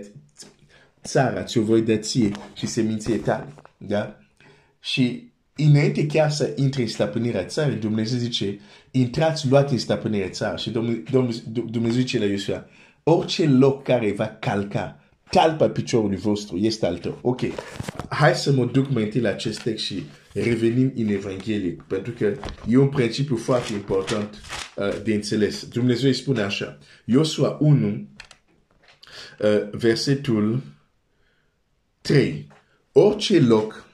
țara 1.04 1.44
ți-o 1.44 1.62
voi 1.62 1.82
da 1.82 1.98
ție 1.98 2.32
și 2.54 2.68
seminție 2.68 3.18
tale. 3.18 3.54
Da? 3.78 4.18
Și 4.80 5.27
înainte 5.58 6.06
chiar 6.06 6.30
să 6.30 6.54
intre 6.56 6.82
în 6.82 6.88
stăpânirea 6.88 7.46
țării, 7.46 7.78
Dumnezeu 7.78 8.18
zice, 8.18 8.60
intrați, 8.92 9.50
luați 9.50 9.74
în 9.74 9.80
stăpânirea 9.80 10.30
țară. 10.30 10.58
Și 10.58 10.70
Dumnezeu 11.70 12.00
zice 12.00 12.20
la 12.20 12.26
Iosua, 12.26 12.66
orice 13.04 13.48
loc 13.48 13.84
care 13.84 14.12
va 14.12 14.38
calca 14.40 15.02
talpa 15.30 15.70
piciorului 15.70 16.18
vostru 16.18 16.58
este 16.58 16.86
al 16.86 16.98
tău. 16.98 17.20
Ok, 17.22 17.42
hai 18.10 18.36
să 18.36 18.52
mă 18.52 18.66
duc 18.66 18.90
mai 18.90 19.04
întâi 19.04 19.22
la 19.22 19.30
acest 19.30 19.62
text 19.62 19.86
și 19.86 20.04
revenim 20.34 20.94
în 20.96 21.08
Evanghelie, 21.08 21.78
pentru 21.88 22.12
că 22.12 22.34
e 22.68 22.78
un 22.78 22.90
principiu 22.90 23.36
foarte 23.36 23.74
important 23.74 24.42
uh, 24.76 25.02
de 25.04 25.14
înțeles. 25.14 25.68
Dumnezeu 25.68 26.08
îi 26.08 26.16
spune 26.16 26.42
așa, 26.42 26.78
Iosua 27.06 27.58
1, 27.60 27.88
uh, 27.88 29.70
versetul 29.72 30.62
3. 32.02 32.48
Orice 32.92 33.40
loc 33.40 33.87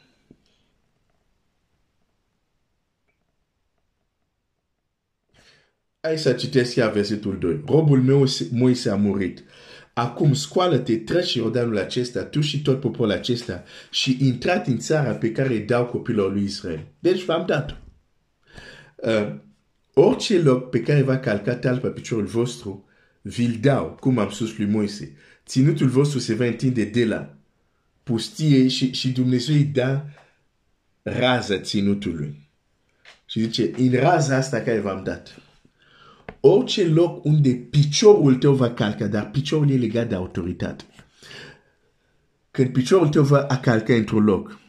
Hai 6.08 6.18
să 6.18 6.34
citesc 6.34 6.76
ea 6.76 6.90
versetul 6.90 7.38
2. 7.40 7.64
Robul 7.66 8.02
meu 8.02 8.26
Moise 8.52 8.90
a 8.90 8.96
murit. 8.96 9.44
Acum 9.94 10.34
scoală-te, 10.34 10.98
treci 10.98 11.34
Iordanul 11.34 11.78
acesta, 11.78 12.24
tu 12.24 12.42
și 12.42 12.62
tot 12.62 12.80
poporul 12.80 13.12
acesta 13.12 13.64
și 13.92 14.18
intrat 14.20 14.68
în 14.68 14.78
țara 14.78 15.12
pe 15.12 15.32
care 15.32 15.54
îi 15.54 15.60
dau 15.60 15.86
copilor 15.86 16.32
lui 16.32 16.44
Israel. 16.44 16.86
Deci 17.00 17.24
v-am 17.24 17.46
dat. 17.46 17.82
Uh, 18.96 19.36
orice 19.94 20.42
loc 20.42 20.70
pe 20.70 20.82
care 20.82 21.02
va 21.02 21.20
calca 21.20 21.56
talpa 21.56 21.88
piciorul 21.88 22.26
vostru, 22.26 22.86
vi-l 23.22 23.58
dau, 23.62 23.98
cum 24.00 24.18
am 24.18 24.30
spus 24.30 24.58
lui 24.58 24.68
Moise. 24.68 25.16
Ținutul 25.46 25.88
vostru 25.88 26.20
se 26.20 26.34
va 26.34 26.46
întinde 26.46 26.84
de 26.84 27.06
la 27.06 27.36
pustie 28.04 28.68
și, 28.68 28.94
și 28.94 29.10
Dumnezeu 29.10 29.56
îi 29.56 29.64
dă 29.64 30.02
raza 31.02 31.60
ținutului. 31.60 32.50
Și 33.26 33.40
zice, 33.40 33.72
în 33.78 34.00
raza 34.00 34.36
asta 34.36 34.62
care 34.62 34.80
v-am 34.80 35.04
dat, 35.04 35.43
orice 36.46 36.88
loc 36.88 37.26
unde 37.26 37.50
piciorul 37.50 38.36
tău 38.36 38.54
va 38.54 38.74
calca, 38.74 39.08
dar 39.08 39.30
piciorul 39.30 39.70
e 39.70 39.76
legat 39.76 40.10
de 40.10 40.16
autoritate. 40.16 40.84
Când 42.52 42.70
piciorul 42.70 43.08
tău 43.08 43.24
va 43.24 43.46
calca 43.46 43.94
într-un 43.94 44.24
loc, 44.24 44.60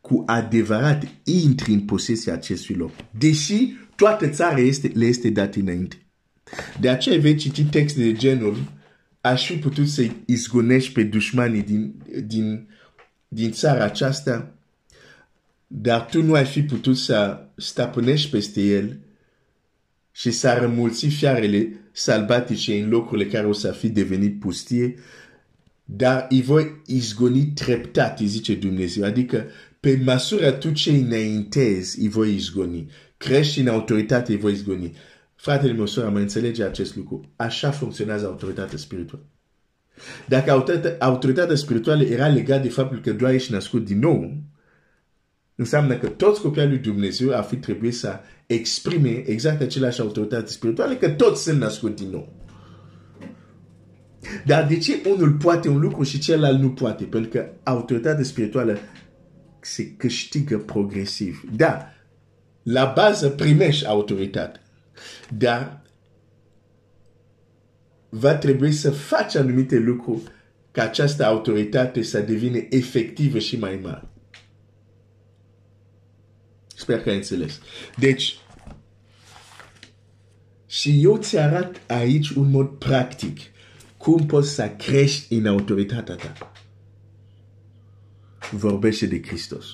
cu 0.00 0.22
adevărat 0.26 1.06
intri 1.24 1.72
în 1.72 1.80
posesia 1.80 2.32
acestui 2.32 2.74
loc. 2.74 2.90
Deși 3.18 3.72
toată 3.96 4.28
țara 4.28 4.58
este, 4.58 4.90
le 4.94 5.04
este 5.04 5.30
dat 5.30 5.54
înainte. 5.54 5.96
De 6.80 6.88
aceea 6.88 7.18
vei 7.18 7.34
citi 7.34 7.64
texte 7.64 8.02
de 8.02 8.12
genul 8.12 8.56
aș 9.20 9.46
fi 9.46 9.56
putut 9.56 9.88
să 9.88 10.06
izgonești 10.24 10.92
pe 10.92 11.02
dușmanii 11.02 11.62
din, 11.62 11.94
din, 12.26 12.68
din 13.28 13.50
țara 13.50 13.84
aceasta, 13.84 14.54
dar 15.66 16.06
tu 16.06 16.22
nu 16.22 16.34
ai 16.34 16.44
fi 16.44 16.62
putut 16.62 16.96
să 16.96 17.46
stăpânești 17.56 18.30
peste 18.30 18.60
el 18.60 19.03
și 20.16 20.30
să 20.30 20.56
rămulți 20.60 21.06
fiarele 21.06 21.88
sălbatice 21.92 22.80
în 22.80 22.88
locurile 22.88 23.26
care 23.26 23.46
o 23.46 23.52
să 23.52 23.72
fi 23.72 23.88
devenit 23.88 24.40
pustie, 24.40 24.94
dar 25.84 26.26
îi 26.28 26.42
voi 26.42 26.82
izgoni 26.86 27.52
treptat, 27.54 28.18
zice 28.18 28.54
Dumnezeu. 28.54 29.04
Adică, 29.04 29.46
pe 29.80 30.00
măsură 30.04 30.50
tu 30.50 30.72
ce 30.72 30.90
înaintezi, 30.90 32.00
îi 32.00 32.08
voi 32.08 32.34
izgoni. 32.34 32.90
Crești 33.16 33.60
în 33.60 33.68
autoritate, 33.68 34.32
îi 34.32 34.38
voi 34.38 34.52
izgoni. 34.52 34.92
Fratele 35.34 35.72
meu, 35.72 35.86
sora, 35.86 36.08
mă 36.08 36.18
înțelege 36.18 36.64
acest 36.64 36.96
lucru. 36.96 37.32
Așa 37.36 37.70
funcționează 37.70 38.26
autoritatea 38.26 38.78
spirituală. 38.78 39.26
Dacă 40.28 40.64
autoritatea 40.98 41.56
spirituală 41.56 42.02
era 42.02 42.28
legată 42.28 42.62
de 42.62 42.68
faptul 42.68 43.00
că 43.00 43.12
doar 43.12 43.32
ești 43.32 43.52
născut 43.52 43.84
din 43.84 43.98
nou, 43.98 44.36
înseamnă 45.56 45.96
că 45.96 46.08
toți 46.08 46.40
copiii 46.40 46.68
lui 46.68 46.78
Dumnezeu 46.78 47.36
ar 47.36 47.44
fi 47.44 47.56
trebuit 47.56 47.94
să 47.94 48.20
exprime 48.46 49.22
exact 49.26 49.60
aceleași 49.60 50.00
autoritate 50.00 50.50
spirituale, 50.50 50.96
că 50.96 51.10
toți 51.10 51.42
sunt 51.42 51.60
născuți 51.60 52.02
din 52.02 52.10
nou. 52.10 52.32
Dar 54.44 54.66
de 54.66 54.78
ce 54.78 55.00
unul 55.06 55.32
poate 55.32 55.68
un 55.68 55.78
lucru 55.78 56.02
și 56.02 56.18
celălalt 56.18 56.60
nu 56.60 56.70
poate? 56.70 57.04
Pentru 57.04 57.30
că 57.30 57.48
autoritatea 57.62 58.24
spirituală 58.24 58.78
se 59.60 59.90
câștigă 59.96 60.58
progresiv. 60.58 61.42
Da, 61.56 61.88
la 62.62 62.92
bază 62.96 63.28
primești 63.28 63.86
autoritate. 63.86 64.60
Dar 65.38 65.82
va 68.08 68.34
trebui 68.34 68.72
să 68.72 68.90
faci 68.90 69.36
anumite 69.36 69.78
lucruri 69.78 70.22
ca 70.70 70.82
această 70.82 71.24
autoritate 71.24 72.02
să 72.02 72.20
devină 72.20 72.58
efectivă 72.68 73.38
și 73.38 73.58
mai 73.58 73.80
mare. 73.82 74.08
Sper 76.76 77.00
că 77.00 77.08
ai 77.08 77.16
înțeles. 77.16 77.60
Deci, 77.96 78.38
și 80.66 81.02
eu 81.02 81.16
ți 81.16 81.38
arăt 81.38 81.80
aici 81.86 82.30
un 82.30 82.50
mod 82.50 82.68
practic 82.68 83.38
cum 83.96 84.26
poți 84.26 84.54
să 84.54 84.68
crești 84.68 85.34
în 85.34 85.46
autoritatea 85.46 86.14
ta. 86.14 86.52
Vorbește 88.50 89.06
de 89.06 89.22
Hristos. 89.22 89.66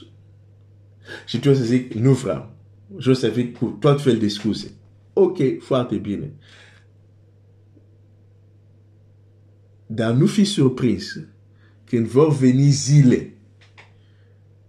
Și 1.27 1.39
tu 1.39 1.49
o 1.49 1.55
să 1.55 1.65
zic, 1.65 1.93
nu 1.93 2.13
vreau. 2.13 2.55
Și 2.99 3.09
o 3.09 3.13
să 3.13 3.29
vin 3.29 3.53
cu 3.53 3.67
tot 3.67 4.03
fel 4.03 4.19
de 4.19 4.29
scuze. 4.29 4.73
Ok, 5.13 5.39
foarte 5.61 5.97
bine. 5.97 6.33
Dar 9.87 10.13
nu 10.13 10.27
fi 10.27 10.45
surprins 10.45 11.17
când 11.85 12.07
vor 12.07 12.37
veni 12.37 12.71
zile 12.71 13.35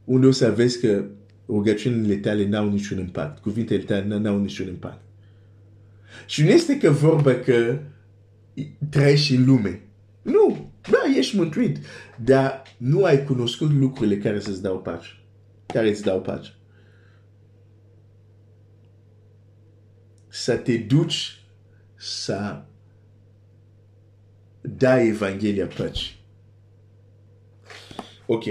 unde 0.04 0.28
o 0.28 0.32
să 0.32 0.52
vezi 0.52 0.80
că 0.80 1.06
rugăciunile 1.52 2.16
tale 2.16 2.48
n-au 2.48 2.70
niciun 2.70 3.00
impact. 3.00 3.42
Cuvintele 3.42 3.84
tale 3.84 4.18
n-au 4.18 4.40
niciun 4.40 4.68
impact. 4.68 5.02
Și 6.26 6.44
nu 6.44 6.50
este 6.50 6.78
că 6.78 6.90
vorba 6.90 7.36
că 7.36 7.80
trăiești 8.90 9.36
în 9.36 9.46
lume. 9.46 9.82
Nu, 10.22 10.72
da, 10.90 11.18
ești 11.18 11.36
mântuit, 11.36 11.78
dar 12.24 12.64
nu 12.78 13.04
ai 13.04 13.24
cunoscut 13.24 13.72
lucrurile 13.72 14.18
care 14.18 14.40
să-ți 14.40 14.62
dau 14.62 14.80
pace. 14.80 15.10
Care 15.66 15.90
îți 15.90 16.04
dau 16.04 16.22
pace. 16.22 16.54
Să 20.28 20.56
te 20.56 20.78
duci 20.78 21.44
să 21.96 22.62
dai 24.62 25.08
Evanghelia 25.08 25.68
păcii. 25.68 26.21
Ok, 28.34 28.44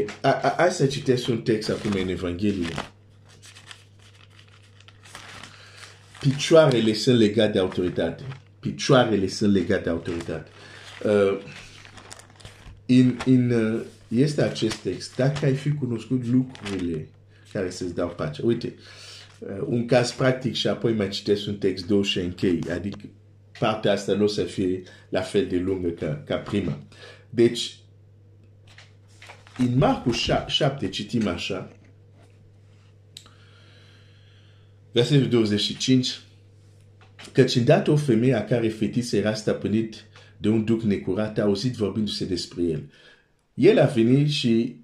hai 0.56 0.70
să 0.70 0.86
citesc 0.86 1.28
un 1.28 1.42
text 1.42 1.70
acum 1.70 1.90
în 2.00 2.08
Evanghelie. 2.08 2.68
Picioarele 6.20 6.92
sunt 6.92 7.18
legate 7.18 7.52
de 7.52 7.58
autoritate. 7.58 8.22
Picioarele 8.58 9.26
sunt 9.26 9.52
legate 9.52 9.82
de 9.82 9.90
autoritate. 9.90 10.50
Uh, 11.04 11.38
in, 12.86 13.18
in, 13.26 13.50
uh, 13.50 13.80
este 14.08 14.42
acest 14.42 14.76
text. 14.76 15.16
Dacă 15.16 15.44
ai 15.44 15.54
fi 15.54 15.72
cunoscut 15.72 16.26
lucrurile 16.26 17.08
care 17.52 17.70
să-ți 17.70 17.94
dau 17.94 18.08
pace. 18.08 18.42
Uite, 18.44 18.74
uh, 19.38 19.48
un 19.66 19.86
caz 19.86 20.12
practic 20.12 20.54
și 20.54 20.68
apoi 20.68 20.92
mai 20.92 21.08
citesc 21.08 21.46
un 21.46 21.56
text 21.56 21.86
două 21.86 22.02
și 22.02 22.18
închei. 22.18 22.60
Adică 22.72 23.08
partea 23.58 23.92
asta 23.92 24.12
nu 24.12 24.24
o 24.24 24.26
să 24.26 24.42
fie 24.42 24.82
la 25.08 25.20
fel 25.20 25.46
de 25.46 25.56
lungă 25.58 25.88
ca, 25.88 26.22
ca 26.26 26.36
prima. 26.36 26.78
Deci, 27.30 27.79
în 29.60 29.78
Marcu 29.78 30.10
7 30.46 30.88
citim 30.88 31.26
așa, 31.26 31.72
versetul 34.92 35.28
25, 35.28 36.20
căci 37.32 37.54
îndată 37.54 37.90
o 37.90 37.96
femeie 37.96 38.34
a 38.34 38.44
care 38.44 38.68
fetiță 38.68 39.16
era 39.16 39.34
stăpânit 39.34 40.04
de 40.36 40.48
un 40.48 40.64
duc 40.64 40.82
necurat 40.82 41.38
a 41.38 41.42
auzit 41.42 41.74
vorbindu-se 41.74 42.24
despre 42.24 42.62
el. 42.62 42.90
El 43.54 43.78
a 43.78 43.84
venit 43.84 44.28
și 44.28 44.76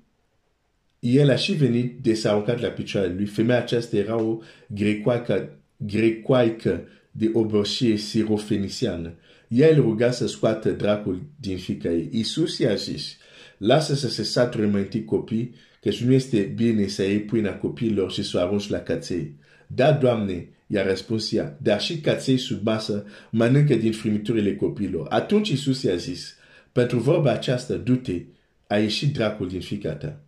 el 0.99 1.31
a 1.31 1.37
și 1.37 1.53
venit 1.53 1.99
de 2.03 2.15
s-a 2.15 2.31
aruncat 2.31 2.61
la 2.61 2.69
picioarele 2.69 3.15
lui. 3.15 3.27
Femeia 3.27 3.59
aceasta 3.59 3.97
era 3.97 4.23
o 4.23 4.39
grecoaică, 4.69 5.59
grecoaică 5.77 6.89
de 7.11 7.31
obărșie 7.33 7.97
sirofenisiană. 7.97 9.15
Ea 9.49 9.69
îl 9.69 9.81
ruga 9.81 10.11
să 10.11 10.27
scoată 10.27 10.71
dracul 10.71 11.23
din 11.41 11.59
fica 11.59 11.91
ei. 11.91 12.09
Iisus 12.13 12.59
i-a 12.59 12.75
zis, 12.75 13.17
lasă 13.59 13.95
să 13.95 14.09
se 14.09 14.23
sature 14.23 14.67
mai 14.67 14.81
întâi 14.81 15.05
copii, 15.05 15.55
că 15.81 15.91
nu 16.05 16.13
este 16.13 16.41
bine 16.41 16.87
să 16.87 17.03
iei 17.03 17.21
pâinea 17.21 17.59
copiilor 17.59 18.13
și 18.13 18.23
să 18.23 18.37
o 18.37 18.41
arunci 18.41 18.69
la 18.69 18.79
caței. 18.79 19.35
Da, 19.67 19.93
Doamne, 19.93 20.49
i-a 20.67 20.87
răspuns 20.87 21.33
ea, 21.33 21.59
dar 21.63 21.81
și 21.81 22.01
caței 22.01 22.37
sub 22.37 22.65
masă 22.65 23.05
mănâncă 23.31 23.75
din 23.75 23.93
frimiturile 23.93 24.57
copiilor. 24.57 25.07
Atunci 25.11 25.49
Iisus 25.49 25.83
i-a 25.83 25.97
zis, 25.97 26.35
pentru 26.73 26.99
vorba 26.99 27.31
aceasta, 27.33 27.75
du-te, 27.75 28.23
a 28.67 28.77
ieșit 28.77 29.13
dracul 29.13 29.49
din 29.49 29.61
fica 29.61 29.93
ta. 29.93 30.21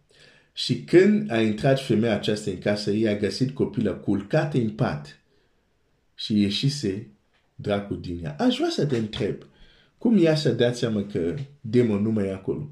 Și 0.53 0.83
când 0.83 1.31
a 1.31 1.41
intrat 1.41 1.81
femeia 1.81 2.15
aceasta 2.15 2.51
în 2.51 2.59
casă, 2.59 2.91
ei 2.91 3.09
a 3.09 3.17
găsit 3.17 3.51
copilul 3.51 4.01
culcat 4.01 4.55
în 4.55 4.71
pat 4.71 5.21
și 6.15 6.41
ieșise 6.41 7.07
dracul 7.55 8.01
din 8.01 8.21
ea. 8.25 8.37
Aș 8.39 8.57
vrea 8.57 8.71
să 8.71 8.87
te 8.87 8.97
întreb, 8.97 9.37
cum 9.99 10.25
ea 10.25 10.35
să 10.35 10.53
dați 10.53 10.79
seama 10.79 11.07
că 11.13 11.35
demonul 11.61 12.03
nu 12.03 12.11
mai 12.11 12.27
e 12.27 12.33
acolo? 12.33 12.71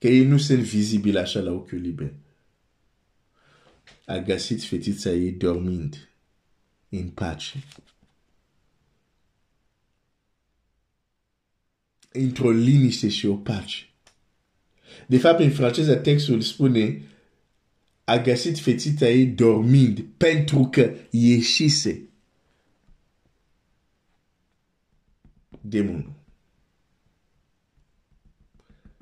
Că 0.00 0.08
ei 0.08 0.24
nu 0.24 0.38
sunt 0.38 0.58
vizibili 0.58 1.18
așa 1.18 1.40
la 1.40 1.52
ochiul 1.52 1.78
liber. 1.78 2.12
A 4.06 4.16
găsit 4.16 4.62
fetița 4.62 5.10
ei 5.10 5.32
dormind 5.32 6.08
în 6.88 7.08
pace. 7.08 7.64
Într-o 12.12 12.50
liniște 12.50 13.08
și 13.08 13.26
o 13.26 13.36
pace. 13.36 13.88
De 15.06 15.18
fapt, 15.18 15.40
în 15.40 15.50
franceză 15.50 15.94
textul 15.94 16.40
spune 16.40 17.02
a 18.04 18.18
găsit 18.18 18.58
fetița 18.58 19.08
ei 19.08 19.26
dormind 19.26 20.00
pentru 20.16 20.68
că 20.70 20.94
ieșise 21.10 22.08
demonul. 25.60 26.19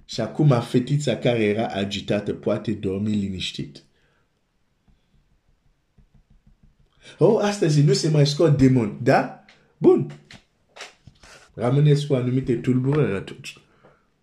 Și 0.08 0.20
acum 0.20 0.60
fetița 0.60 1.16
care 1.16 1.44
era 1.44 1.66
agitată 1.66 2.34
poate 2.34 2.72
dormi 2.72 3.10
liniștit. 3.10 3.82
Oh, 7.18 7.38
astăzi 7.42 7.82
nu 7.82 7.92
se 7.92 8.08
mai 8.08 8.26
scot 8.26 8.58
demon, 8.58 8.98
da? 9.02 9.44
Bun. 9.78 10.10
Rămâneți 11.54 12.06
cu 12.06 12.14
anumite 12.14 12.56
tulburări 12.56 13.14
atunci. 13.14 13.58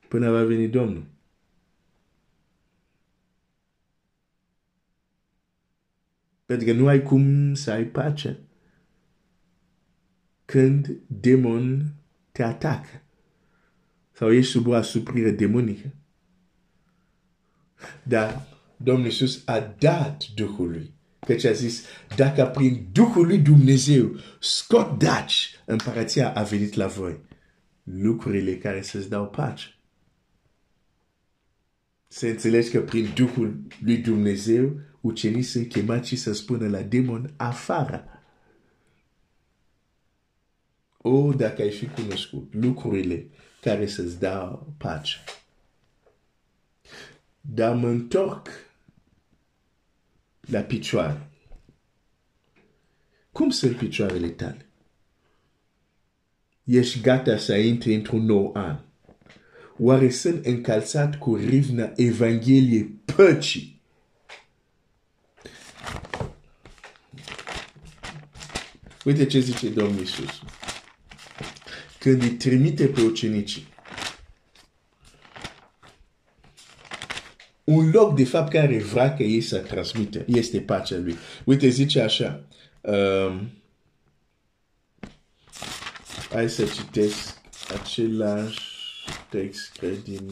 Până 0.08 0.32
va 0.32 0.44
veni 0.44 0.68
Domnul. 0.68 1.06
Pentru 6.46 6.68
că 6.68 6.74
nu 6.74 6.88
ai 6.88 7.02
cum 7.04 7.54
să 7.54 7.72
ai 7.72 7.84
pace 7.84 8.40
când 10.46 11.00
demon 11.08 11.94
te 12.32 12.44
atacă 12.44 13.05
sau 14.16 14.32
ești 14.32 14.52
sub 14.52 14.68
o 14.68 14.74
asuprire 14.74 15.32
demonică. 15.32 15.94
Dar 18.04 18.48
Domnul 18.78 19.06
Iisus 19.06 19.42
a 19.46 19.76
dat 19.80 20.26
Duhului. 20.36 20.94
Căci 21.20 21.44
a 21.44 21.52
zis, 21.52 21.84
dacă 22.16 22.46
prin 22.46 22.88
Duhul 22.92 23.26
lui 23.26 23.38
Dumnezeu 23.38 24.16
scot 24.40 25.00
daci, 25.00 25.50
împărăția 25.66 26.34
a 26.34 26.44
venit 26.44 26.74
la 26.74 26.88
voi. 26.88 27.20
Lucrurile 27.84 28.58
care 28.58 28.82
să-ți 28.82 29.10
dau 29.10 29.28
pace. 29.28 29.80
Să 32.08 32.28
înțelegi 32.28 32.70
că 32.70 32.82
prin 32.82 33.12
Duhul 33.16 33.62
lui 33.80 33.98
Dumnezeu 33.98 34.80
ucenii 35.02 35.42
sunt 35.42 35.70
chemați 35.70 36.08
și 36.08 36.16
să 36.16 36.34
spună 36.34 36.68
la 36.68 36.82
demon 36.82 37.34
afară. 37.38 38.15
O, 41.08 41.34
dacă 41.34 41.62
ai 41.62 41.72
fi 41.72 41.88
cunoscut 41.88 42.54
lucrurile 42.54 43.28
care 43.62 43.88
să-ți 43.88 44.20
dau 44.20 44.74
pace. 44.78 45.24
Dar 47.42 47.76
mă 47.76 47.88
întorc 47.88 48.48
la 50.40 50.60
picioare. 50.60 51.30
Cum 53.32 53.50
sunt 53.50 53.78
picioarele 53.78 54.30
tale? 54.30 54.66
Ești 56.64 57.02
gata 57.02 57.38
să 57.38 57.56
intri 57.56 57.94
într-un 57.94 58.26
nou 58.26 58.52
an. 58.54 58.80
Oare 59.78 60.10
sunt 60.10 60.46
încalțat 60.46 61.18
cu 61.18 61.36
rivna 61.36 61.92
Evangheliei 61.96 62.84
păcii? 63.16 63.82
Uite 69.04 69.26
ce 69.26 69.40
zice 69.40 69.70
Domnul 69.70 70.00
Iisus. 70.00 70.42
Când 72.06 72.22
îi 72.22 72.30
trimite 72.30 72.88
pe 72.88 73.02
ucenicii, 73.02 73.68
un 77.64 77.90
loc 77.90 78.16
de 78.16 78.26
fapt 78.26 78.52
care 78.52 78.78
vrea 78.78 79.14
că 79.14 79.24
ei 79.24 79.42
să 79.42 79.58
transmite 79.58 80.26
este 80.28 80.62
pacea 80.62 80.98
lui. 80.98 81.16
Uite, 81.44 81.68
zice 81.68 82.02
așa. 82.02 82.44
Um, 82.82 83.52
hai 86.30 86.50
să 86.50 86.66
citesc 86.66 87.38
același 87.82 88.62
text, 89.30 89.72
cred, 89.78 90.04
din 90.04 90.30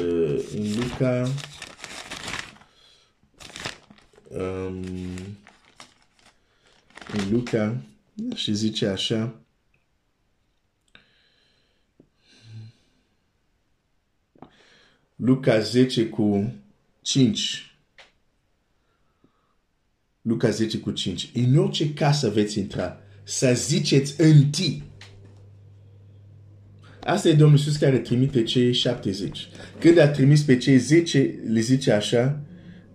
uh, 0.00 0.44
în 0.54 0.74
Luca. 0.76 1.30
Um, 4.28 4.84
în 7.12 7.30
Luca 7.30 7.76
și 8.34 8.54
zice 8.54 8.86
așa. 8.86 9.42
Luca 15.20 15.60
10 15.60 16.06
cu 16.06 16.54
5. 17.02 17.76
Luca 20.22 20.50
10 20.50 20.78
cu 20.78 20.90
5. 20.90 21.30
În 21.34 21.56
orice 21.56 21.92
casă 21.92 22.28
veți 22.28 22.58
intra, 22.58 23.00
să 23.24 23.52
ziceți 23.54 24.20
întâi. 24.20 24.82
Asta 27.00 27.28
e 27.28 27.34
Domnul 27.34 27.58
Iisus 27.58 27.76
care 27.76 27.98
trimite 27.98 28.42
cei 28.42 28.72
70. 28.72 29.48
Când 29.80 29.98
a 29.98 30.08
trimis 30.08 30.42
pe 30.42 30.56
cei 30.56 30.78
10, 30.78 31.34
le 31.46 31.60
zice 31.60 31.92
așa, 31.92 32.40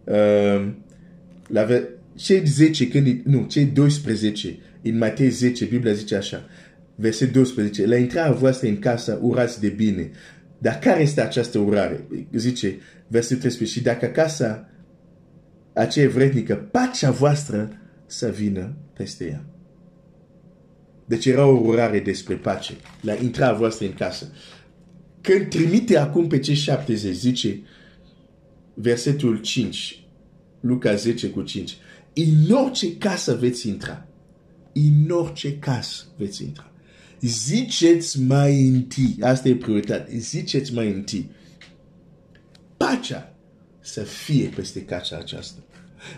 uh, 0.04 0.72
la 1.48 1.68
cei 2.16 2.46
10, 2.46 2.88
când, 2.88 3.22
nu, 3.24 3.46
cei 3.50 3.66
12, 3.66 4.58
în 4.82 4.98
Matei 4.98 5.30
10, 5.30 5.66
Biblia 5.66 5.94
zice 5.94 6.16
așa, 6.16 6.46
verset 6.96 7.32
12, 7.32 7.86
la 7.86 7.96
intrarea 7.96 8.32
voastră 8.32 8.68
în 8.68 8.80
casă, 8.80 9.20
urați 9.22 9.60
de 9.60 9.70
bine, 9.70 10.12
dar 10.64 10.80
care 10.80 11.02
este 11.02 11.22
această 11.22 11.60
urare? 11.60 12.08
Zice 12.34 12.80
versetul 13.08 13.40
13. 13.40 13.78
Și 13.78 13.84
dacă 13.84 14.06
casa 14.06 14.70
aceea 15.74 16.10
vrednică, 16.10 16.56
pacea 16.56 17.12
voastră 17.12 17.82
să 18.06 18.30
vină 18.30 18.76
peste 18.94 19.26
ea. 19.26 19.46
Deci 21.06 21.26
era 21.26 21.46
o 21.46 21.60
urare 21.60 22.00
despre 22.00 22.36
pace. 22.36 22.74
La 23.02 23.14
intra 23.14 23.54
voastră 23.54 23.86
în 23.86 23.94
casă. 23.94 24.32
Când 25.22 25.50
trimite 25.50 25.98
acum 25.98 26.28
pe 26.28 26.40
cei 26.40 26.56
70, 26.56 27.16
zice 27.16 27.62
versetul 28.74 29.42
5, 29.42 30.04
Luca 30.60 30.96
10 30.96 31.30
cu 31.30 31.42
5. 31.42 31.78
În 32.14 32.56
orice 32.56 32.98
casă 32.98 33.36
veți 33.36 33.68
intra. 33.68 34.08
În 34.74 35.10
orice 35.10 35.58
casă 35.58 36.04
veți 36.18 36.44
intra 36.44 36.73
ziceți 37.28 38.22
mai 38.22 38.68
întâi, 38.68 39.18
asta 39.22 39.48
e 39.48 39.56
prioritate, 39.56 40.18
ziceți 40.18 40.74
mai 40.74 40.90
întâi, 40.92 41.30
pacea 42.78 43.36
să 43.80 44.02
fie 44.02 44.48
peste 44.56 44.82
casa 44.82 45.18
aceasta. 45.18 45.60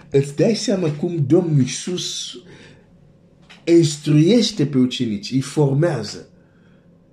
Îți 0.09 0.35
dai 0.35 0.55
seama 0.55 0.91
cum 0.91 1.25
Domnul 1.27 1.59
Iisus 1.59 2.37
instruiește 3.63 4.65
pe 4.65 4.77
ucenici, 4.77 5.31
îi 5.31 5.41
formează. 5.41 6.29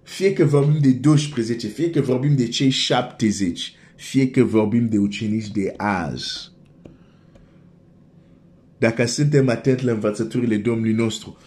Fie 0.02 0.32
că 0.32 0.44
vorbim 0.44 0.80
de 0.80 0.92
12, 0.92 1.66
fie 1.66 1.90
că 1.90 2.00
vorbim 2.00 2.36
de 2.36 2.48
cei 2.48 2.70
70, 2.70 3.72
fie 3.96 4.30
că 4.30 4.44
vorbim 4.44 4.88
de 4.88 4.98
ucenici 4.98 5.50
de 5.50 5.74
azi. 5.76 6.50
dacă 8.78 9.06
suntem 9.06 9.48
atenți 9.48 9.84
la 9.84 9.92
învățăturile 9.92 10.56
Domnului 10.56 10.92
nostru, 10.92 11.38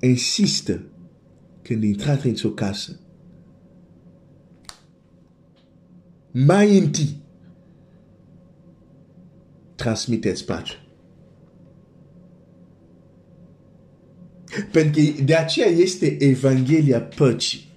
insistă 0.00 0.82
când 1.70 1.82
intrați 1.82 2.26
într-o 2.26 2.48
casă. 2.48 3.00
Mai 6.30 6.78
întâi, 6.78 7.16
transmiteți 9.74 10.44
pace. 10.44 10.72
Pentru 14.72 15.02
că 15.16 15.22
de 15.22 15.34
aceea 15.34 15.66
este 15.66 16.24
Evanghelia 16.24 17.00
păcii. 17.00 17.68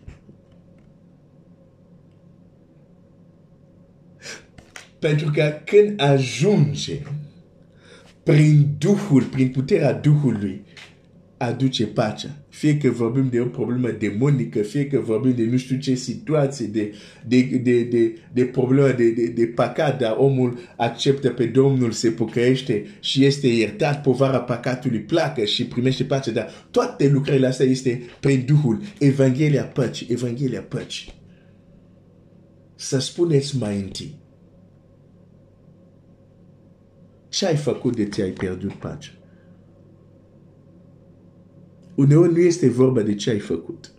Pentru 4.99 5.31
că 5.31 5.61
când 5.65 6.01
ajunge 6.01 7.01
prin 8.23 8.75
Duhul, 8.77 9.23
prin 9.23 9.51
puterea 9.51 9.93
Duhului, 9.93 10.65
aduce 11.37 11.85
pacea. 11.85 12.29
Fie 12.49 12.77
că 12.77 12.89
vorbim 12.89 13.29
de 13.29 13.39
o 13.39 13.45
problemă 13.45 13.89
demonică, 13.91 14.61
fie 14.61 14.87
că 14.87 14.99
vorbim 14.99 15.35
de 15.35 15.43
nu 15.43 15.57
știu 15.57 15.77
ce 15.77 15.93
situație, 15.95 16.65
de, 16.65 16.93
de, 17.27 17.41
de, 17.41 17.83
de, 17.83 18.17
de 18.33 18.45
problemă 18.45 18.91
de, 18.91 19.09
de, 19.09 19.25
de 19.25 19.45
păcat, 19.45 19.99
dar 19.99 20.15
omul 20.17 20.57
acceptă 20.77 21.29
pe 21.29 21.45
Domnul, 21.45 21.91
se 21.91 22.09
pocăiește 22.09 22.85
și 22.99 23.25
este 23.25 23.47
iertat, 23.47 24.01
povara 24.01 24.39
păcatului 24.39 24.99
placă 24.99 25.43
și 25.43 25.65
primește 25.65 26.03
pace. 26.03 26.31
Dar 26.31 26.67
toate 26.71 27.09
lucrurile 27.09 27.47
astea 27.47 27.65
este 27.65 28.01
prin 28.19 28.43
Duhul. 28.45 28.81
Evanghelia 28.99 29.63
păcii, 29.63 30.07
Evanghelia 30.09 30.61
păcii. 30.61 31.13
Să 32.75 32.99
spuneți 32.99 33.57
mai 33.57 33.79
întâi. 33.79 34.15
Ce 37.29 37.45
ai 37.45 37.55
făcut 37.55 37.95
de 37.95 38.05
ți-ai 38.05 38.29
pierdut 38.29 38.73
pacea? 38.73 39.11
Uneori 41.95 42.31
nu 42.31 42.39
este 42.39 42.69
vorba 42.69 43.01
de 43.01 43.15
ce 43.15 43.29
ai 43.29 43.39
făcut. 43.39 43.91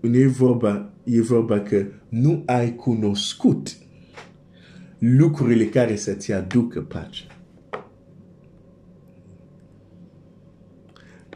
Uneori 0.00 0.32
vorba, 0.32 0.92
e 1.04 1.20
vorba 1.20 1.60
că 1.60 1.86
nu 2.08 2.42
ai 2.46 2.74
cunoscut 2.74 3.76
lucrurile 4.98 5.64
care 5.64 5.96
să-ți 5.96 6.32
aducă 6.32 6.80
pace. 6.80 7.26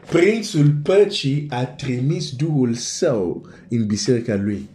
Prințul 0.09 0.71
păcii 0.83 1.45
a 1.49 1.65
trimis 1.65 2.35
Duhul 2.35 2.73
său 2.73 3.47
în 3.69 3.85
biserica 3.85 4.35
lui 4.35 4.69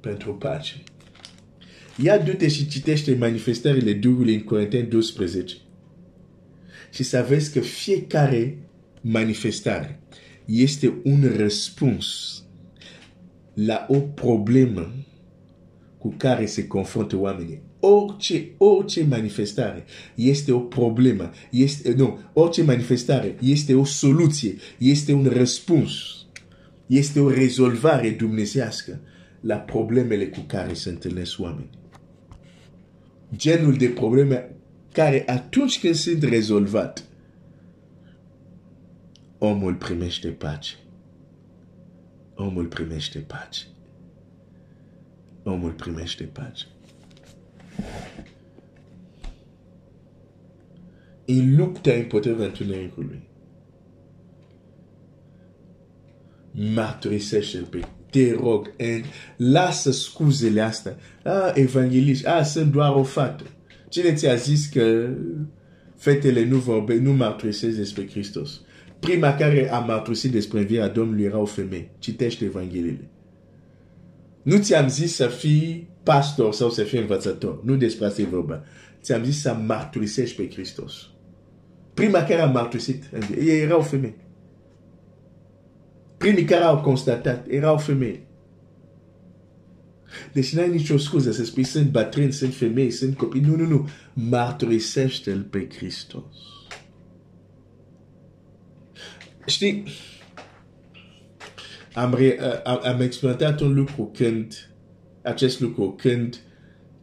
pentru 0.00 0.34
pace. 0.34 0.82
Ia 2.02 2.18
du-te 2.18 2.48
și 2.48 2.68
citește 2.68 3.14
manifestările 3.14 3.92
Duhului 3.92 4.34
în 4.34 4.42
Corinteni 4.42 4.88
12 4.88 5.56
și 6.92 7.02
să 7.02 7.26
vezi 7.28 7.52
că 7.52 7.60
fiecare 7.60 8.58
manifestare 9.00 10.00
este 10.44 11.00
un 11.04 11.32
răspuns 11.36 12.42
la 13.54 13.86
o 13.88 14.00
problemă 14.00 14.92
cu 15.98 16.14
care 16.16 16.46
se 16.46 16.66
confruntă 16.66 17.16
oamenii. 17.16 17.60
Orice, 17.80 18.48
orice 18.56 19.04
manifestare 19.04 19.84
este 20.14 20.52
o 20.52 20.58
problemă, 20.58 21.30
este, 21.50 21.92
nu, 21.92 22.18
orice 22.32 22.62
manifestare 22.62 23.36
este 23.40 23.74
o 23.74 23.84
soluție, 23.84 24.54
este 24.78 25.12
un 25.12 25.24
răspuns, 25.24 25.92
este 26.86 27.20
o 27.20 27.30
rezolvare 27.30 28.10
dumnezească 28.10 29.00
la 29.40 29.56
problemele 29.56 30.26
cu 30.26 30.40
care 30.46 30.74
se 30.74 30.88
întâlnesc 30.88 31.40
oamenii. 31.40 31.70
Genul 33.36 33.74
de 33.74 33.86
probleme 33.86 34.50
care 34.92 35.22
atunci 35.26 35.80
când 35.80 35.94
sunt 35.94 36.22
rezolvate, 36.22 37.00
omul 39.38 39.74
primește 39.74 40.28
pace. 40.28 40.74
Omul 42.34 42.66
primește 42.66 43.18
pace. 43.18 43.62
Omul 45.42 45.72
primește 45.72 46.24
pace. 46.24 46.64
În 51.24 51.56
lupta 51.56 51.92
împotriva 51.92 52.44
întunericului. 52.44 53.28
Mărturisește-l 56.50 57.64
pe 57.64 57.88
te 58.10 58.32
rog, 58.32 58.74
and 58.78 59.04
lasă 59.36 59.90
scuzele 59.90 60.60
astea. 60.60 60.96
Ah, 61.24 61.50
evanghelist, 61.54 62.26
ah, 62.26 62.44
sunt 62.44 62.72
doar 62.72 62.94
o 62.94 63.02
fată. 63.02 63.44
Cine 63.88 64.14
ți-a 64.14 64.34
zis 64.34 64.66
că 64.66 65.08
fetele 65.96 66.44
nu 66.44 66.56
vorbe, 66.56 66.98
nu 66.98 67.12
mărturisesc 67.12 67.76
despre 67.76 68.08
Hristos? 68.08 68.60
Prima 69.00 69.34
care 69.34 69.72
a 69.72 69.78
mărturisit 69.78 70.30
despre 70.30 70.58
învierea 70.58 70.88
Domnului 70.88 71.24
era 71.24 71.38
o 71.38 71.44
femeie. 71.44 71.90
Citește 71.98 72.44
Evangheliile. 72.44 73.10
Nu 74.42 74.58
ți-am 74.58 74.88
zis 74.88 75.14
să 75.14 75.26
fii 75.26 75.90
pastor 76.02 76.52
sau 76.52 76.70
să 76.70 76.82
fii 76.82 76.98
învățător. 76.98 77.64
Nu 77.64 77.76
despre 77.76 78.06
asta 78.06 78.20
e 78.20 78.24
vorba. 78.24 78.62
Ți-am 79.00 79.24
zis 79.24 79.40
să 79.40 79.56
mărturisești 79.66 80.36
pe 80.36 80.50
Hristos. 80.50 81.10
Prima 81.94 82.22
care 82.22 82.40
a 82.40 82.46
mărturisit, 82.46 83.04
era 83.38 83.76
o 83.76 83.82
femeie. 83.82 84.16
Primii 86.16 86.44
care 86.44 86.64
au 86.64 86.80
constatat, 86.80 87.46
era 87.48 87.72
o 87.72 87.78
femeie. 87.78 88.26
Deci 90.32 90.54
n-ai 90.54 90.70
nicio 90.70 90.96
scuză 90.96 91.32
să 91.32 91.44
spui 91.44 91.64
sunt 91.64 91.90
bătrâni, 91.90 92.32
sunt 92.32 92.54
femei, 92.54 92.90
sunt 92.90 93.16
copii. 93.16 93.40
Nu, 93.40 93.56
nu, 93.56 93.66
nu. 93.66 93.88
Mărturisește-L 94.12 95.42
pe 95.42 95.68
Hristos. 95.76 96.36
Știi, 99.48 99.84
am, 101.94 102.14
re, 102.14 102.38
am, 102.64 102.80
am 102.82 103.00
experimentat 103.00 103.60
un 103.60 103.74
lucru 103.74 104.10
când, 104.14 104.70
acest 105.22 105.60
lucru, 105.60 105.94
când 105.98 106.40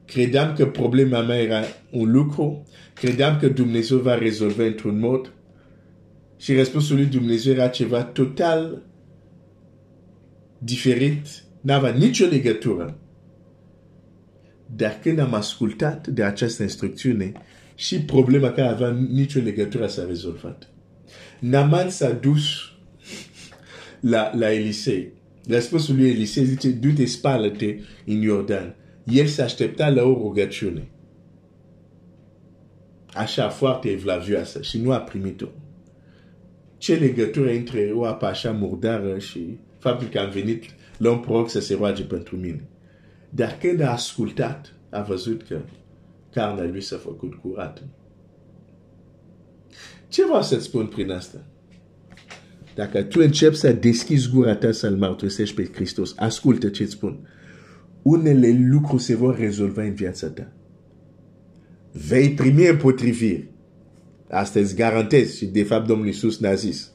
credeam 0.05 0.53
că 0.53 0.65
problema 0.65 1.21
mea 1.21 1.41
era 1.41 1.61
un 1.91 2.11
lucru, 2.11 2.67
credeam 2.93 3.39
că 3.39 3.47
Dumnezeu 3.47 3.97
va 3.97 4.17
rezolva 4.17 4.63
într-un 4.63 4.99
mod 4.99 5.33
și 6.37 6.55
răspunsul 6.55 6.95
lui 6.95 7.05
Dumnezeu 7.05 7.53
era 7.53 7.67
ceva 7.67 8.03
total 8.03 8.81
diferit, 10.57 11.25
n-avea 11.61 11.91
nicio 11.91 12.25
legătură. 12.25 12.97
Dar 14.75 14.99
când 15.01 15.19
am 15.19 15.33
ascultat 15.33 16.07
de 16.07 16.23
această 16.23 16.63
instrucțiune, 16.63 17.31
și 17.75 18.01
problema 18.01 18.51
care 18.51 18.67
avea 18.67 18.89
nicio 18.91 19.39
legătură 19.39 19.87
s-a 19.87 20.05
rezolvat. 20.05 20.74
Naman 21.49 21.89
s-a 21.89 22.11
dus 22.11 22.43
la, 23.99 24.31
la 24.35 24.51
Elisei. 24.51 25.11
Răspunsul 25.47 25.95
lui 25.95 26.09
Elisei 26.09 26.45
zice, 26.45 26.69
du-te, 26.69 27.05
spală-te 27.05 27.79
în 28.05 28.21
Iordan. 28.21 28.75
El 29.03 29.25
se 29.25 29.41
aștepta 29.41 29.89
la 29.89 30.03
o 30.03 30.13
rugăciune. 30.13 30.87
Așa, 33.13 33.49
foarte 33.49 33.89
evlavioasă 33.89 34.61
și 34.61 34.77
nu 34.77 34.91
a 34.91 34.97
primit-o. 34.97 35.47
Ce 36.77 36.95
legătură 36.95 37.51
între 37.51 37.91
o 37.93 38.05
apă 38.05 38.25
așa 38.25 38.51
murdară 38.51 39.17
și 39.19 39.57
faptul 39.77 40.07
că 40.07 40.19
am 40.19 40.29
venit 40.29 40.63
la 40.97 41.11
un 41.11 41.19
proroc 41.19 41.49
să 41.49 41.59
se 41.59 41.75
roage 41.75 42.03
pentru 42.03 42.35
mine? 42.35 42.63
Dar 43.29 43.57
când 43.59 43.79
a 43.79 43.91
ascultat, 43.91 44.73
a 44.89 45.01
văzut 45.01 45.43
că 45.43 45.61
carnea 46.31 46.63
lui 46.63 46.81
s-a 46.81 46.97
făcut 46.97 47.33
curată. 47.33 47.81
Ce 50.15 50.25
vreau 50.25 50.41
să-ți 50.41 50.63
spun 50.63 50.85
prin 50.85 51.11
asta? 51.11 51.45
Dacă 52.75 53.03
tu 53.03 53.19
începi 53.21 53.55
să 53.55 53.71
deschizi 53.71 54.29
gura 54.29 54.55
ta 54.55 54.71
să-L 54.71 54.95
mărturisești 54.95 55.55
pe 55.55 55.69
Hristos, 55.73 56.13
ascultă 56.17 56.69
ce-ți 56.69 56.91
spun. 56.91 57.27
Unele 58.01 58.67
lucruri 58.69 59.01
se 59.01 59.15
vor 59.15 59.37
rezolva 59.37 59.81
în 59.81 59.93
viața 59.93 60.27
ta. 60.27 60.51
Vei 61.91 62.29
primi 62.29 62.67
împotriviri. 62.67 63.49
Asta 64.29 64.59
îți 64.59 64.75
garantez 64.75 65.35
și 65.35 65.45
de 65.45 65.63
fapt 65.63 65.87
Domnul 65.87 66.05
Iisus 66.05 66.39
ne-a 66.39 66.53
zis. 66.53 66.91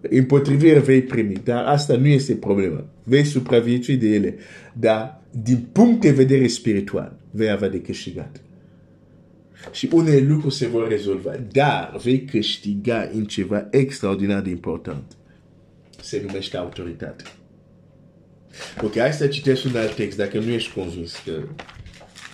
Împotriviri 0.00 0.82
vei 0.82 1.02
primi, 1.02 1.40
dar 1.44 1.64
asta 1.64 1.96
nu 1.96 2.06
este 2.06 2.34
problema. 2.34 2.86
Vei 3.04 3.24
supraviețui 3.24 3.96
de 3.96 4.08
ele, 4.08 4.34
dar 4.72 5.22
din 5.30 5.68
punct 5.72 6.00
de 6.00 6.10
vedere 6.10 6.46
spiritual 6.46 7.16
vei 7.30 7.50
avea 7.50 7.68
de 7.68 7.80
câștigat 7.80 8.44
și 9.72 9.88
unele 9.92 10.18
lucruri 10.18 10.54
se 10.54 10.66
vor 10.66 10.88
rezolva, 10.88 11.36
dar 11.52 11.96
vei 12.02 12.24
câștiga 12.24 13.10
în 13.12 13.24
ceva 13.24 13.66
extraordinar 13.70 14.40
de 14.40 14.50
important. 14.50 15.16
Se 16.00 16.22
numește 16.26 16.56
autoritate. 16.56 17.24
Ok, 18.82 18.98
hai 18.98 19.12
să 19.12 19.26
citesc 19.26 19.64
un 19.64 19.76
alt 19.76 19.94
text 19.94 20.16
dacă 20.16 20.38
nu 20.38 20.50
ești 20.50 20.72
convins 20.72 21.22
că 21.24 21.42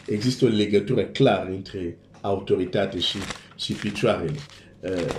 există 0.06 0.44
o 0.44 0.48
legătură 0.48 1.04
clară 1.04 1.50
între 1.50 1.98
autoritate 2.20 2.98
și, 2.98 3.18
și 3.56 3.72
picioarele. 3.72 4.38
Uh, 4.80 5.14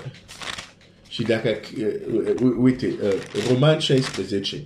și 1.08 1.24
dacă, 1.24 1.60
uh, 1.78 2.54
uite, 2.58 2.88
uh, 2.88 3.47
Roman 3.49 3.80
16, 3.80 4.64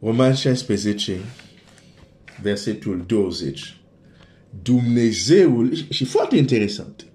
Roman 0.00 0.34
16, 0.34 1.18
versetul 2.42 3.04
20. 3.06 3.76
Dumnezeul, 4.62 5.72
și 5.90 6.04
foarte 6.04 6.36
interesant, 6.36 7.06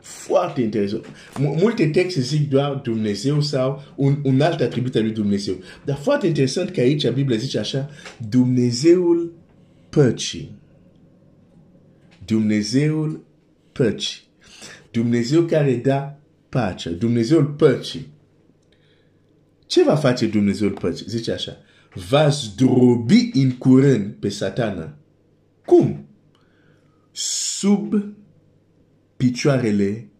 foarte 0.00 0.60
interesant. 0.60 1.06
Multe 1.38 1.86
texte 1.86 2.20
zic 2.20 2.48
doar 2.48 2.74
Dumnezeu 2.74 3.40
sau 3.40 3.82
un, 3.96 4.18
un 4.24 4.40
alt 4.40 4.60
atribut 4.60 4.94
al 4.94 5.02
lui 5.02 5.12
Dumnezeu. 5.12 5.54
Dar 5.84 5.96
foarte 5.96 6.26
interesant 6.26 6.70
că 6.70 6.80
aici 6.80 7.10
Biblia 7.10 7.38
zice 7.38 7.58
așa, 7.58 7.90
Dumnezeul 8.28 9.32
păcii. 9.88 10.56
Dumnezeul 12.24 13.24
păcii. 13.72 14.20
Dumnezeu 14.90 15.42
care 15.42 15.74
da 15.74 16.18
pacea. 16.48 16.90
Dumnezeul 16.90 17.44
păcii. 17.44 18.06
Ce 19.66 19.84
va 19.84 19.94
face 19.96 20.26
Dumnezeul 20.26 20.70
păcii? 20.70 21.06
Zice 21.08 21.32
așa, 21.32 21.56
va 22.08 22.28
zdrobi 22.28 23.30
în 23.32 23.50
curând 23.50 24.12
pe 24.12 24.28
satana. 24.28 24.96
Cum? 25.64 26.07
Sub 27.58 28.14
picioarele 29.16 30.10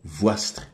voastre. 0.00 0.64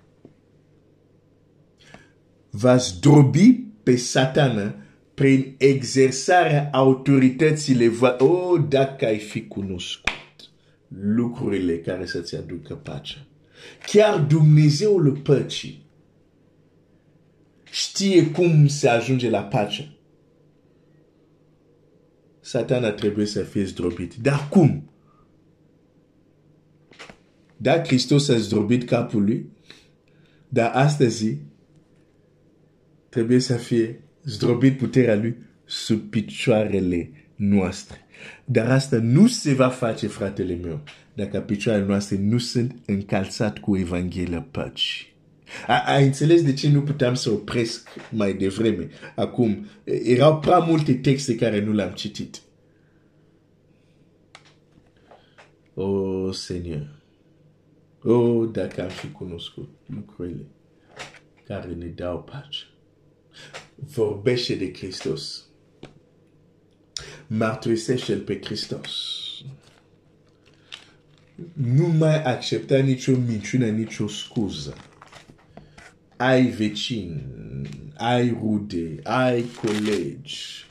Va 2.51 2.77
zdrobi 2.77 3.53
pe 3.83 3.97
satana 3.97 4.75
prin 5.14 5.55
exersarea 5.59 6.69
autoritățile 6.73 7.89
voastre. 7.89 8.27
Oh, 8.27 8.64
dacă 8.69 9.07
ai 9.07 9.19
fi 9.19 9.47
cunoscut 9.47 10.51
lucrurile 10.89 11.79
care 11.79 12.07
să-ți 12.07 12.37
aducă 12.37 12.75
pacea. 12.75 13.27
Chiar 13.87 14.21
Dumnezeul 14.21 15.16
păcii 15.16 15.87
știe 17.71 18.31
cum 18.31 18.66
se 18.66 18.89
ajunge 18.89 19.31
la 19.31 19.43
pace. 19.43 19.97
Satana 22.41 22.91
trebuie 22.91 23.27
să 23.27 23.43
fie 23.43 23.64
zdrobit. 23.64 24.14
Dar 24.14 24.49
cum? 24.49 24.89
Da, 27.61 27.82
Hristos 27.82 28.28
a 28.28 28.36
zdrobit 28.36 28.84
capul 28.84 29.22
lui, 29.22 29.50
dar 30.48 30.70
astăzi 30.74 31.36
trebuie 33.09 33.38
să 33.38 33.56
fie 33.56 34.00
zdrobit 34.24 34.78
puterea 34.78 35.16
lui 35.16 35.36
sub 35.64 36.00
picioarele 36.00 37.11
noastre. 37.34 37.96
Dar 38.44 38.70
asta 38.70 38.98
nu 38.98 39.26
se 39.26 39.54
va 39.54 39.68
face, 39.68 40.06
fratele 40.06 40.54
meu, 40.54 40.82
dacă 41.14 41.40
picioarele 41.40 41.86
noastre 41.86 42.18
nu 42.18 42.38
sunt 42.38 42.76
încalțat 42.86 43.59
cu 43.59 43.76
Evanghelia 43.76 44.40
păcii. 44.50 45.06
A, 45.66 45.82
a 45.86 45.96
înțeles 45.96 46.42
de 46.42 46.52
ce 46.52 46.70
nu 46.70 46.82
puteam 46.82 47.14
să 47.14 47.30
opresc 47.30 47.88
mai 48.11 48.34
devreme. 48.34 48.88
Acum, 49.14 49.66
erau 49.84 50.38
prea 50.38 50.59
multe 50.59 50.94
texte 50.94 51.34
care 51.34 51.64
nu 51.64 51.72
le-am 51.72 51.92
citit. 51.92 52.40
O, 55.74 55.84
oh, 55.84 56.34
Seigneur, 56.34 56.97
Oh, 58.03 58.49
dacă 58.53 58.82
am 58.82 58.88
fi 58.88 59.11
cunoscut 59.11 59.68
lucrurile 59.86 60.46
care 61.46 61.74
ne 61.74 61.86
dau 61.86 62.22
pace. 62.22 62.64
Vorbește 63.74 64.55
de 64.55 64.72
Hristos. 64.72 65.46
Mărturisește-L 67.26 68.20
pe 68.20 68.40
Hristos. 68.44 68.90
Nu 71.53 71.86
mai 71.86 72.22
accepta 72.22 72.78
nicio 72.78 73.16
minciună, 73.16 73.66
nicio 73.66 74.09
scuză. 74.09 74.76
Ai 76.16 76.46
vecini, 76.46 77.22
ai 77.96 78.30
rude, 78.40 79.01
ai 79.03 79.44
colegi. 79.62 80.66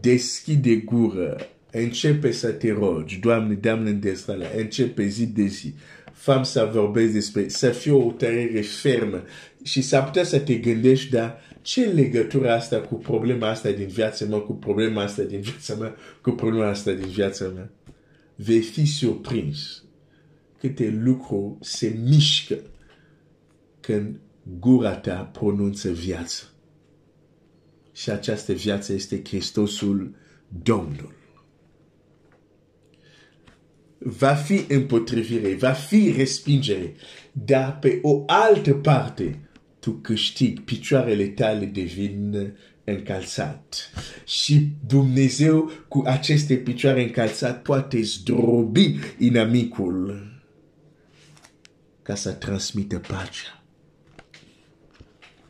Deschide 0.00 0.76
gură, 0.76 1.48
începe 1.72 2.30
să 2.30 2.50
te 2.50 2.72
rogi, 2.72 3.18
Doamne, 3.18 3.54
Doamne, 3.54 3.90
destrala, 3.90 4.46
începe 4.56 5.06
zi 5.06 5.26
de 5.26 5.46
zi. 5.46 5.74
Fam 6.12 6.42
să 6.42 6.70
vorbesc 6.72 7.12
despre, 7.12 7.48
să 7.48 7.70
fie 7.70 7.92
o 7.92 8.10
tărere 8.10 8.60
fermă 8.60 9.22
și 9.62 9.82
s-ar 9.82 10.04
putea 10.04 10.24
să 10.24 10.38
te 10.38 10.54
gândești, 10.54 11.10
dar 11.10 11.40
ce 11.62 11.84
legătură 11.84 12.50
asta 12.50 12.80
cu 12.80 12.94
problema 12.94 13.48
asta 13.48 13.70
din 13.70 13.86
viața 13.86 14.24
mea, 14.24 14.38
cu 14.38 14.52
problema 14.52 15.02
asta 15.02 15.22
din 15.22 15.40
viața 15.40 15.74
mea, 15.74 15.94
cu 16.22 16.30
problema 16.30 16.68
asta 16.68 16.92
din 16.92 17.08
viața 17.08 17.48
mea? 17.48 17.70
Vei 18.34 18.60
fi 18.60 18.86
surprins 18.86 19.84
câte 20.58 21.00
lucruri 21.02 21.56
se 21.60 21.98
mișcă 22.08 22.58
când 23.80 24.16
gura 24.58 24.96
ta 24.96 25.30
pronunță 25.32 25.90
viață. 25.90 26.44
Și 27.92 28.10
această 28.10 28.52
viață 28.52 28.92
este 28.92 29.22
Hristosul 29.24 30.14
Domnul 30.62 31.18
va 34.02 34.34
fi 34.34 34.64
împotrivire, 34.68 35.54
va 35.54 35.72
fi 35.72 36.12
respingere, 36.16 36.94
dar 37.32 37.78
pe 37.78 37.98
o 38.02 38.22
altă 38.26 38.74
parte 38.74 39.38
tu 39.78 39.90
câștigi, 39.90 40.60
picioarele 40.60 41.26
tale 41.26 41.64
devin 41.64 42.52
încalțat. 42.84 43.90
Și 44.24 44.68
Dumnezeu 44.86 45.70
cu 45.88 46.02
aceste 46.06 46.54
picioare 46.56 47.02
încalțat 47.02 47.62
poate 47.62 48.02
zdrobi 48.02 48.98
inamicul 49.18 50.28
ca 52.02 52.14
să 52.14 52.30
transmită 52.30 52.98
pacea. 52.98 53.62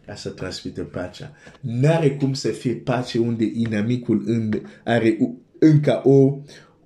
Ca 0.07 0.15
să 0.15 0.29
transmită 0.29 0.83
pacea. 0.83 1.33
N-are 1.61 2.11
cum 2.11 2.33
să 2.33 2.49
fie 2.49 2.75
pace 2.75 3.19
unde 3.19 3.45
inamicul 3.55 4.25
are 4.85 5.19
încă 5.59 6.01
o, 6.05 6.39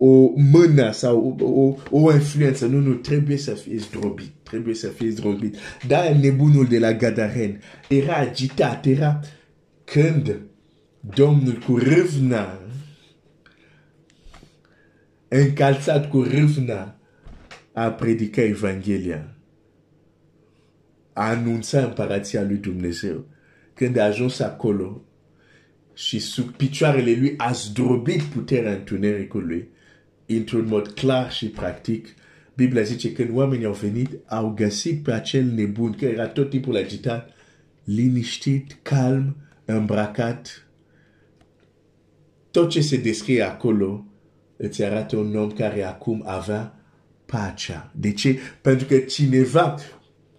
o 0.07 0.33
mână 0.37 0.91
sau 0.91 1.37
o, 1.41 1.45
o, 1.45 1.77
o 1.91 2.13
influență. 2.13 2.67
Nu, 2.67 2.79
nu, 2.79 2.95
trebuie 2.95 3.37
să 3.37 3.55
fie 3.55 3.79
zdrobit. 3.79 4.33
Trebuie 4.43 4.75
să 4.75 4.89
fie 4.89 5.11
zdrobit. 5.11 5.57
Dar 5.87 6.13
nebunul 6.13 6.67
de 6.67 6.79
la 6.79 6.93
Gadaren 6.93 7.61
era 7.89 8.17
agitat, 8.17 8.87
era 8.87 9.21
când 9.85 10.41
Domnul 11.15 11.59
cu 11.59 11.77
râvna, 11.77 12.59
încalțat 15.29 16.09
cu 16.09 16.23
râvna, 16.23 16.99
a 17.73 17.91
predicat 17.91 18.45
Evanghelia. 18.45 19.35
A 21.13 21.29
anunțat 21.29 21.85
împărația 21.85 22.43
lui 22.43 22.57
Dumnezeu. 22.57 23.27
Când 23.75 23.97
a 23.97 24.05
ajuns 24.05 24.39
acolo 24.39 25.05
și 25.95 26.19
sub 26.19 26.51
picioarele 26.51 27.17
lui 27.19 27.35
a 27.37 27.53
zdrobit 27.53 28.23
puterea 28.23 28.73
întunericului, 28.73 29.69
într-un 30.27 30.67
mod 30.69 30.89
clar 30.89 31.33
și 31.33 31.49
practic, 31.49 32.09
Biblia 32.55 32.83
zice 32.83 33.13
că 33.13 33.23
când 33.23 33.37
oamenii 33.37 33.67
au 33.67 33.73
venit, 33.73 34.19
au 34.27 34.53
găsit 34.57 35.03
pe 35.03 35.13
acel 35.13 35.45
nebun, 35.45 35.93
care 35.93 36.13
era 36.13 36.27
tot 36.27 36.51
timpul 36.51 36.77
agitat, 36.77 37.31
liniștit, 37.85 38.79
calm, 38.83 39.37
îmbracat. 39.65 40.69
Tot 42.51 42.71
ce 42.71 42.81
se 42.81 42.97
descrie 42.97 43.43
acolo 43.43 44.07
îți 44.57 44.85
arată 44.85 45.17
un 45.17 45.37
om 45.37 45.51
care 45.51 45.83
acum 45.83 46.23
avea 46.27 46.79
pacea. 47.27 47.93
De 47.95 48.13
ce? 48.13 48.39
Pentru 48.61 48.87
că 48.87 48.97
cineva 48.97 49.75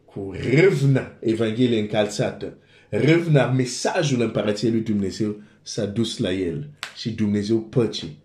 cu 0.05 0.33
râvna 0.51 1.17
Evanghelia 1.19 1.79
încalțată, 1.79 2.57
râvna 2.89 3.51
mesajul 3.51 4.21
împărației 4.21 4.71
lui 4.71 4.81
Dumnezeu 4.81 5.41
s-a 5.61 5.85
dus 5.85 6.17
la 6.17 6.31
el 6.31 6.69
și 6.95 7.11
Dumnezeu 7.11 7.61
păcii 7.61 8.23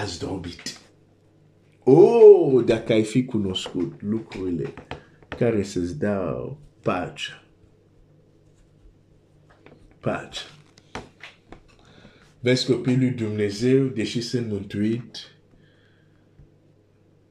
a 0.00 0.04
zdrobit. 0.04 0.80
Oh, 1.84 2.64
dacă 2.64 2.92
ai 2.92 3.04
fi 3.04 3.24
cunoscut 3.24 4.02
lucrurile 4.02 4.74
care 5.38 5.62
să-ți 5.62 5.98
dau 5.98 6.58
pace. 6.82 7.42
Pace. 10.00 10.40
Vezi 12.40 12.66
copiii 12.66 12.96
lui 12.96 13.10
Dumnezeu, 13.10 13.84
deși 13.84 14.20
sunt 14.20 14.48
mântuit, 14.48 15.16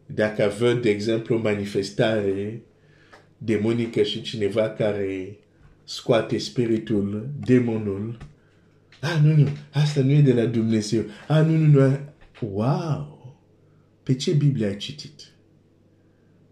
dacă 0.05 0.53
văd, 0.59 0.81
de 0.81 0.89
exemplu, 0.89 1.35
o 1.35 1.39
manifestare 1.39 2.61
demonică 3.37 4.03
și 4.03 4.21
cineva 4.21 4.69
care 4.69 5.37
scoate 5.83 6.37
spiritul, 6.37 7.29
demonul, 7.45 8.17
ah, 9.01 9.19
nu, 9.23 9.35
nu, 9.35 9.47
asta 9.71 10.01
nu 10.01 10.11
e 10.11 10.21
de 10.21 10.33
la 10.33 10.45
Dumnezeu. 10.45 11.03
Ah, 11.27 11.45
nu, 11.45 11.55
nu, 11.57 11.65
nu, 11.65 11.99
Wow! 12.39 13.15
Pe 14.03 14.15
ce 14.15 14.33
Biblie 14.33 14.65
ai 14.65 14.77
citit? 14.77 15.21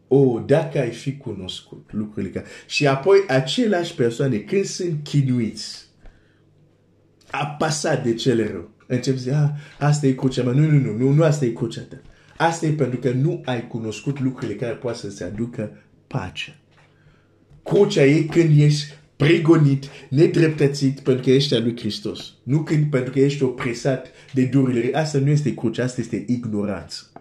Oh, 0.08 0.44
dacă 0.46 0.80
ai 0.80 0.92
fi 0.92 1.18
cunoscut 1.18 1.90
lucrurile 1.92 2.32
care... 2.32 2.46
Și 2.68 2.88
apoi 2.88 3.24
aceleași 3.28 3.96
persoane, 3.96 4.38
când 4.38 4.66
sunt 4.66 5.04
chinuiți, 5.04 5.86
apasat 7.32 8.04
de 8.04 8.14
cele 8.14 8.48
rău, 8.52 8.70
încep 8.88 9.18
să 9.18 9.34
ah, 9.34 9.50
asta 9.80 10.08
e 10.08 10.14
crucea 10.14 10.44
mea. 10.44 10.54
Nu, 10.54 10.72
nu, 10.72 10.80
nu, 10.80 10.98
nu, 10.98 11.12
nu 11.12 11.24
asta 11.24 11.46
e 11.46 11.50
crucea 11.50 11.82
ta. 11.82 12.02
Asta 12.38 12.66
e 12.66 12.72
pentru 12.72 13.00
că 13.00 13.12
nu 13.12 13.42
ai 13.46 13.68
cunoscut 13.68 14.20
lucrurile 14.20 14.56
care 14.56 14.74
poate 14.74 14.98
să-ți 14.98 15.24
aducă 15.24 15.72
pace. 16.08 16.60
Crucea 17.64 18.04
e 18.04 18.22
când 18.22 18.60
ești 18.60 18.94
prigonit, 19.16 19.90
nedreptățit 20.10 21.00
pentru 21.00 21.24
că 21.24 21.32
ești 21.32 21.54
al 21.54 21.64
lui 21.64 21.78
Hristos. 21.78 22.34
Nu 22.44 22.64
când 22.64 22.90
pentru 22.90 23.12
că 23.12 23.20
ești 23.20 23.44
opresat 23.44 24.12
de 24.34 24.46
durile. 24.46 24.98
Asta 24.98 25.18
nu 25.18 25.30
este 25.30 25.54
cruce, 25.54 25.82
asta 25.82 26.02
este 26.02 26.26
ignoranță. 26.28 27.12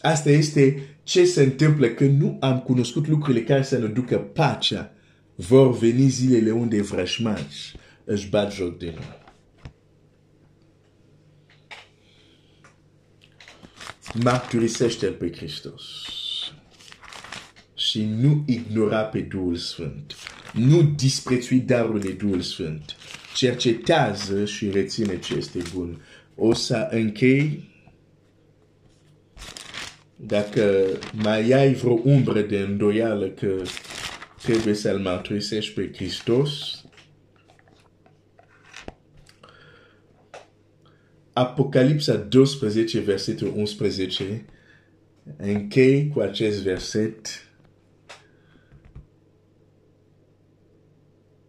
Asta 0.00 0.30
este 0.30 0.82
ce 1.02 1.24
se 1.24 1.42
întâmplă 1.42 1.88
când 1.88 2.20
nu 2.20 2.36
am 2.40 2.60
cunoscut 2.60 3.06
lucrurile 3.06 3.44
care 3.44 3.62
să 3.62 3.78
ne 3.78 3.86
ducă 3.86 4.18
pacea. 4.18 4.92
Vor 5.34 5.78
veni 5.78 6.08
zilele 6.08 6.50
unde 6.50 6.82
vrăjmași 6.82 7.76
își 8.04 8.28
bat 8.28 8.52
joc 8.52 8.78
de 8.78 8.92
noi. 8.94 9.18
Mărturisește-L 14.22 15.12
pe 15.12 15.32
Hristos 15.32 15.82
și 17.80 18.04
nu 18.04 18.44
ignora 18.46 19.02
pe 19.02 19.20
Duhul 19.20 19.56
Sfânt. 19.56 20.14
Nu 20.52 20.82
disprețui 20.82 21.58
darurile 21.58 22.12
Duhul 22.12 22.40
Sfânt. 22.40 22.96
Cercetează 23.34 24.44
și 24.44 24.70
reține 24.70 25.18
ce 25.18 25.34
este 25.34 25.58
bun. 25.74 26.00
O 26.34 26.54
să 26.54 26.88
închei 26.90 27.68
dacă 30.16 30.86
mai 31.12 31.52
ai 31.52 31.74
vreo 31.74 32.00
umbră 32.04 32.40
de 32.40 32.58
îndoială 32.58 33.26
că 33.26 33.62
trebuie 34.42 34.74
să-L 34.74 34.98
mărturisești 34.98 35.74
pe 35.74 35.90
Hristos, 35.94 36.84
Apocalipsa 41.32 42.16
12, 42.16 43.00
versetul 43.00 43.52
11, 43.56 44.44
închei 45.36 46.08
cu 46.08 46.20
acest 46.20 46.62
verset 46.62 47.49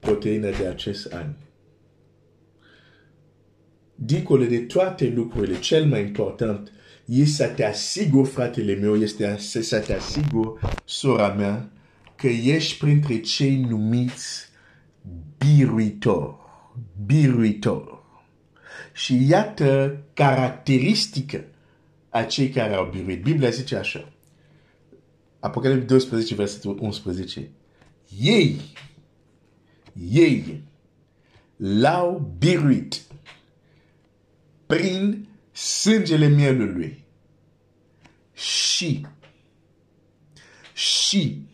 proteina 0.02 0.50
de 0.50 0.68
acest 0.68 1.14
an. 1.14 1.34
Dincolo 3.96 4.46
de 4.46 4.60
toate 4.60 5.10
lucrurile, 5.16 5.60
cel 5.60 5.86
mai 5.86 6.02
important 6.02 6.72
e 7.06 7.26
să 7.26 7.48
te 7.48 7.66
asiguri, 7.66 8.30
fratele 8.30 8.76
meu, 8.76 8.98
este 8.98 9.38
să 9.38 9.80
te 9.80 9.94
asiguri, 9.94 10.60
sora 10.86 11.34
mea, 11.34 11.72
că 12.16 12.28
ești 12.28 12.78
printre 12.78 13.20
cei 13.20 13.56
numiți 13.70 14.50
biruitor. 15.38 16.40
Biruitor. 17.06 18.04
Și 18.94 19.28
iată 19.30 19.98
caracteristică 20.14 21.46
a 22.10 22.24
cei 22.24 22.50
care 22.50 22.74
au 22.74 22.90
biruit. 22.92 23.24
Biblia 23.24 23.50
zice 23.50 23.76
așa. 23.76 24.12
Apocalipsa 25.40 25.86
12, 25.86 26.36
versetul 26.36 26.78
11. 26.82 27.50
Ei, 28.20 28.62
ei 30.12 30.64
l-au 31.56 32.34
biruit 32.38 33.02
prin 34.66 35.28
sângele 35.52 36.28
mielului. 36.28 37.06
Și, 38.34 39.06
și, 40.74 41.46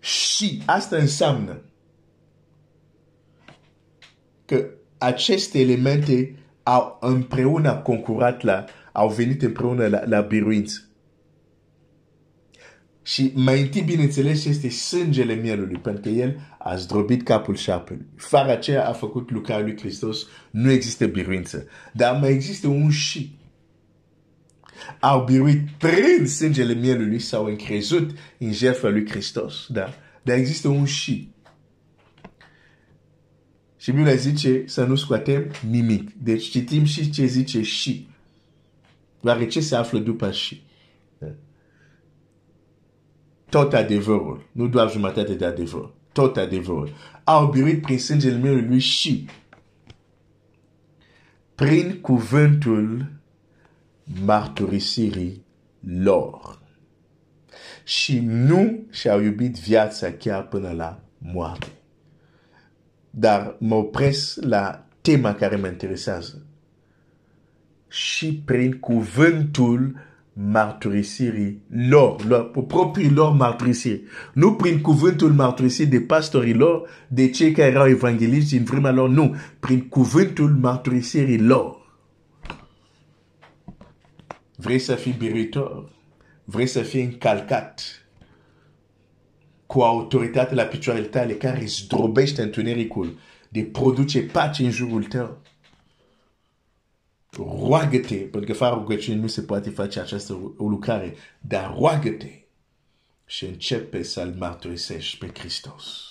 și, 0.00 0.62
asta 0.66 0.96
înseamnă 0.96 1.60
că 4.44 4.70
aceste 4.98 5.60
elemente 5.60 6.36
au 6.62 6.96
împreună 7.00 7.76
concurat 7.76 8.42
la, 8.42 8.64
au 8.92 9.08
venit 9.08 9.42
împreună 9.42 9.86
la, 9.86 10.04
la 10.04 10.20
biruință. 10.20 10.89
Și 13.02 13.32
mai 13.34 13.60
întâi, 13.60 13.82
bineînțeles, 13.82 14.44
este 14.44 14.68
sângele 14.68 15.34
mielului, 15.34 15.78
pentru 15.78 16.02
că 16.02 16.08
el 16.08 16.40
a 16.58 16.76
zdrobit 16.76 17.22
capul 17.22 17.56
șarpelui. 17.56 18.06
Fără 18.16 18.50
aceea 18.50 18.88
a 18.88 18.92
făcut 18.92 19.30
lucrarea 19.30 19.64
lui 19.64 19.78
Hristos, 19.78 20.26
nu 20.50 20.70
există 20.70 21.06
biruință. 21.06 21.66
Dar 21.92 22.18
mai 22.20 22.30
există 22.32 22.68
un 22.68 22.90
și. 22.90 23.38
Au 25.00 25.24
biruit 25.24 25.68
prin 25.78 26.26
sângele 26.26 26.74
mielului 26.74 27.18
sau 27.18 27.44
încrezut 27.44 28.10
în 28.38 28.52
jertfa 28.52 28.88
lui 28.88 29.08
Hristos. 29.08 29.66
Da? 29.68 29.94
Dar 30.22 30.36
există 30.36 30.68
un 30.68 30.84
și. 30.84 31.30
Și 33.76 33.92
Biblia 33.92 34.14
zice 34.14 34.62
să 34.66 34.84
nu 34.84 34.94
scoatem 34.94 35.50
nimic. 35.70 36.12
Deci 36.22 36.44
citim 36.44 36.84
și 36.84 37.10
ce 37.10 37.24
zice 37.26 37.62
și. 37.62 38.08
Doar 39.20 39.46
ce 39.46 39.60
se 39.60 39.76
află 39.76 39.98
după 39.98 40.30
și. 40.30 40.62
Tot 43.50 43.72
adevărul. 43.72 44.48
Nu 44.52 44.68
doar 44.68 44.90
jumătate 44.90 45.34
de 45.34 45.44
adevăr. 45.44 45.92
Tot 46.12 46.36
adevărul. 46.36 46.92
Au 47.24 47.46
biruit 47.46 47.82
prin 47.82 47.98
sângele 47.98 48.36
meu 48.36 48.54
lui 48.54 48.78
și 48.78 49.28
prin 51.54 51.98
cuvântul 52.00 53.12
marturisirii 54.24 55.44
lor. 55.80 56.58
Și 57.84 58.20
nu 58.20 58.86
și-au 58.90 59.20
iubit 59.20 59.58
viața 59.58 60.12
chiar 60.12 60.48
până 60.48 60.70
la 60.70 61.00
moarte. 61.18 61.66
Dar 63.10 63.56
mă 63.58 63.74
opresc 63.74 64.42
la 64.44 64.86
tema 65.00 65.34
care 65.34 65.56
mă 65.56 65.66
interesează. 65.66 66.46
Și 67.88 68.34
prin 68.44 68.78
cuvântul 68.78 69.96
marturisirii 70.48 71.62
lor, 71.68 72.24
lor 72.24 72.50
proprii 72.66 73.10
lor 73.10 73.32
marturisiri. 73.32 74.02
Nu 74.32 74.54
prin 74.54 74.80
cuvântul 74.80 75.32
marturisit 75.32 75.90
de 75.90 76.00
pastorii 76.00 76.54
lor, 76.54 76.88
de 77.08 77.30
cei 77.30 77.52
care 77.52 77.68
erau 77.68 77.88
evangeliști 77.88 78.56
în 78.56 78.64
vremea 78.64 78.90
lor, 78.90 79.08
nu. 79.08 79.36
Prin 79.60 79.88
cuvântul 79.88 80.50
marturisirii 80.50 81.40
lor. 81.40 81.78
Vrei 84.56 84.78
să 84.78 84.94
fii 84.94 85.14
biritor? 85.18 85.90
Vrei 86.44 86.66
să 86.66 86.80
fii 86.80 87.02
încalcat 87.02 88.04
cu 89.66 89.80
autoritate 89.80 90.54
la 90.54 90.62
picioarele 90.62 91.06
tale 91.06 91.32
care 91.32 91.64
zdrobește 91.64 92.42
întunericul 92.42 93.18
de 93.48 93.62
produce 93.62 94.22
pace 94.22 94.64
în 94.64 94.70
jurul 94.70 95.04
tău? 95.04 95.42
Roagă-te, 97.42 98.14
pentru 98.14 98.40
că 98.40 98.52
fără 98.52 98.74
rugăciune 98.74 99.20
nu 99.20 99.26
se 99.26 99.42
poate 99.42 99.70
face 99.70 100.00
această 100.00 100.54
lucrare, 100.58 101.14
dar 101.40 101.74
roagă-te 101.74 102.40
și 103.26 103.44
începe 103.44 104.02
să-L 104.02 104.34
mărturisești 104.38 105.18
pe 105.18 105.30
Hristos. 105.38 106.08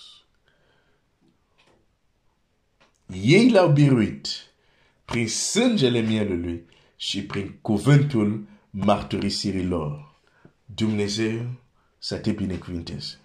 Ei 3.24 3.50
l-au 3.50 3.72
biruit 3.72 4.28
prin 5.06 5.28
sângele 5.28 6.00
mielului 6.00 6.66
și 6.96 7.24
prin 7.24 7.58
cuvântul 7.62 8.48
mărturisirii 8.70 9.66
lor. 9.66 10.20
Dumnezeu 10.66 11.46
să 11.98 12.18
te 12.18 12.32
binecuvinteze. 12.32 13.19